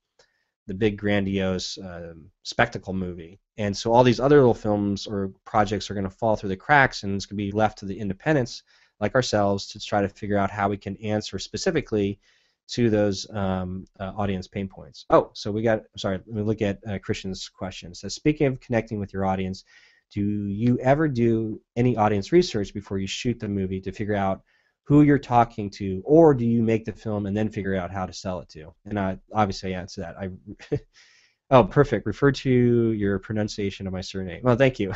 the 0.68 0.74
big 0.74 0.98
grandiose 0.98 1.78
um, 1.78 2.30
spectacle 2.44 2.94
movie. 2.94 3.40
And 3.58 3.76
so 3.76 3.94
all 3.94 4.04
these 4.04 4.20
other 4.20 4.38
little 4.38 4.54
films 4.54 5.08
or 5.08 5.32
projects 5.46 5.90
are 5.90 5.94
going 5.94 6.06
to 6.06 6.10
fall 6.10 6.36
through 6.36 6.50
the 6.50 6.58
cracks, 6.58 7.04
and 7.04 7.16
it's 7.16 7.26
going 7.26 7.38
to 7.38 7.44
be 7.44 7.52
left 7.52 7.80
to 7.80 7.86
the 7.86 8.00
independents 8.00 8.64
like 9.00 9.16
ourselves 9.16 9.68
to 9.68 9.80
try 9.80 10.02
to 10.02 10.10
figure 10.10 10.38
out 10.38 10.52
how 10.52 10.70
we 10.70 10.78
can 10.78 10.98
answer 10.98 11.40
specifically 11.40 12.20
to 12.68 12.90
those 12.90 13.30
um, 13.32 13.86
uh, 14.00 14.12
audience 14.18 14.48
pain 14.48 14.68
points. 14.68 15.06
Oh, 15.10 15.32
so 15.34 15.52
we 15.52 15.62
got. 15.62 15.84
Sorry, 15.98 16.18
let 16.18 16.36
me 16.36 16.42
look 16.42 16.62
at 16.62 16.80
uh, 16.88 16.98
Christian's 17.00 17.50
question. 17.50 17.92
It 17.92 17.98
says, 17.98 18.16
speaking 18.16 18.48
of 18.48 18.60
connecting 18.60 19.00
with 19.00 19.14
your 19.14 19.26
audience, 19.26 19.64
do 20.12 20.22
you 20.48 20.80
ever 20.80 21.08
do 21.08 21.62
any 21.76 21.98
audience 21.98 22.32
research 22.32 22.74
before 22.74 22.98
you 22.98 23.08
shoot 23.08 23.40
the 23.40 23.48
movie 23.48 23.82
to 23.82 23.92
figure 23.92 24.16
out 24.16 24.42
who 24.84 25.02
you're 25.02 25.20
talking 25.20 25.70
to, 25.72 26.02
or 26.06 26.34
do 26.34 26.46
you 26.46 26.62
make 26.62 26.86
the 26.86 26.94
film 26.94 27.26
and 27.26 27.36
then 27.36 27.50
figure 27.50 27.76
out 27.76 27.92
how 27.92 28.06
to 28.06 28.14
sell 28.14 28.40
it 28.40 28.50
to? 28.50 28.74
And 28.86 29.00
I 29.00 29.18
obviously 29.34 29.76
I 29.76 29.80
answer 29.80 30.02
that. 30.02 30.16
I 30.18 30.30
oh, 31.50 31.64
perfect. 31.64 32.06
Refer 32.06 32.32
to 32.32 32.92
your 32.92 33.20
pronunciation 33.20 33.88
of 33.88 33.94
my 33.94 34.02
surname. 34.02 34.42
Well, 34.44 34.56
thank 34.56 34.80
you. 34.80 34.94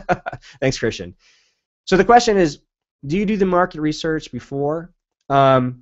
Thanks, 0.60 0.78
Christian. 0.78 1.14
So 1.84 1.96
the 1.96 2.04
question 2.04 2.36
is, 2.36 2.60
do 3.06 3.16
you 3.16 3.26
do 3.26 3.36
the 3.36 3.46
market 3.46 3.80
research 3.80 4.30
before? 4.30 4.92
Um, 5.28 5.81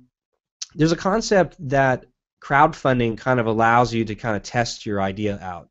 there's 0.75 0.91
a 0.91 0.97
concept 0.97 1.55
that 1.69 2.05
crowdfunding 2.43 3.17
kind 3.17 3.39
of 3.39 3.45
allows 3.45 3.93
you 3.93 4.03
to 4.05 4.15
kind 4.15 4.35
of 4.35 4.43
test 4.43 4.85
your 4.85 5.01
idea 5.01 5.39
out. 5.41 5.69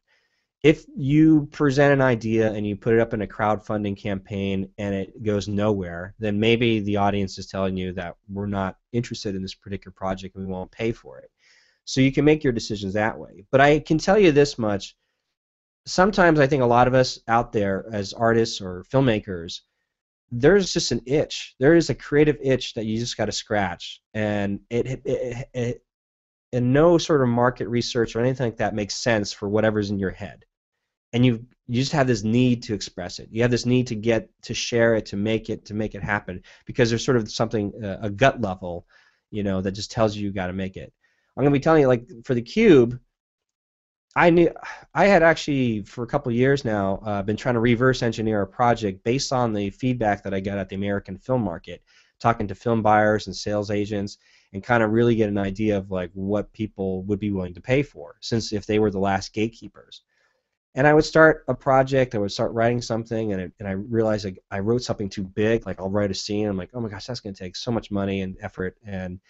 If 0.63 0.85
you 0.95 1.47
present 1.47 1.95
an 1.95 2.03
idea 2.03 2.53
and 2.53 2.67
you 2.67 2.77
put 2.77 2.93
it 2.93 3.01
up 3.01 3.15
in 3.15 3.23
a 3.23 3.27
crowdfunding 3.27 3.97
campaign 3.97 4.69
and 4.77 4.95
it 4.95 5.23
goes 5.23 5.49
nowhere, 5.49 6.15
then 6.19 6.39
maybe 6.39 6.81
the 6.81 6.99
audience 6.99 7.39
is 7.39 7.47
telling 7.47 7.77
you 7.77 7.93
that 7.95 8.17
we're 8.29 8.47
not 8.47 8.77
interested 8.93 9.35
in 9.35 9.43
this 9.43 9.55
particular 9.55 9.93
project 9.97 10.37
and 10.37 10.47
we 10.47 10.53
won't 10.53 10.71
pay 10.71 10.93
for 10.93 11.19
it. 11.19 11.31
So 11.87 12.03
you 12.03 12.13
can 12.13 12.27
make 12.27 12.45
your 12.45 12.53
decisions 12.53 12.93
that 12.95 13.19
way. 13.19 13.47
But 13.51 13.63
I 13.63 13.81
can 13.81 13.97
tell 13.97 14.19
you 14.19 14.33
this 14.33 14.59
much 14.59 14.95
sometimes 15.87 16.39
I 16.39 16.47
think 16.47 16.63
a 16.63 16.67
lot 16.67 16.87
of 16.87 16.95
us 16.95 17.19
out 17.27 17.53
there 17.53 17.87
as 17.93 18.13
artists 18.13 18.61
or 18.61 18.85
filmmakers 18.93 19.61
there's 20.31 20.73
just 20.73 20.93
an 20.93 21.01
itch. 21.07 21.55
There 21.59 21.75
is 21.75 21.91
a 21.91 21.95
creative 21.95 22.39
itch 22.43 22.75
that 22.75 22.85
you 22.85 22.99
just 22.99 23.17
got 23.17 23.27
to 23.27 23.33
scratch, 23.33 24.01
and 24.15 24.61
it, 24.71 24.87
it, 24.87 25.03
it, 25.05 25.49
it, 25.55 25.85
and 26.53 26.73
no 26.73 26.99
sort 26.99 27.23
of 27.23 27.29
market 27.29 27.69
research 27.69 28.15
or 28.15 28.21
anything 28.21 28.47
like 28.47 28.57
that 28.59 28.75
makes 28.75 28.95
sense 28.95 29.33
for 29.33 29.49
whatever's 29.49 29.91
in 29.91 29.99
your 29.99 30.11
head, 30.11 30.45
and 31.13 31.25
you 31.25 31.45
you 31.67 31.81
just 31.81 31.93
have 31.93 32.07
this 32.07 32.25
need 32.25 32.63
to 32.65 32.75
express 32.75 33.19
it. 33.19 33.29
You 33.31 33.43
have 33.43 33.51
this 33.51 33.67
need 33.67 33.87
to 33.89 33.95
get 33.95 34.29
to 34.43 34.55
share 34.55 34.95
it, 34.95 35.07
to 35.07 35.17
make 35.17 35.51
it, 35.51 35.65
to 35.67 35.75
make 35.75 35.95
it 35.95 36.03
happen, 36.03 36.43
because 36.65 36.91
there's 36.91 37.05
sort 37.05 37.17
of 37.17 37.31
something 37.31 37.73
uh, 37.83 37.99
a 38.03 38.11
gut 38.11 38.41
level, 38.41 38.87
you 39.31 39.43
know, 39.43 39.61
that 39.61 39.73
just 39.73 39.93
tells 39.93 40.17
you 40.17 40.25
you 40.25 40.33
got 40.33 40.49
to 40.49 40.53
make 40.53 40.77
it. 40.77 40.93
I'm 41.37 41.45
gonna 41.45 41.53
be 41.53 41.61
telling 41.61 41.83
you 41.83 41.89
like 41.89 42.09
for 42.25 42.35
the 42.35 42.43
cube 42.43 42.99
I 44.17 44.31
knew 44.31 44.51
I 44.93 45.07
had 45.07 45.23
actually 45.23 45.83
for 45.83 46.03
a 46.03 46.07
couple 46.07 46.33
years 46.33 46.65
now 46.65 47.01
uh, 47.05 47.23
been 47.23 47.37
trying 47.37 47.55
to 47.55 47.61
reverse 47.61 48.03
engineer 48.03 48.43
a 48.43 48.47
project 48.47 49.05
based 49.05 49.33
on 49.33 49.53
the 49.53 49.71
feedback 49.71 50.25
that 50.25 50.35
I 50.35 50.41
got 50.41 50.59
at 50.59 50.69
the 50.69 50.77
American 50.77 51.17
film 51.17 51.43
market, 51.43 51.83
talking 52.19 52.49
to 52.49 52.55
film 52.55 52.83
buyers 52.83 53.29
and 53.29 53.37
sales 53.37 53.71
agents, 53.71 54.19
and 54.53 54.65
kind 54.65 54.83
of 54.83 54.91
really 54.91 55.15
get 55.15 55.29
an 55.29 55.39
idea 55.39 55.79
of 55.79 55.93
like 55.93 56.11
what 56.15 56.53
people 56.53 57.05
would 57.05 57.21
be 57.21 57.31
willing 57.31 57.55
to 57.55 57.61
pay 57.61 57.83
for, 57.85 58.17
since 58.21 58.53
if 58.53 58.67
they 58.67 58.81
were 58.81 58.91
the 58.91 58.99
last 58.99 59.33
gatekeepers. 59.33 60.03
And 60.75 60.87
I 60.87 60.95
would 60.95 61.05
start 61.05 61.45
a 61.49 61.55
project, 61.55 62.15
I 62.15 62.19
would 62.19 62.33
start 62.33 62.53
writing 62.53 62.83
something, 62.83 63.33
and, 63.33 63.41
it, 63.43 63.53
and 63.59 63.69
I 63.69 63.73
realized 63.73 64.25
like, 64.25 64.39
I 64.51 64.59
wrote 64.61 64.83
something 64.83 65.09
too 65.09 65.25
big. 65.25 65.67
Like 65.67 65.81
I'll 65.81 65.91
write 65.91 66.11
a 66.11 66.15
scene, 66.15 66.49
I'm 66.49 66.57
like, 66.57 66.71
oh 66.75 66.81
my 66.81 66.89
gosh, 66.89 67.07
that's 67.07 67.21
going 67.21 67.35
to 67.35 67.43
take 67.43 67.57
so 67.57 67.71
much 67.71 67.91
money 67.93 68.23
and 68.23 68.37
effort, 68.41 68.77
and 68.85 69.21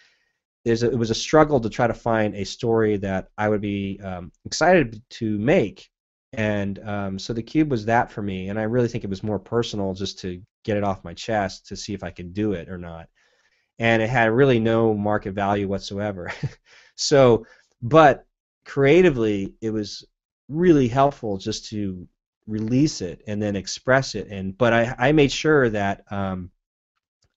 there's 0.63 0.83
a, 0.83 0.91
it 0.91 0.97
was 0.97 1.09
a 1.11 1.15
struggle 1.15 1.59
to 1.59 1.69
try 1.69 1.87
to 1.87 1.93
find 1.93 2.35
a 2.35 2.43
story 2.45 2.97
that 2.97 3.29
I 3.37 3.49
would 3.49 3.61
be 3.61 3.99
um, 4.03 4.31
excited 4.45 5.01
to 5.11 5.37
make, 5.37 5.89
and 6.33 6.79
um, 6.87 7.19
so 7.19 7.33
the 7.33 7.43
cube 7.43 7.71
was 7.71 7.85
that 7.85 8.11
for 8.11 8.21
me. 8.21 8.49
And 8.49 8.59
I 8.59 8.63
really 8.63 8.87
think 8.87 9.03
it 9.03 9.09
was 9.09 9.23
more 9.23 9.39
personal, 9.39 9.93
just 9.93 10.19
to 10.19 10.41
get 10.63 10.77
it 10.77 10.83
off 10.83 11.03
my 11.03 11.13
chest 11.13 11.67
to 11.67 11.75
see 11.75 11.93
if 11.93 12.03
I 12.03 12.11
could 12.11 12.33
do 12.33 12.53
it 12.53 12.69
or 12.69 12.77
not. 12.77 13.07
And 13.79 14.01
it 14.01 14.09
had 14.09 14.31
really 14.31 14.59
no 14.59 14.93
market 14.93 15.33
value 15.33 15.67
whatsoever. 15.67 16.31
so, 16.95 17.45
but 17.81 18.25
creatively, 18.65 19.55
it 19.61 19.71
was 19.71 20.05
really 20.47 20.87
helpful 20.87 21.37
just 21.37 21.69
to 21.69 22.07
release 22.47 23.01
it 23.01 23.23
and 23.27 23.41
then 23.41 23.55
express 23.55 24.15
it. 24.15 24.27
And 24.29 24.57
but 24.57 24.73
I, 24.73 24.95
I 24.97 25.11
made 25.11 25.31
sure 25.31 25.69
that 25.69 26.03
um, 26.11 26.51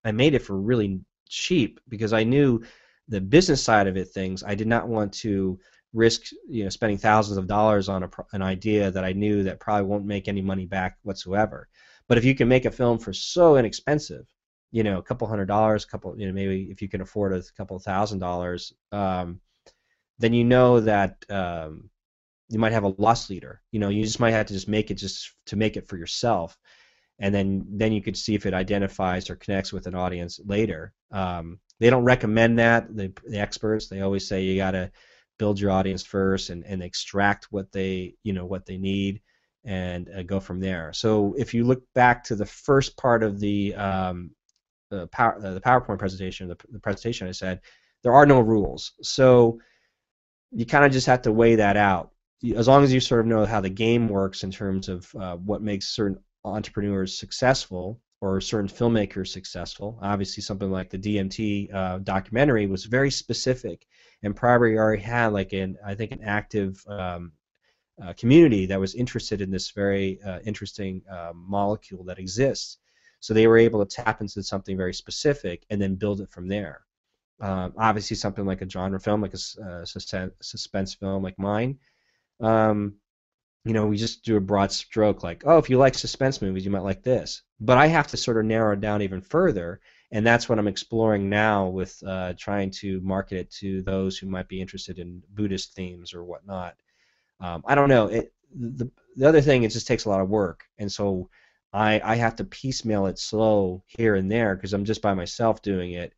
I 0.04 0.12
made 0.12 0.34
it 0.34 0.42
for 0.42 0.56
really 0.56 1.00
cheap 1.28 1.80
because 1.88 2.12
I 2.12 2.24
knew 2.24 2.62
the 3.08 3.20
business 3.20 3.62
side 3.62 3.86
of 3.86 3.96
it 3.96 4.08
things, 4.08 4.42
I 4.42 4.54
did 4.54 4.66
not 4.66 4.88
want 4.88 5.12
to 5.14 5.58
risk 5.92 6.22
you 6.48 6.64
know 6.64 6.70
spending 6.70 6.98
thousands 6.98 7.38
of 7.38 7.46
dollars 7.46 7.88
on 7.88 8.02
a, 8.02 8.10
an 8.32 8.42
idea 8.42 8.90
that 8.90 9.04
I 9.04 9.12
knew 9.12 9.44
that 9.44 9.60
probably 9.60 9.86
won't 9.86 10.04
make 10.04 10.26
any 10.26 10.42
money 10.42 10.66
back 10.66 10.98
whatsoever. 11.02 11.68
But 12.08 12.18
if 12.18 12.24
you 12.24 12.34
can 12.34 12.48
make 12.48 12.64
a 12.64 12.70
film 12.70 12.98
for 12.98 13.12
so 13.12 13.56
inexpensive, 13.56 14.26
you 14.72 14.82
know, 14.82 14.98
a 14.98 15.02
couple 15.02 15.26
hundred 15.28 15.46
dollars, 15.46 15.84
a 15.84 15.86
couple, 15.86 16.18
you 16.18 16.26
know, 16.26 16.32
maybe 16.32 16.68
if 16.70 16.82
you 16.82 16.88
can 16.88 17.00
afford 17.00 17.32
a 17.32 17.42
couple 17.56 17.78
thousand 17.78 18.18
dollars, 18.18 18.72
um, 18.92 19.40
then 20.18 20.34
you 20.34 20.44
know 20.44 20.80
that 20.80 21.24
um, 21.30 21.88
you 22.48 22.58
might 22.58 22.72
have 22.72 22.84
a 22.84 22.94
loss 22.98 23.30
leader. 23.30 23.62
You 23.72 23.80
know, 23.80 23.88
you 23.88 24.02
just 24.02 24.20
might 24.20 24.32
have 24.32 24.46
to 24.46 24.52
just 24.52 24.68
make 24.68 24.90
it 24.90 24.94
just 24.94 25.32
to 25.46 25.56
make 25.56 25.76
it 25.76 25.88
for 25.88 25.96
yourself, 25.96 26.58
and 27.18 27.34
then 27.34 27.64
then 27.70 27.92
you 27.92 28.02
could 28.02 28.16
see 28.16 28.34
if 28.34 28.46
it 28.46 28.54
identifies 28.54 29.30
or 29.30 29.36
connects 29.36 29.72
with 29.72 29.86
an 29.86 29.94
audience 29.94 30.40
later. 30.44 30.92
Um, 31.10 31.60
they 31.80 31.90
don't 31.90 32.04
recommend 32.04 32.58
that. 32.58 32.94
The, 32.94 33.12
the 33.24 33.38
experts 33.38 33.88
they 33.88 34.00
always 34.00 34.26
say 34.26 34.42
you 34.42 34.56
got 34.56 34.72
to 34.72 34.90
build 35.38 35.58
your 35.58 35.70
audience 35.70 36.04
first 36.04 36.50
and, 36.50 36.64
and 36.64 36.82
extract 36.82 37.48
what 37.50 37.72
they 37.72 38.14
you 38.22 38.32
know 38.32 38.46
what 38.46 38.66
they 38.66 38.78
need 38.78 39.20
and 39.64 40.10
uh, 40.10 40.22
go 40.22 40.40
from 40.40 40.60
there. 40.60 40.92
So 40.92 41.34
if 41.38 41.54
you 41.54 41.64
look 41.64 41.82
back 41.94 42.24
to 42.24 42.36
the 42.36 42.46
first 42.46 42.96
part 42.96 43.22
of 43.22 43.40
the 43.40 43.74
um, 43.74 44.30
the, 44.90 45.06
power, 45.08 45.38
uh, 45.42 45.54
the 45.54 45.60
PowerPoint 45.60 45.98
presentation, 45.98 46.48
the, 46.48 46.58
the 46.70 46.78
presentation 46.78 47.28
I 47.28 47.32
said, 47.32 47.60
there 48.02 48.12
are 48.12 48.26
no 48.26 48.40
rules. 48.40 48.92
So 49.02 49.58
you 50.52 50.66
kind 50.66 50.84
of 50.84 50.92
just 50.92 51.06
have 51.06 51.22
to 51.22 51.32
weigh 51.32 51.56
that 51.56 51.76
out. 51.76 52.10
As 52.54 52.68
long 52.68 52.84
as 52.84 52.92
you 52.92 53.00
sort 53.00 53.22
of 53.22 53.26
know 53.26 53.46
how 53.46 53.60
the 53.60 53.70
game 53.70 54.08
works 54.08 54.44
in 54.44 54.50
terms 54.50 54.88
of 54.88 55.12
uh, 55.14 55.36
what 55.36 55.62
makes 55.62 55.94
certain 55.94 56.18
entrepreneurs 56.44 57.18
successful, 57.18 58.00
or 58.20 58.40
certain 58.40 58.68
filmmakers 58.68 59.28
successful. 59.28 59.98
Obviously, 60.02 60.42
something 60.42 60.70
like 60.70 60.90
the 60.90 60.98
DMT 60.98 61.74
uh, 61.74 61.98
documentary 61.98 62.66
was 62.66 62.84
very 62.84 63.10
specific, 63.10 63.86
and 64.22 64.34
probably 64.34 64.76
already 64.76 65.02
had 65.02 65.28
like 65.28 65.52
an 65.52 65.76
I 65.84 65.94
think 65.94 66.12
an 66.12 66.22
active 66.24 66.82
um, 66.88 67.32
uh, 68.02 68.12
community 68.14 68.66
that 68.66 68.80
was 68.80 68.94
interested 68.94 69.40
in 69.40 69.50
this 69.50 69.70
very 69.70 70.20
uh, 70.22 70.40
interesting 70.44 71.02
uh, 71.10 71.32
molecule 71.34 72.04
that 72.04 72.18
exists. 72.18 72.78
So 73.20 73.32
they 73.32 73.46
were 73.46 73.58
able 73.58 73.84
to 73.84 73.96
tap 74.02 74.20
into 74.20 74.42
something 74.42 74.76
very 74.76 74.94
specific 74.94 75.64
and 75.70 75.80
then 75.80 75.94
build 75.94 76.20
it 76.20 76.30
from 76.30 76.48
there. 76.48 76.82
Um, 77.40 77.72
obviously, 77.76 78.16
something 78.16 78.46
like 78.46 78.62
a 78.62 78.68
genre 78.68 79.00
film, 79.00 79.20
like 79.20 79.34
a 79.34 79.62
uh, 79.62 79.84
suspense 79.84 80.94
film 80.94 81.22
like 81.22 81.38
mine. 81.38 81.78
Um, 82.40 82.96
you 83.64 83.72
know, 83.72 83.86
we 83.86 83.96
just 83.96 84.24
do 84.24 84.36
a 84.36 84.40
broad 84.40 84.72
stroke 84.72 85.22
like, 85.22 85.42
oh, 85.46 85.58
if 85.58 85.70
you 85.70 85.78
like 85.78 85.94
suspense 85.94 86.42
movies, 86.42 86.64
you 86.64 86.70
might 86.70 86.82
like 86.82 87.02
this. 87.02 87.42
But 87.60 87.78
I 87.78 87.86
have 87.86 88.08
to 88.08 88.16
sort 88.16 88.36
of 88.36 88.44
narrow 88.44 88.74
it 88.74 88.80
down 88.80 89.02
even 89.02 89.20
further 89.20 89.80
and 90.14 90.24
that's 90.24 90.48
what 90.48 90.60
I'm 90.60 90.68
exploring 90.68 91.28
now 91.28 91.66
with 91.66 92.00
uh, 92.06 92.34
trying 92.38 92.70
to 92.78 93.00
market 93.00 93.36
it 93.36 93.50
to 93.54 93.82
those 93.82 94.16
who 94.16 94.28
might 94.28 94.46
be 94.46 94.60
interested 94.60 95.00
in 95.00 95.24
Buddhist 95.30 95.74
themes 95.74 96.14
or 96.14 96.22
whatnot. 96.22 96.76
Um, 97.40 97.64
I 97.66 97.74
don't 97.74 97.88
know. 97.88 98.06
It, 98.06 98.32
the, 98.54 98.88
the 99.16 99.28
other 99.28 99.40
thing, 99.40 99.64
it 99.64 99.72
just 99.72 99.88
takes 99.88 100.04
a 100.04 100.08
lot 100.08 100.20
of 100.20 100.28
work, 100.28 100.62
and 100.78 100.90
so 100.90 101.28
I, 101.72 102.00
I 102.04 102.14
have 102.14 102.36
to 102.36 102.44
piecemeal 102.44 103.06
it 103.06 103.18
slow 103.18 103.82
here 103.88 104.14
and 104.14 104.30
there 104.30 104.54
because 104.54 104.72
I'm 104.72 104.84
just 104.84 105.02
by 105.02 105.14
myself 105.14 105.62
doing 105.62 105.92
it, 105.92 106.12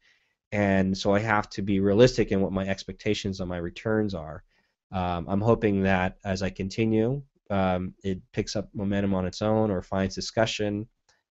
and 0.52 0.96
so 0.96 1.14
I 1.14 1.20
have 1.20 1.48
to 1.50 1.62
be 1.62 1.80
realistic 1.80 2.32
in 2.32 2.42
what 2.42 2.52
my 2.52 2.68
expectations 2.68 3.40
on 3.40 3.48
my 3.48 3.56
returns 3.56 4.14
are. 4.14 4.44
Um, 4.92 5.24
I'm 5.26 5.40
hoping 5.40 5.84
that 5.84 6.18
as 6.22 6.42
I 6.42 6.50
continue, 6.50 7.22
um, 7.50 7.94
it 8.02 8.20
picks 8.32 8.56
up 8.56 8.68
momentum 8.74 9.14
on 9.14 9.26
its 9.26 9.42
own 9.42 9.70
or 9.70 9.82
finds 9.82 10.14
discussion 10.14 10.86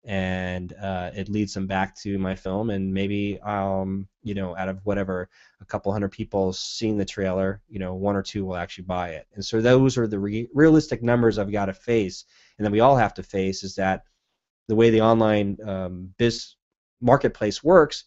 and 0.05 0.73
uh, 0.83 1.11
it 1.15 1.29
leads 1.29 1.55
them 1.55 1.67
back 1.67 1.97
to 1.97 2.19
my 2.19 2.35
film. 2.35 2.71
And 2.71 2.93
maybe 2.93 3.39
um, 3.41 4.09
you 4.23 4.35
know 4.35 4.57
out 4.57 4.69
of 4.69 4.81
whatever 4.85 5.29
a 5.61 5.65
couple 5.65 5.93
hundred 5.93 6.11
people 6.11 6.53
seeing 6.53 6.97
the 6.97 7.05
trailer 7.05 7.61
you 7.69 7.79
know 7.79 7.95
one 7.95 8.17
or 8.17 8.23
two 8.23 8.45
will 8.45 8.57
actually 8.57 8.85
buy 8.85 9.11
it. 9.11 9.27
And 9.35 9.45
so 9.45 9.61
those 9.61 9.97
are 9.99 10.07
the 10.07 10.19
re- 10.19 10.49
realistic 10.55 11.03
numbers 11.03 11.39
i've 11.39 11.53
got 11.53 11.67
to 11.67 11.75
face. 11.75 12.25
And 12.59 12.65
then 12.65 12.73
we 12.73 12.81
all 12.81 12.97
have 12.97 13.15
to 13.15 13.23
face 13.23 13.63
is 13.63 13.75
that 13.77 14.05
the 14.69 14.75
way 14.75 14.91
the 14.91 15.03
online 15.03 15.59
um, 15.65 16.15
biz 16.19 16.57
marketplace 17.01 17.63
works 17.63 18.05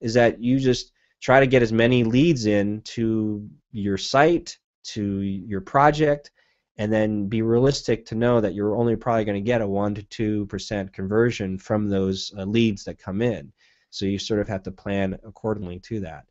is 0.00 0.14
that 0.14 0.40
you 0.40 0.58
just 0.58 0.92
try 1.20 1.40
to 1.40 1.46
get 1.46 1.62
as 1.62 1.72
many 1.72 2.04
leads 2.04 2.44
in 2.44 2.82
to 2.82 3.48
your 3.72 3.96
site 3.96 4.58
to 4.84 5.20
your 5.20 5.62
project 5.62 6.30
and 6.76 6.92
then 6.92 7.28
be 7.28 7.42
realistic 7.42 8.04
to 8.06 8.14
know 8.14 8.40
that 8.40 8.54
you're 8.54 8.76
only 8.76 8.96
probably 8.96 9.24
going 9.24 9.42
to 9.42 9.46
get 9.46 9.60
a 9.60 9.66
1 9.66 9.94
to 9.94 10.02
2 10.02 10.46
percent 10.46 10.92
conversion 10.92 11.58
from 11.58 11.88
those 11.88 12.32
uh, 12.36 12.44
leads 12.44 12.84
that 12.84 12.98
come 12.98 13.22
in. 13.22 13.52
So 13.90 14.06
you 14.06 14.18
sort 14.18 14.40
of 14.40 14.48
have 14.48 14.64
to 14.64 14.72
plan 14.72 15.18
accordingly 15.24 15.78
to 15.80 16.00
that. 16.00 16.24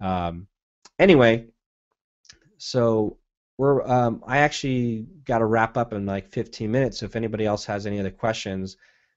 Um, 0.00 0.46
anyway, 0.98 1.46
so 2.56 3.18
we're 3.58 3.82
um, 3.82 4.22
I 4.26 4.38
actually 4.38 5.06
got 5.24 5.38
to 5.38 5.44
wrap 5.44 5.76
up 5.76 5.92
in 5.92 6.06
like 6.06 6.32
15 6.32 6.70
minutes. 6.70 6.98
So 6.98 7.06
if 7.06 7.16
anybody 7.16 7.44
else 7.44 7.64
has 7.66 7.86
any 7.86 8.00
other 8.00 8.10
questions, 8.10 8.76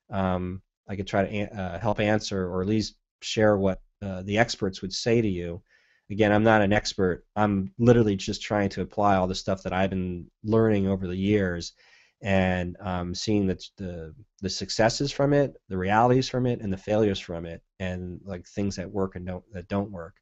um, 0.09 0.61
I 0.87 0.95
could 0.95 1.07
try 1.07 1.25
to 1.25 1.59
uh, 1.59 1.79
help 1.79 1.99
answer 1.99 2.47
or 2.47 2.61
at 2.61 2.67
least 2.67 2.95
share 3.21 3.57
what 3.57 3.81
uh, 4.01 4.21
the 4.23 4.37
experts 4.37 4.81
would 4.81 4.93
say 4.93 5.21
to 5.21 5.27
you 5.27 5.61
again, 6.09 6.31
I'm 6.31 6.43
not 6.43 6.61
an 6.61 6.73
expert. 6.73 7.25
I'm 7.35 7.71
literally 7.79 8.15
just 8.15 8.41
trying 8.41 8.69
to 8.69 8.81
apply 8.81 9.15
all 9.15 9.27
the 9.27 9.35
stuff 9.35 9.63
that 9.63 9.73
I've 9.73 9.89
been 9.89 10.29
learning 10.43 10.87
over 10.87 11.07
the 11.07 11.15
years 11.15 11.73
and 12.21 12.77
um, 12.79 13.13
seeing 13.13 13.45
the, 13.47 13.61
the 13.77 14.15
the 14.41 14.49
successes 14.49 15.11
from 15.11 15.33
it, 15.33 15.55
the 15.69 15.77
realities 15.77 16.29
from 16.29 16.45
it, 16.45 16.61
and 16.61 16.71
the 16.71 16.77
failures 16.77 17.19
from 17.19 17.45
it, 17.45 17.61
and 17.79 18.19
like 18.23 18.47
things 18.47 18.75
that 18.77 18.89
work 18.89 19.15
and 19.15 19.25
don't 19.25 19.43
that 19.53 19.67
don't 19.67 19.91
work. 19.91 20.15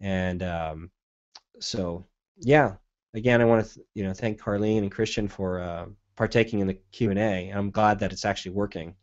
And 0.00 0.42
um, 0.42 0.90
so, 1.60 2.06
yeah, 2.38 2.74
again, 3.14 3.40
I 3.40 3.44
want 3.44 3.66
to 3.66 3.74
th- 3.74 3.86
you 3.94 4.04
know 4.04 4.12
thank 4.12 4.40
Carlene 4.40 4.78
and 4.78 4.92
Christian 4.92 5.28
for 5.28 5.60
uh, 5.60 5.86
partaking 6.16 6.60
in 6.60 6.66
the 6.66 6.78
Q 6.92 7.10
and 7.10 7.18
A. 7.18 7.50
I'm 7.50 7.70
glad 7.70 7.98
that 8.00 8.12
it's 8.12 8.24
actually 8.24 8.52
working. 8.52 8.94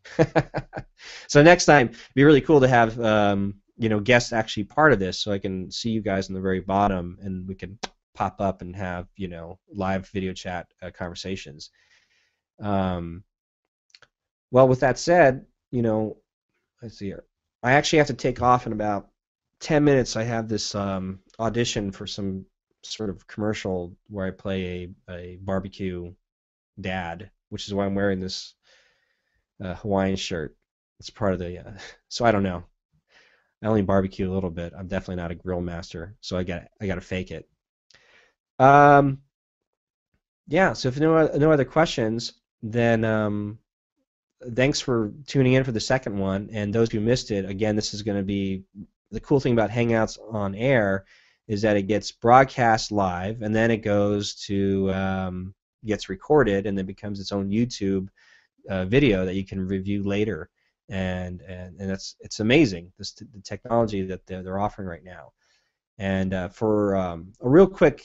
so 1.28 1.42
next 1.42 1.66
time, 1.66 1.88
it'd 1.88 2.14
be 2.14 2.24
really 2.24 2.40
cool 2.40 2.60
to 2.60 2.68
have 2.68 2.98
um, 3.00 3.54
you 3.82 3.88
know 3.88 4.00
guests 4.00 4.32
actually 4.32 4.64
part 4.64 4.92
of 4.92 4.98
this, 5.00 5.18
so 5.18 5.32
I 5.32 5.38
can 5.38 5.70
see 5.70 5.90
you 5.90 6.00
guys 6.00 6.28
in 6.28 6.34
the 6.34 6.40
very 6.40 6.60
bottom, 6.60 7.18
and 7.20 7.46
we 7.48 7.54
can 7.54 7.78
pop 8.14 8.40
up 8.40 8.62
and 8.62 8.76
have 8.76 9.08
you 9.16 9.28
know 9.28 9.58
live 9.74 10.08
video 10.10 10.32
chat 10.32 10.68
uh, 10.80 10.90
conversations. 10.90 11.70
Um, 12.60 13.24
well, 14.52 14.68
with 14.68 14.80
that 14.80 14.98
said, 14.98 15.46
you 15.70 15.82
know, 15.82 16.18
let's 16.80 16.98
see 16.98 17.06
here. 17.06 17.24
I 17.62 17.72
actually 17.72 17.98
have 17.98 18.08
to 18.08 18.14
take 18.14 18.42
off 18.42 18.66
in 18.66 18.72
about 18.72 19.08
10 19.60 19.82
minutes. 19.84 20.16
I 20.16 20.24
have 20.24 20.48
this 20.48 20.74
um, 20.74 21.20
audition 21.38 21.90
for 21.90 22.06
some 22.06 22.44
sort 22.82 23.10
of 23.10 23.26
commercial 23.26 23.96
where 24.08 24.26
I 24.26 24.30
play 24.30 24.92
a, 25.08 25.12
a 25.12 25.38
barbecue 25.40 26.12
dad, 26.80 27.30
which 27.48 27.66
is 27.66 27.74
why 27.74 27.86
I'm 27.86 27.94
wearing 27.94 28.20
this 28.20 28.54
uh, 29.62 29.74
Hawaiian 29.74 30.16
shirt. 30.16 30.56
It's 31.00 31.10
part 31.10 31.32
of 31.32 31.38
the. 31.38 31.66
Uh, 31.66 31.72
so 32.08 32.24
I 32.24 32.32
don't 32.32 32.42
know. 32.42 32.64
I 33.62 33.66
only 33.66 33.82
barbecue 33.82 34.30
a 34.30 34.34
little 34.34 34.50
bit. 34.50 34.72
I'm 34.76 34.88
definitely 34.88 35.22
not 35.22 35.30
a 35.30 35.36
grill 35.36 35.60
master, 35.60 36.16
so 36.20 36.36
I 36.36 36.42
got 36.42 36.64
I 36.80 36.86
got 36.86 36.96
to 36.96 37.00
fake 37.00 37.30
it. 37.30 37.48
Um, 38.58 39.18
yeah. 40.48 40.72
So 40.72 40.88
if 40.88 40.98
no 40.98 41.28
no 41.36 41.52
other 41.52 41.64
questions, 41.64 42.32
then 42.62 43.04
um, 43.04 43.58
thanks 44.54 44.80
for 44.80 45.12
tuning 45.26 45.52
in 45.52 45.64
for 45.64 45.72
the 45.72 45.80
second 45.80 46.18
one. 46.18 46.48
And 46.52 46.74
those 46.74 46.90
who 46.90 47.00
missed 47.00 47.30
it, 47.30 47.48
again, 47.48 47.76
this 47.76 47.94
is 47.94 48.02
going 48.02 48.18
to 48.18 48.24
be 48.24 48.64
the 49.12 49.20
cool 49.20 49.38
thing 49.38 49.52
about 49.52 49.70
Hangouts 49.70 50.18
on 50.32 50.54
air 50.54 51.04
is 51.46 51.62
that 51.62 51.76
it 51.76 51.82
gets 51.82 52.10
broadcast 52.10 52.90
live, 52.90 53.42
and 53.42 53.54
then 53.54 53.70
it 53.70 53.78
goes 53.78 54.34
to 54.46 54.92
um, 54.92 55.54
gets 55.84 56.08
recorded, 56.08 56.66
and 56.66 56.76
then 56.76 56.86
becomes 56.86 57.20
its 57.20 57.30
own 57.30 57.48
YouTube 57.50 58.08
uh, 58.68 58.84
video 58.86 59.24
that 59.24 59.34
you 59.34 59.44
can 59.44 59.60
review 59.60 60.02
later 60.02 60.50
and 60.88 61.40
and, 61.42 61.80
and 61.80 61.90
it's 61.90 62.16
it's 62.20 62.40
amazing 62.40 62.92
this 62.98 63.12
the 63.12 63.26
technology 63.42 64.02
that 64.02 64.26
they're, 64.26 64.42
they're 64.42 64.58
offering 64.58 64.88
right 64.88 65.04
now. 65.04 65.32
And 65.98 66.34
uh, 66.34 66.48
for 66.48 66.96
um, 66.96 67.32
a 67.40 67.48
real 67.48 67.66
quick 67.66 68.02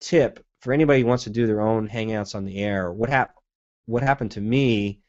tip 0.00 0.44
for 0.60 0.72
anybody 0.72 1.00
who 1.00 1.06
wants 1.06 1.24
to 1.24 1.30
do 1.30 1.46
their 1.46 1.60
own 1.60 1.88
hangouts 1.88 2.34
on 2.34 2.44
the 2.44 2.58
air, 2.58 2.92
what 2.92 3.08
hap- 3.08 3.36
what 3.86 4.02
happened 4.02 4.32
to 4.32 4.40
me? 4.40 5.00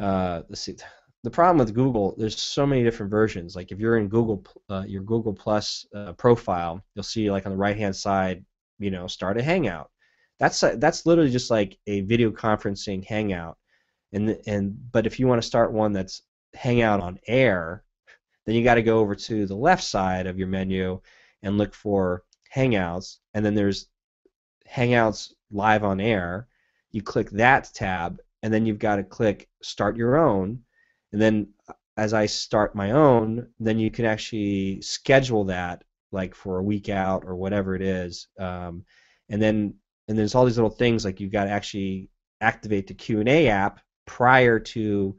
Uh, 0.00 0.42
let's 0.48 0.62
see. 0.62 0.76
The 1.24 1.30
problem 1.30 1.58
with 1.58 1.74
Google, 1.74 2.16
there's 2.18 2.40
so 2.40 2.66
many 2.66 2.82
different 2.82 3.10
versions. 3.10 3.54
Like 3.54 3.70
if 3.70 3.78
you're 3.78 3.98
in 3.98 4.08
Google, 4.08 4.44
uh, 4.68 4.84
your 4.86 5.02
Google 5.02 5.32
Plus 5.32 5.86
uh, 5.94 6.12
profile, 6.14 6.82
you'll 6.94 7.04
see 7.04 7.30
like 7.30 7.46
on 7.46 7.52
the 7.52 7.58
right-hand 7.58 7.94
side, 7.94 8.44
you 8.78 8.90
know, 8.90 9.06
start 9.06 9.38
a 9.38 9.42
Hangout. 9.42 9.90
That's 10.38 10.62
uh, 10.62 10.74
that's 10.78 11.06
literally 11.06 11.30
just 11.30 11.50
like 11.50 11.78
a 11.86 12.00
video 12.00 12.30
conferencing 12.30 13.04
Hangout 13.04 13.56
and 14.12 14.38
and 14.46 14.92
but 14.92 15.06
if 15.06 15.18
you 15.18 15.26
want 15.26 15.40
to 15.40 15.46
start 15.46 15.72
one 15.72 15.92
that's 15.92 16.22
Hangout 16.54 17.00
on 17.00 17.18
air, 17.26 17.82
then 18.44 18.54
you 18.54 18.62
got 18.62 18.74
to 18.74 18.82
go 18.82 18.98
over 18.98 19.14
to 19.14 19.46
the 19.46 19.56
left 19.56 19.84
side 19.84 20.26
of 20.26 20.38
your 20.38 20.48
menu 20.48 21.00
and 21.42 21.58
look 21.58 21.74
for 21.74 22.24
Hangouts, 22.54 23.18
and 23.34 23.44
then 23.44 23.54
there's 23.54 23.86
Hangouts 24.68 25.32
live 25.50 25.84
on 25.84 26.00
air. 26.00 26.48
You 26.90 27.02
click 27.02 27.30
that 27.30 27.70
tab, 27.74 28.20
and 28.42 28.52
then 28.52 28.66
you've 28.66 28.78
got 28.78 28.96
to 28.96 29.04
click 29.04 29.48
Start 29.62 29.96
Your 29.96 30.18
Own, 30.18 30.62
and 31.12 31.20
then 31.20 31.48
as 31.96 32.12
I 32.12 32.26
start 32.26 32.74
my 32.74 32.92
own, 32.92 33.48
then 33.58 33.78
you 33.78 33.90
can 33.90 34.04
actually 34.04 34.80
schedule 34.82 35.44
that 35.44 35.84
like 36.10 36.34
for 36.34 36.58
a 36.58 36.62
week 36.62 36.88
out 36.88 37.24
or 37.26 37.36
whatever 37.36 37.74
it 37.74 37.82
is, 37.82 38.28
um, 38.38 38.84
and 39.30 39.40
then 39.40 39.74
and 40.08 40.18
there's 40.18 40.34
all 40.34 40.44
these 40.44 40.58
little 40.58 40.70
things 40.70 41.04
like 41.04 41.20
you've 41.20 41.32
got 41.32 41.44
to 41.44 41.50
actually 41.50 42.10
activate 42.42 42.86
the 42.86 42.94
Q 42.94 43.20
and 43.20 43.28
A 43.28 43.48
app 43.48 43.80
prior 44.06 44.58
to 44.58 45.16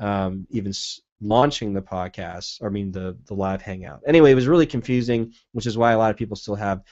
um, 0.00 0.46
even 0.50 0.72
launching 1.20 1.72
the 1.72 1.82
podcast. 1.82 2.64
I 2.64 2.68
mean 2.68 2.92
the 2.92 3.16
the 3.26 3.34
live 3.34 3.62
hangout. 3.62 4.02
Anyway, 4.06 4.32
it 4.32 4.36
was 4.36 4.48
really 4.48 4.66
confusing, 4.66 5.32
which 5.52 5.66
is 5.66 5.78
why 5.78 5.92
a 5.92 5.98
lot 5.98 6.10
of 6.10 6.16
people 6.16 6.36
still 6.36 6.56
have, 6.56 6.82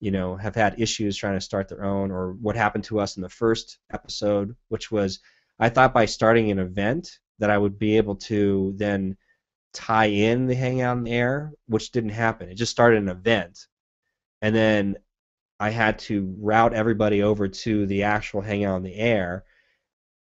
you 0.00 0.10
know, 0.10 0.36
have 0.36 0.54
had 0.54 0.80
issues 0.80 1.16
trying 1.16 1.34
to 1.34 1.40
start 1.40 1.68
their 1.68 1.84
own. 1.84 2.10
Or 2.10 2.32
what 2.32 2.56
happened 2.56 2.84
to 2.84 3.00
us 3.00 3.16
in 3.16 3.22
the 3.22 3.28
first 3.28 3.78
episode, 3.92 4.56
which 4.68 4.90
was 4.90 5.20
I 5.58 5.68
thought 5.68 5.94
by 5.94 6.06
starting 6.06 6.50
an 6.50 6.58
event 6.58 7.18
that 7.38 7.50
I 7.50 7.58
would 7.58 7.78
be 7.78 7.96
able 7.96 8.16
to 8.16 8.74
then 8.76 9.16
tie 9.72 10.06
in 10.06 10.46
the 10.46 10.54
hangout 10.54 10.98
in 10.98 11.04
the 11.04 11.12
air, 11.12 11.52
which 11.66 11.92
didn't 11.92 12.10
happen. 12.10 12.48
It 12.48 12.54
just 12.54 12.72
started 12.72 13.02
an 13.02 13.08
event, 13.08 13.66
and 14.42 14.54
then 14.54 14.96
I 15.58 15.70
had 15.70 15.98
to 16.00 16.34
route 16.38 16.74
everybody 16.74 17.22
over 17.22 17.48
to 17.48 17.86
the 17.86 18.02
actual 18.02 18.42
hangout 18.42 18.78
in 18.78 18.82
the 18.82 18.96
air 18.96 19.44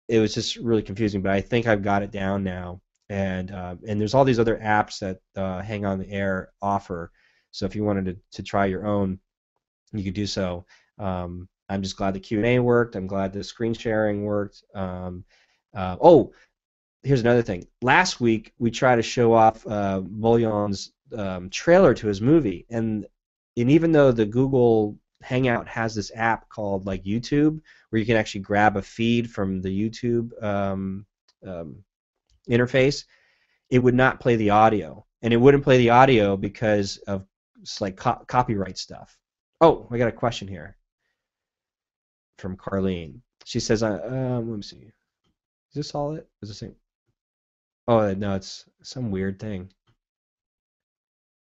it 0.07 0.19
was 0.19 0.33
just 0.33 0.57
really 0.57 0.81
confusing. 0.81 1.21
But 1.21 1.31
I 1.31 1.41
think 1.41 1.67
I've 1.67 1.83
got 1.83 2.03
it 2.03 2.11
down 2.11 2.43
now, 2.43 2.81
and 3.09 3.51
uh, 3.51 3.75
and 3.87 3.99
there's 3.99 4.13
all 4.13 4.25
these 4.25 4.39
other 4.39 4.57
apps 4.57 4.99
that 4.99 5.19
uh, 5.35 5.61
Hang 5.61 5.85
on 5.85 5.99
the 5.99 6.09
Air 6.09 6.51
offer. 6.61 7.11
So 7.51 7.65
if 7.65 7.75
you 7.75 7.83
wanted 7.83 8.05
to, 8.05 8.17
to 8.37 8.43
try 8.43 8.65
your 8.65 8.85
own, 8.87 9.19
you 9.91 10.03
could 10.03 10.15
do 10.15 10.25
so. 10.25 10.65
Um, 10.97 11.47
I'm 11.69 11.81
just 11.81 11.97
glad 11.97 12.13
the 12.13 12.19
Q&A 12.19 12.59
worked. 12.59 12.95
I'm 12.95 13.07
glad 13.07 13.31
the 13.31 13.43
screen 13.43 13.73
sharing 13.73 14.23
worked. 14.23 14.63
Um, 14.73 15.23
uh, 15.73 15.97
oh, 16.01 16.33
here's 17.03 17.21
another 17.21 17.41
thing. 17.41 17.67
Last 17.81 18.19
week 18.19 18.53
we 18.57 18.71
tried 18.71 18.97
to 18.97 19.01
show 19.01 19.33
off 19.33 19.65
uh, 19.67 20.01
um, 21.15 21.49
trailer 21.49 21.93
to 21.93 22.07
his 22.07 22.21
movie, 22.21 22.65
and 22.69 23.05
and 23.55 23.69
even 23.69 23.91
though 23.91 24.11
the 24.11 24.25
Google 24.25 24.97
Hangout 25.23 25.67
has 25.67 25.95
this 25.95 26.11
app 26.15 26.49
called 26.49 26.85
like 26.85 27.03
YouTube, 27.03 27.59
where 27.89 27.99
you 27.99 28.05
can 28.05 28.17
actually 28.17 28.41
grab 28.41 28.77
a 28.77 28.81
feed 28.81 29.29
from 29.29 29.61
the 29.61 29.69
YouTube 29.69 30.31
um, 30.43 31.05
um, 31.45 31.83
interface. 32.49 33.05
It 33.69 33.79
would 33.79 33.95
not 33.95 34.19
play 34.19 34.35
the 34.35 34.51
audio, 34.51 35.05
and 35.21 35.33
it 35.33 35.37
wouldn't 35.37 35.63
play 35.63 35.77
the 35.77 35.91
audio 35.91 36.37
because 36.37 36.97
of 37.07 37.25
like 37.79 37.95
co- 37.95 38.23
copyright 38.27 38.77
stuff. 38.77 39.17
Oh, 39.61 39.87
I 39.89 39.97
got 39.97 40.09
a 40.09 40.11
question 40.11 40.47
here 40.47 40.77
from 42.37 42.57
Carlene. 42.57 43.21
She 43.45 43.59
says, 43.59 43.83
uh, 43.83 44.01
um, 44.05 44.49
"Let 44.49 44.57
me 44.57 44.61
see. 44.63 44.77
Is 44.77 45.73
this 45.73 45.95
all 45.95 46.13
it? 46.13 46.27
Is 46.41 46.49
this 46.49 46.59
thing? 46.59 46.75
Oh 47.87 48.13
no, 48.13 48.35
it's 48.35 48.65
some 48.81 49.11
weird 49.11 49.39
thing. 49.39 49.71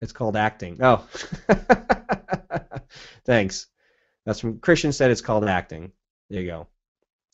It's 0.01 0.12
called 0.12 0.37
acting. 0.37 0.78
Oh, 0.80 1.07
thanks. 3.24 3.68
That's 4.25 4.41
from 4.41 4.59
Christian 4.59 4.93
said 4.93 5.11
it's 5.11 5.20
called 5.20 5.45
acting. 5.45 5.93
There 6.31 6.41
you 6.41 6.49
go. 6.49 6.68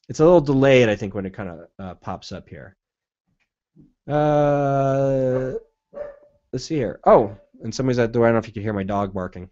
It's 0.08 0.20
a 0.20 0.24
little 0.24 0.40
delayed, 0.40 0.88
I 0.88 0.96
think, 0.96 1.14
when 1.14 1.26
it 1.26 1.34
kind 1.34 1.50
of 1.50 1.68
uh, 1.78 1.94
pops 1.94 2.32
up 2.32 2.48
here. 2.48 2.76
Uh, 4.08 5.52
let's 6.52 6.64
see 6.64 6.76
here. 6.76 7.00
Oh, 7.04 7.36
and 7.62 7.74
somebody's 7.74 7.98
at 7.98 8.12
the 8.12 8.18
door. 8.18 8.24
I 8.24 8.28
don't 8.28 8.36
know 8.36 8.38
if 8.38 8.46
you 8.46 8.54
can 8.54 8.62
hear 8.62 8.72
my 8.72 8.84
dog 8.84 9.12
barking. 9.12 9.50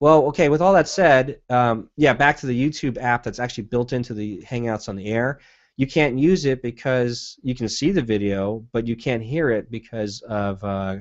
Well, 0.00 0.24
okay. 0.26 0.48
With 0.48 0.62
all 0.62 0.72
that 0.72 0.88
said, 0.88 1.40
um, 1.50 1.90
yeah, 1.96 2.14
back 2.14 2.38
to 2.38 2.46
the 2.46 2.68
YouTube 2.68 2.96
app 2.98 3.22
that's 3.22 3.38
actually 3.38 3.64
built 3.64 3.92
into 3.92 4.14
the 4.14 4.42
Hangouts 4.42 4.88
on 4.88 4.96
the 4.96 5.06
Air. 5.06 5.40
You 5.76 5.86
can't 5.86 6.18
use 6.18 6.46
it 6.46 6.62
because 6.62 7.38
you 7.42 7.54
can 7.54 7.68
see 7.68 7.90
the 7.90 8.02
video, 8.02 8.64
but 8.72 8.86
you 8.86 8.96
can't 8.96 9.22
hear 9.22 9.50
it 9.50 9.70
because 9.70 10.22
of 10.22 10.62
uh, 10.64 10.96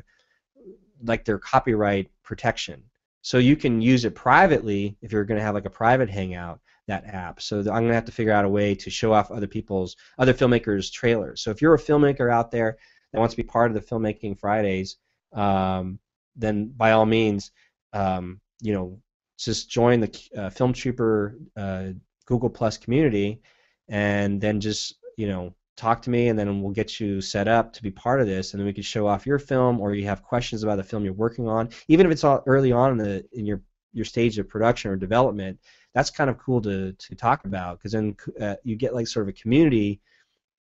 like 1.03 1.25
their 1.25 1.37
copyright 1.37 2.09
protection. 2.23 2.83
So 3.23 3.37
you 3.37 3.55
can 3.55 3.81
use 3.81 4.03
it 4.03 4.15
privately 4.15 4.97
if 5.01 5.11
you're 5.13 5.23
going 5.23 5.39
to 5.39 5.43
have 5.43 5.55
like 5.55 5.65
a 5.65 5.69
private 5.69 6.09
Hangout 6.09 6.59
that 6.87 7.05
app. 7.05 7.41
So 7.41 7.59
I'm 7.59 7.65
going 7.65 7.87
to 7.87 7.93
have 7.93 8.05
to 8.05 8.11
figure 8.11 8.33
out 8.33 8.43
a 8.43 8.49
way 8.49 8.75
to 8.75 8.89
show 8.89 9.13
off 9.13 9.31
other 9.31 9.47
people's 9.47 9.95
other 10.19 10.33
filmmakers' 10.33 10.91
trailers. 10.91 11.41
So 11.41 11.49
if 11.49 11.61
you're 11.61 11.73
a 11.73 11.79
filmmaker 11.79 12.29
out 12.29 12.51
there 12.51 12.77
that 13.11 13.19
wants 13.19 13.33
to 13.33 13.41
be 13.41 13.47
part 13.47 13.71
of 13.71 13.75
the 13.75 13.81
Film 13.81 14.01
Marketing 14.01 14.35
Fridays, 14.35 14.97
um, 15.31 15.99
then 16.35 16.67
by 16.67 16.91
all 16.91 17.05
means, 17.05 17.51
um, 17.93 18.41
you 18.59 18.73
know, 18.73 18.99
just 19.37 19.69
join 19.69 20.01
the 20.01 20.21
uh, 20.37 20.49
Film 20.49 20.73
Trooper 20.73 21.37
uh, 21.55 21.87
Google 22.25 22.49
Plus 22.49 22.77
community, 22.77 23.41
and 23.87 24.41
then 24.41 24.59
just 24.59 24.95
you 25.17 25.27
know 25.27 25.55
talk 25.75 26.01
to 26.03 26.09
me, 26.09 26.29
and 26.29 26.37
then 26.37 26.61
we'll 26.61 26.71
get 26.71 26.99
you 26.99 27.21
set 27.21 27.47
up 27.47 27.73
to 27.73 27.83
be 27.83 27.91
part 27.91 28.21
of 28.21 28.27
this, 28.27 28.53
and 28.53 28.59
then 28.59 28.65
we 28.65 28.73
can 28.73 28.83
show 28.83 29.07
off 29.07 29.25
your 29.25 29.39
film, 29.39 29.79
or 29.79 29.93
you 29.93 30.05
have 30.05 30.23
questions 30.23 30.63
about 30.63 30.77
the 30.77 30.83
film 30.83 31.03
you're 31.03 31.13
working 31.13 31.47
on, 31.47 31.69
even 31.87 32.05
if 32.05 32.11
it's 32.11 32.23
all 32.23 32.43
early 32.45 32.71
on 32.71 32.91
in 32.91 32.97
the 32.97 33.25
in 33.31 33.45
your 33.45 33.61
your 33.93 34.05
stage 34.05 34.37
of 34.39 34.49
production 34.49 34.91
or 34.91 34.95
development. 34.95 35.59
That's 35.93 36.09
kind 36.09 36.29
of 36.29 36.37
cool 36.37 36.61
to 36.61 36.93
to 36.93 37.15
talk 37.15 37.45
about 37.45 37.79
because 37.79 37.91
then 37.91 38.15
uh, 38.39 38.55
you 38.63 38.75
get 38.75 38.93
like 38.93 39.07
sort 39.07 39.27
of 39.27 39.29
a 39.29 39.39
community 39.39 40.01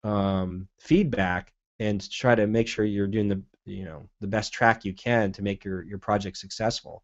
um, 0.05 0.69
feedback 0.79 1.53
and 1.79 2.09
try 2.11 2.35
to 2.35 2.47
make 2.47 2.69
sure 2.69 2.85
you're 2.85 3.07
doing 3.07 3.29
the 3.29 3.43
you 3.65 3.85
know 3.85 4.09
the 4.21 4.27
best 4.27 4.53
track 4.53 4.85
you 4.85 4.95
can 4.95 5.33
to 5.33 5.43
make 5.43 5.65
your 5.65 5.83
your 5.85 5.99
project 5.99 6.37
successful. 6.37 7.03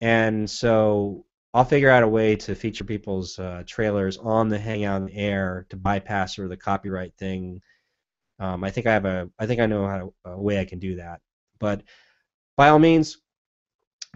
And 0.00 0.50
so 0.50 1.24
I'll 1.54 1.64
figure 1.64 1.90
out 1.90 2.02
a 2.02 2.08
way 2.08 2.36
to 2.36 2.54
feature 2.54 2.84
people's 2.84 3.38
uh, 3.38 3.62
trailers 3.66 4.16
on 4.16 4.48
the 4.48 4.58
Hangout 4.58 5.10
Air 5.12 5.66
to 5.68 5.76
bypass 5.76 6.36
sort 6.36 6.46
of 6.46 6.50
the 6.50 6.56
copyright 6.56 7.14
thing. 7.18 7.60
Um, 8.38 8.64
I 8.64 8.70
think 8.70 8.86
I 8.86 8.92
have 8.94 9.04
a 9.04 9.30
I 9.38 9.46
think 9.46 9.60
I 9.60 9.66
know 9.66 9.86
how 9.86 9.98
to, 9.98 10.14
a 10.24 10.40
way 10.40 10.58
I 10.60 10.64
can 10.64 10.78
do 10.78 10.96
that. 10.96 11.20
But 11.58 11.82
by 12.56 12.70
all 12.70 12.78
means, 12.78 13.18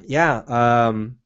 yeah. 0.02 0.42
Um, 0.48 1.18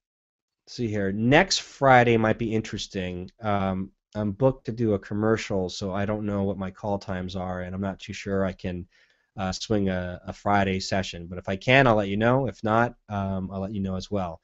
see 0.66 0.88
here. 0.88 1.12
Next 1.12 1.58
Friday 1.58 2.16
might 2.16 2.38
be 2.38 2.54
interesting. 2.54 3.30
Um, 3.40 3.90
I'm 4.14 4.32
booked 4.32 4.66
to 4.66 4.72
do 4.72 4.94
a 4.94 4.98
commercial, 4.98 5.68
so 5.68 5.92
I 5.92 6.04
don't 6.04 6.26
know 6.26 6.42
what 6.42 6.58
my 6.58 6.70
call 6.70 6.98
times 6.98 7.36
are, 7.36 7.61
and 7.61 7.74
I'm 7.74 7.80
not 7.80 8.00
too 8.00 8.12
sure 8.12 8.44
I 8.44 8.52
can 8.52 8.86
uh, 9.36 9.52
swing 9.52 9.88
a, 9.88 10.20
a, 10.26 10.32
Friday 10.32 10.80
session. 10.80 11.26
But 11.28 11.38
if 11.38 11.48
I 11.48 11.56
can, 11.56 11.86
I'll 11.86 11.94
let 11.94 12.08
you 12.08 12.16
know. 12.16 12.46
If 12.48 12.62
not, 12.64 12.94
um, 13.08 13.50
I'll 13.52 13.61
let 13.61 13.74
you 13.74 13.80
know 13.80 13.96
as 13.96 14.11
well. 14.11 14.40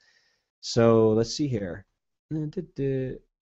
So 0.61 1.11
let's 1.11 1.35
see 1.35 1.49
here. 1.49 1.87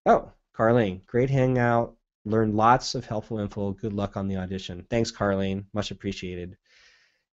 Oh, 0.06 0.32
Carlene, 0.56 1.04
great 1.06 1.30
hangout. 1.30 1.96
Learned 2.24 2.54
lots 2.54 2.94
of 2.94 3.04
helpful 3.04 3.38
info. 3.38 3.72
Good 3.72 3.92
luck 3.92 4.16
on 4.16 4.28
the 4.28 4.36
audition. 4.36 4.86
Thanks, 4.90 5.12
Carlene. 5.12 5.64
Much 5.72 5.90
appreciated. 5.90 6.56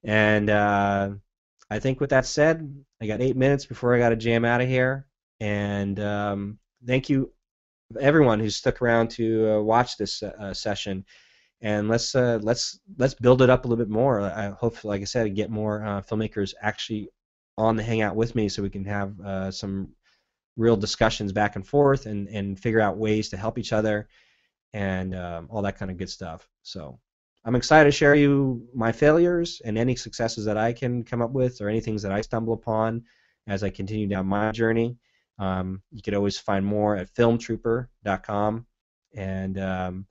And 0.03 0.49
uh, 0.49 1.11
I 1.69 1.79
think 1.79 1.99
with 1.99 2.09
that 2.11 2.25
said, 2.25 2.83
I 3.01 3.07
got 3.07 3.21
eight 3.21 3.35
minutes 3.35 3.65
before 3.65 3.95
I 3.95 3.99
got 3.99 4.09
to 4.09 4.15
jam 4.15 4.45
out 4.45 4.61
of 4.61 4.67
here. 4.67 5.07
And 5.39 5.99
um, 5.99 6.59
thank 6.85 7.09
you, 7.09 7.31
everyone 7.99 8.39
who 8.39 8.49
stuck 8.49 8.81
around 8.81 9.11
to 9.11 9.51
uh, 9.51 9.61
watch 9.61 9.97
this 9.97 10.23
uh, 10.23 10.53
session 10.53 11.05
and 11.61 11.89
let's 11.89 12.15
uh, 12.15 12.39
let's 12.41 12.79
let's 12.97 13.13
build 13.13 13.41
it 13.41 13.49
up 13.49 13.65
a 13.65 13.67
little 13.67 13.83
bit 13.83 13.91
more. 13.91 14.21
I 14.21 14.49
hope, 14.49 14.83
like 14.83 15.01
I 15.01 15.05
said, 15.05 15.35
get 15.35 15.49
more 15.49 15.83
uh, 15.83 16.01
filmmakers 16.01 16.53
actually 16.61 17.09
on 17.59 17.75
the 17.75 17.83
hangout 17.83 18.15
with 18.15 18.35
me, 18.35 18.49
so 18.49 18.63
we 18.63 18.69
can 18.69 18.85
have 18.85 19.19
uh, 19.19 19.51
some 19.51 19.89
real 20.55 20.77
discussions 20.77 21.31
back 21.31 21.55
and 21.55 21.67
forth, 21.67 22.05
and 22.05 22.27
and 22.29 22.59
figure 22.59 22.79
out 22.79 22.97
ways 22.97 23.29
to 23.29 23.37
help 23.37 23.57
each 23.57 23.73
other, 23.73 24.07
and 24.73 25.13
um, 25.13 25.47
all 25.51 25.61
that 25.61 25.77
kind 25.77 25.91
of 25.91 25.97
good 25.97 26.09
stuff. 26.09 26.47
So 26.63 26.99
I'm 27.45 27.55
excited 27.55 27.91
to 27.91 27.97
share 27.97 28.15
you 28.15 28.67
my 28.73 28.91
failures 28.91 29.61
and 29.63 29.77
any 29.77 29.95
successes 29.95 30.45
that 30.45 30.57
I 30.57 30.73
can 30.73 31.03
come 31.03 31.21
up 31.21 31.31
with, 31.31 31.61
or 31.61 31.69
any 31.69 31.81
things 31.81 32.01
that 32.03 32.11
I 32.11 32.21
stumble 32.21 32.53
upon 32.53 33.03
as 33.47 33.63
I 33.63 33.69
continue 33.69 34.07
down 34.07 34.27
my 34.27 34.51
journey. 34.51 34.97
Um, 35.37 35.81
you 35.91 36.01
could 36.01 36.15
always 36.15 36.37
find 36.37 36.65
more 36.65 36.95
at 36.95 37.13
filmtrooper.com, 37.13 38.65
and 39.15 39.59
um, 39.59 40.05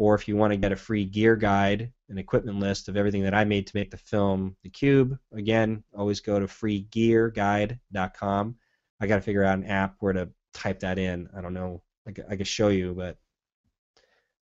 or 0.00 0.14
if 0.14 0.26
you 0.26 0.34
want 0.34 0.50
to 0.50 0.56
get 0.56 0.72
a 0.72 0.76
free 0.76 1.04
gear 1.04 1.36
guide, 1.36 1.92
an 2.08 2.16
equipment 2.16 2.58
list 2.58 2.88
of 2.88 2.96
everything 2.96 3.22
that 3.22 3.34
I 3.34 3.44
made 3.44 3.66
to 3.66 3.76
make 3.76 3.90
the 3.90 3.98
film 3.98 4.56
The 4.62 4.70
Cube, 4.70 5.18
again, 5.34 5.84
always 5.94 6.20
go 6.20 6.40
to 6.40 6.46
freegearguide.com. 6.46 8.54
I 8.98 9.06
got 9.06 9.16
to 9.16 9.20
figure 9.20 9.44
out 9.44 9.58
an 9.58 9.66
app 9.66 9.96
where 10.00 10.14
to 10.14 10.30
type 10.54 10.80
that 10.80 10.98
in. 10.98 11.28
I 11.36 11.42
don't 11.42 11.52
know. 11.52 11.82
I 12.08 12.12
can 12.12 12.44
show 12.44 12.68
you, 12.68 12.94
but 12.94 13.18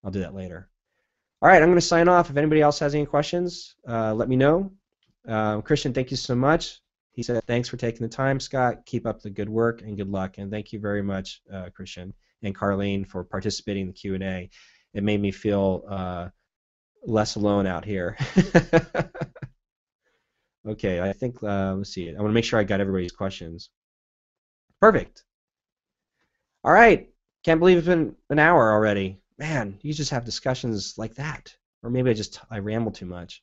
I'll 0.05 0.11
do 0.11 0.21
that 0.21 0.35
later. 0.35 0.69
All 1.41 1.49
right, 1.49 1.63
I'm 1.63 1.71
going 1.71 1.77
to 1.77 1.81
sign 1.81 2.09
off. 2.09 2.29
If 2.29 2.37
anybody 2.37 2.61
else 2.61 2.79
has 2.81 2.95
any 2.95 3.07
questions, 3.07 3.77
uh, 3.89 4.13
let 4.13 4.29
me 4.29 4.37
know. 4.37 4.71
Uh, 5.27 5.63
Christian, 5.63 5.95
thank 5.95 6.11
you 6.11 6.19
so 6.19 6.35
much. 6.35 6.83
He 7.13 7.23
said, 7.23 7.43
thanks 7.47 7.71
for 7.71 7.79
taking 7.79 8.03
the 8.03 8.15
time, 8.15 8.41
Scott. 8.41 8.85
Keep 8.85 9.07
up 9.07 9.23
the 9.23 9.31
good 9.31 9.49
work 9.49 9.81
and 9.81 9.97
good 9.97 10.11
luck. 10.11 10.37
And 10.37 10.51
thank 10.51 10.75
you 10.75 10.81
very 10.81 11.03
much, 11.03 11.41
uh, 11.51 11.71
Christian 11.75 12.13
and 12.43 12.55
Carlene, 12.55 13.07
for 13.07 13.25
participating 13.25 13.85
in 13.85 13.89
the 13.89 13.95
Q&A 13.95 14.51
it 14.97 15.05
made 15.05 15.21
me 15.21 15.31
feel 15.31 15.85
uh, 15.89 16.29
less 17.05 17.37
alone 17.37 17.67
out 17.67 17.85
here. 17.85 18.17
okay, 20.69 21.01
I 21.01 21.13
think 21.13 21.43
uh, 21.43 21.75
let's 21.75 21.93
see. 21.93 22.09
I 22.09 22.19
want 22.19 22.31
to 22.31 22.35
make 22.35 22.45
sure 22.45 22.59
I 22.59 22.65
got 22.65 22.81
everybody's 22.81 23.13
questions. 23.13 23.71
Perfect. 24.81 25.23
All 26.65 26.73
right. 26.73 27.09
Can't 27.45 27.61
believe 27.61 27.79
it's 27.79 27.87
been 27.87 28.17
an 28.31 28.39
hour 28.39 28.73
already. 28.73 29.21
Man, 29.39 29.79
you 29.83 29.93
just 29.93 30.11
have 30.11 30.25
discussions 30.25 30.95
like 30.97 31.15
that, 31.17 31.55
or 31.83 31.91
maybe 31.91 32.11
I 32.11 32.15
just 32.15 32.41
I 32.51 32.59
ramble 32.59 32.91
too 32.91 33.07
much. 33.07 33.43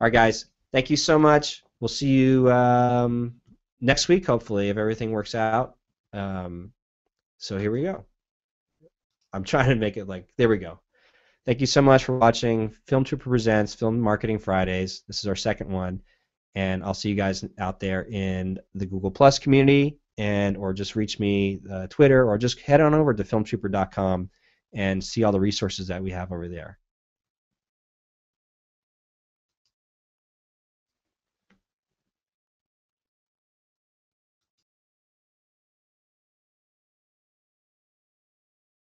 All 0.00 0.06
right, 0.06 0.12
guys. 0.12 0.46
Thank 0.72 0.88
you 0.88 0.96
so 0.96 1.18
much. 1.18 1.62
We'll 1.78 1.88
see 1.88 2.08
you 2.08 2.50
um, 2.50 3.34
next 3.80 4.08
week, 4.08 4.26
hopefully, 4.26 4.70
if 4.70 4.78
everything 4.78 5.12
works 5.12 5.34
out. 5.34 5.76
Um, 6.14 6.72
so 7.36 7.58
here 7.58 7.70
we 7.70 7.82
go. 7.82 8.06
I'm 9.34 9.44
trying 9.44 9.68
to 9.68 9.74
make 9.74 9.96
it 9.96 10.08
like 10.08 10.28
there 10.36 10.48
we 10.48 10.58
go. 10.58 10.80
Thank 11.44 11.60
you 11.60 11.66
so 11.66 11.82
much 11.82 12.04
for 12.04 12.16
watching 12.16 12.74
Film 12.86 13.04
Trooper 13.04 13.28
Presents 13.28 13.74
Film 13.74 14.00
Marketing 14.00 14.38
Fridays. 14.38 15.02
This 15.06 15.18
is 15.18 15.26
our 15.26 15.36
second 15.36 15.70
one, 15.70 16.00
and 16.54 16.82
I'll 16.82 16.94
see 16.94 17.10
you 17.10 17.16
guys 17.16 17.44
out 17.58 17.80
there 17.80 18.06
in 18.06 18.58
the 18.74 18.86
Google 18.86 19.10
Plus 19.10 19.38
community, 19.38 19.98
and 20.16 20.56
or 20.56 20.72
just 20.72 20.96
reach 20.96 21.18
me 21.18 21.60
uh, 21.70 21.88
Twitter, 21.88 22.26
or 22.26 22.38
just 22.38 22.60
head 22.60 22.80
on 22.80 22.94
over 22.94 23.12
to 23.12 23.24
filmtrooper.com 23.24 24.30
and 24.72 25.04
see 25.04 25.24
all 25.24 25.32
the 25.32 25.40
resources 25.40 25.88
that 25.88 26.02
we 26.02 26.12
have 26.12 26.32
over 26.32 26.48
there. 26.48 26.78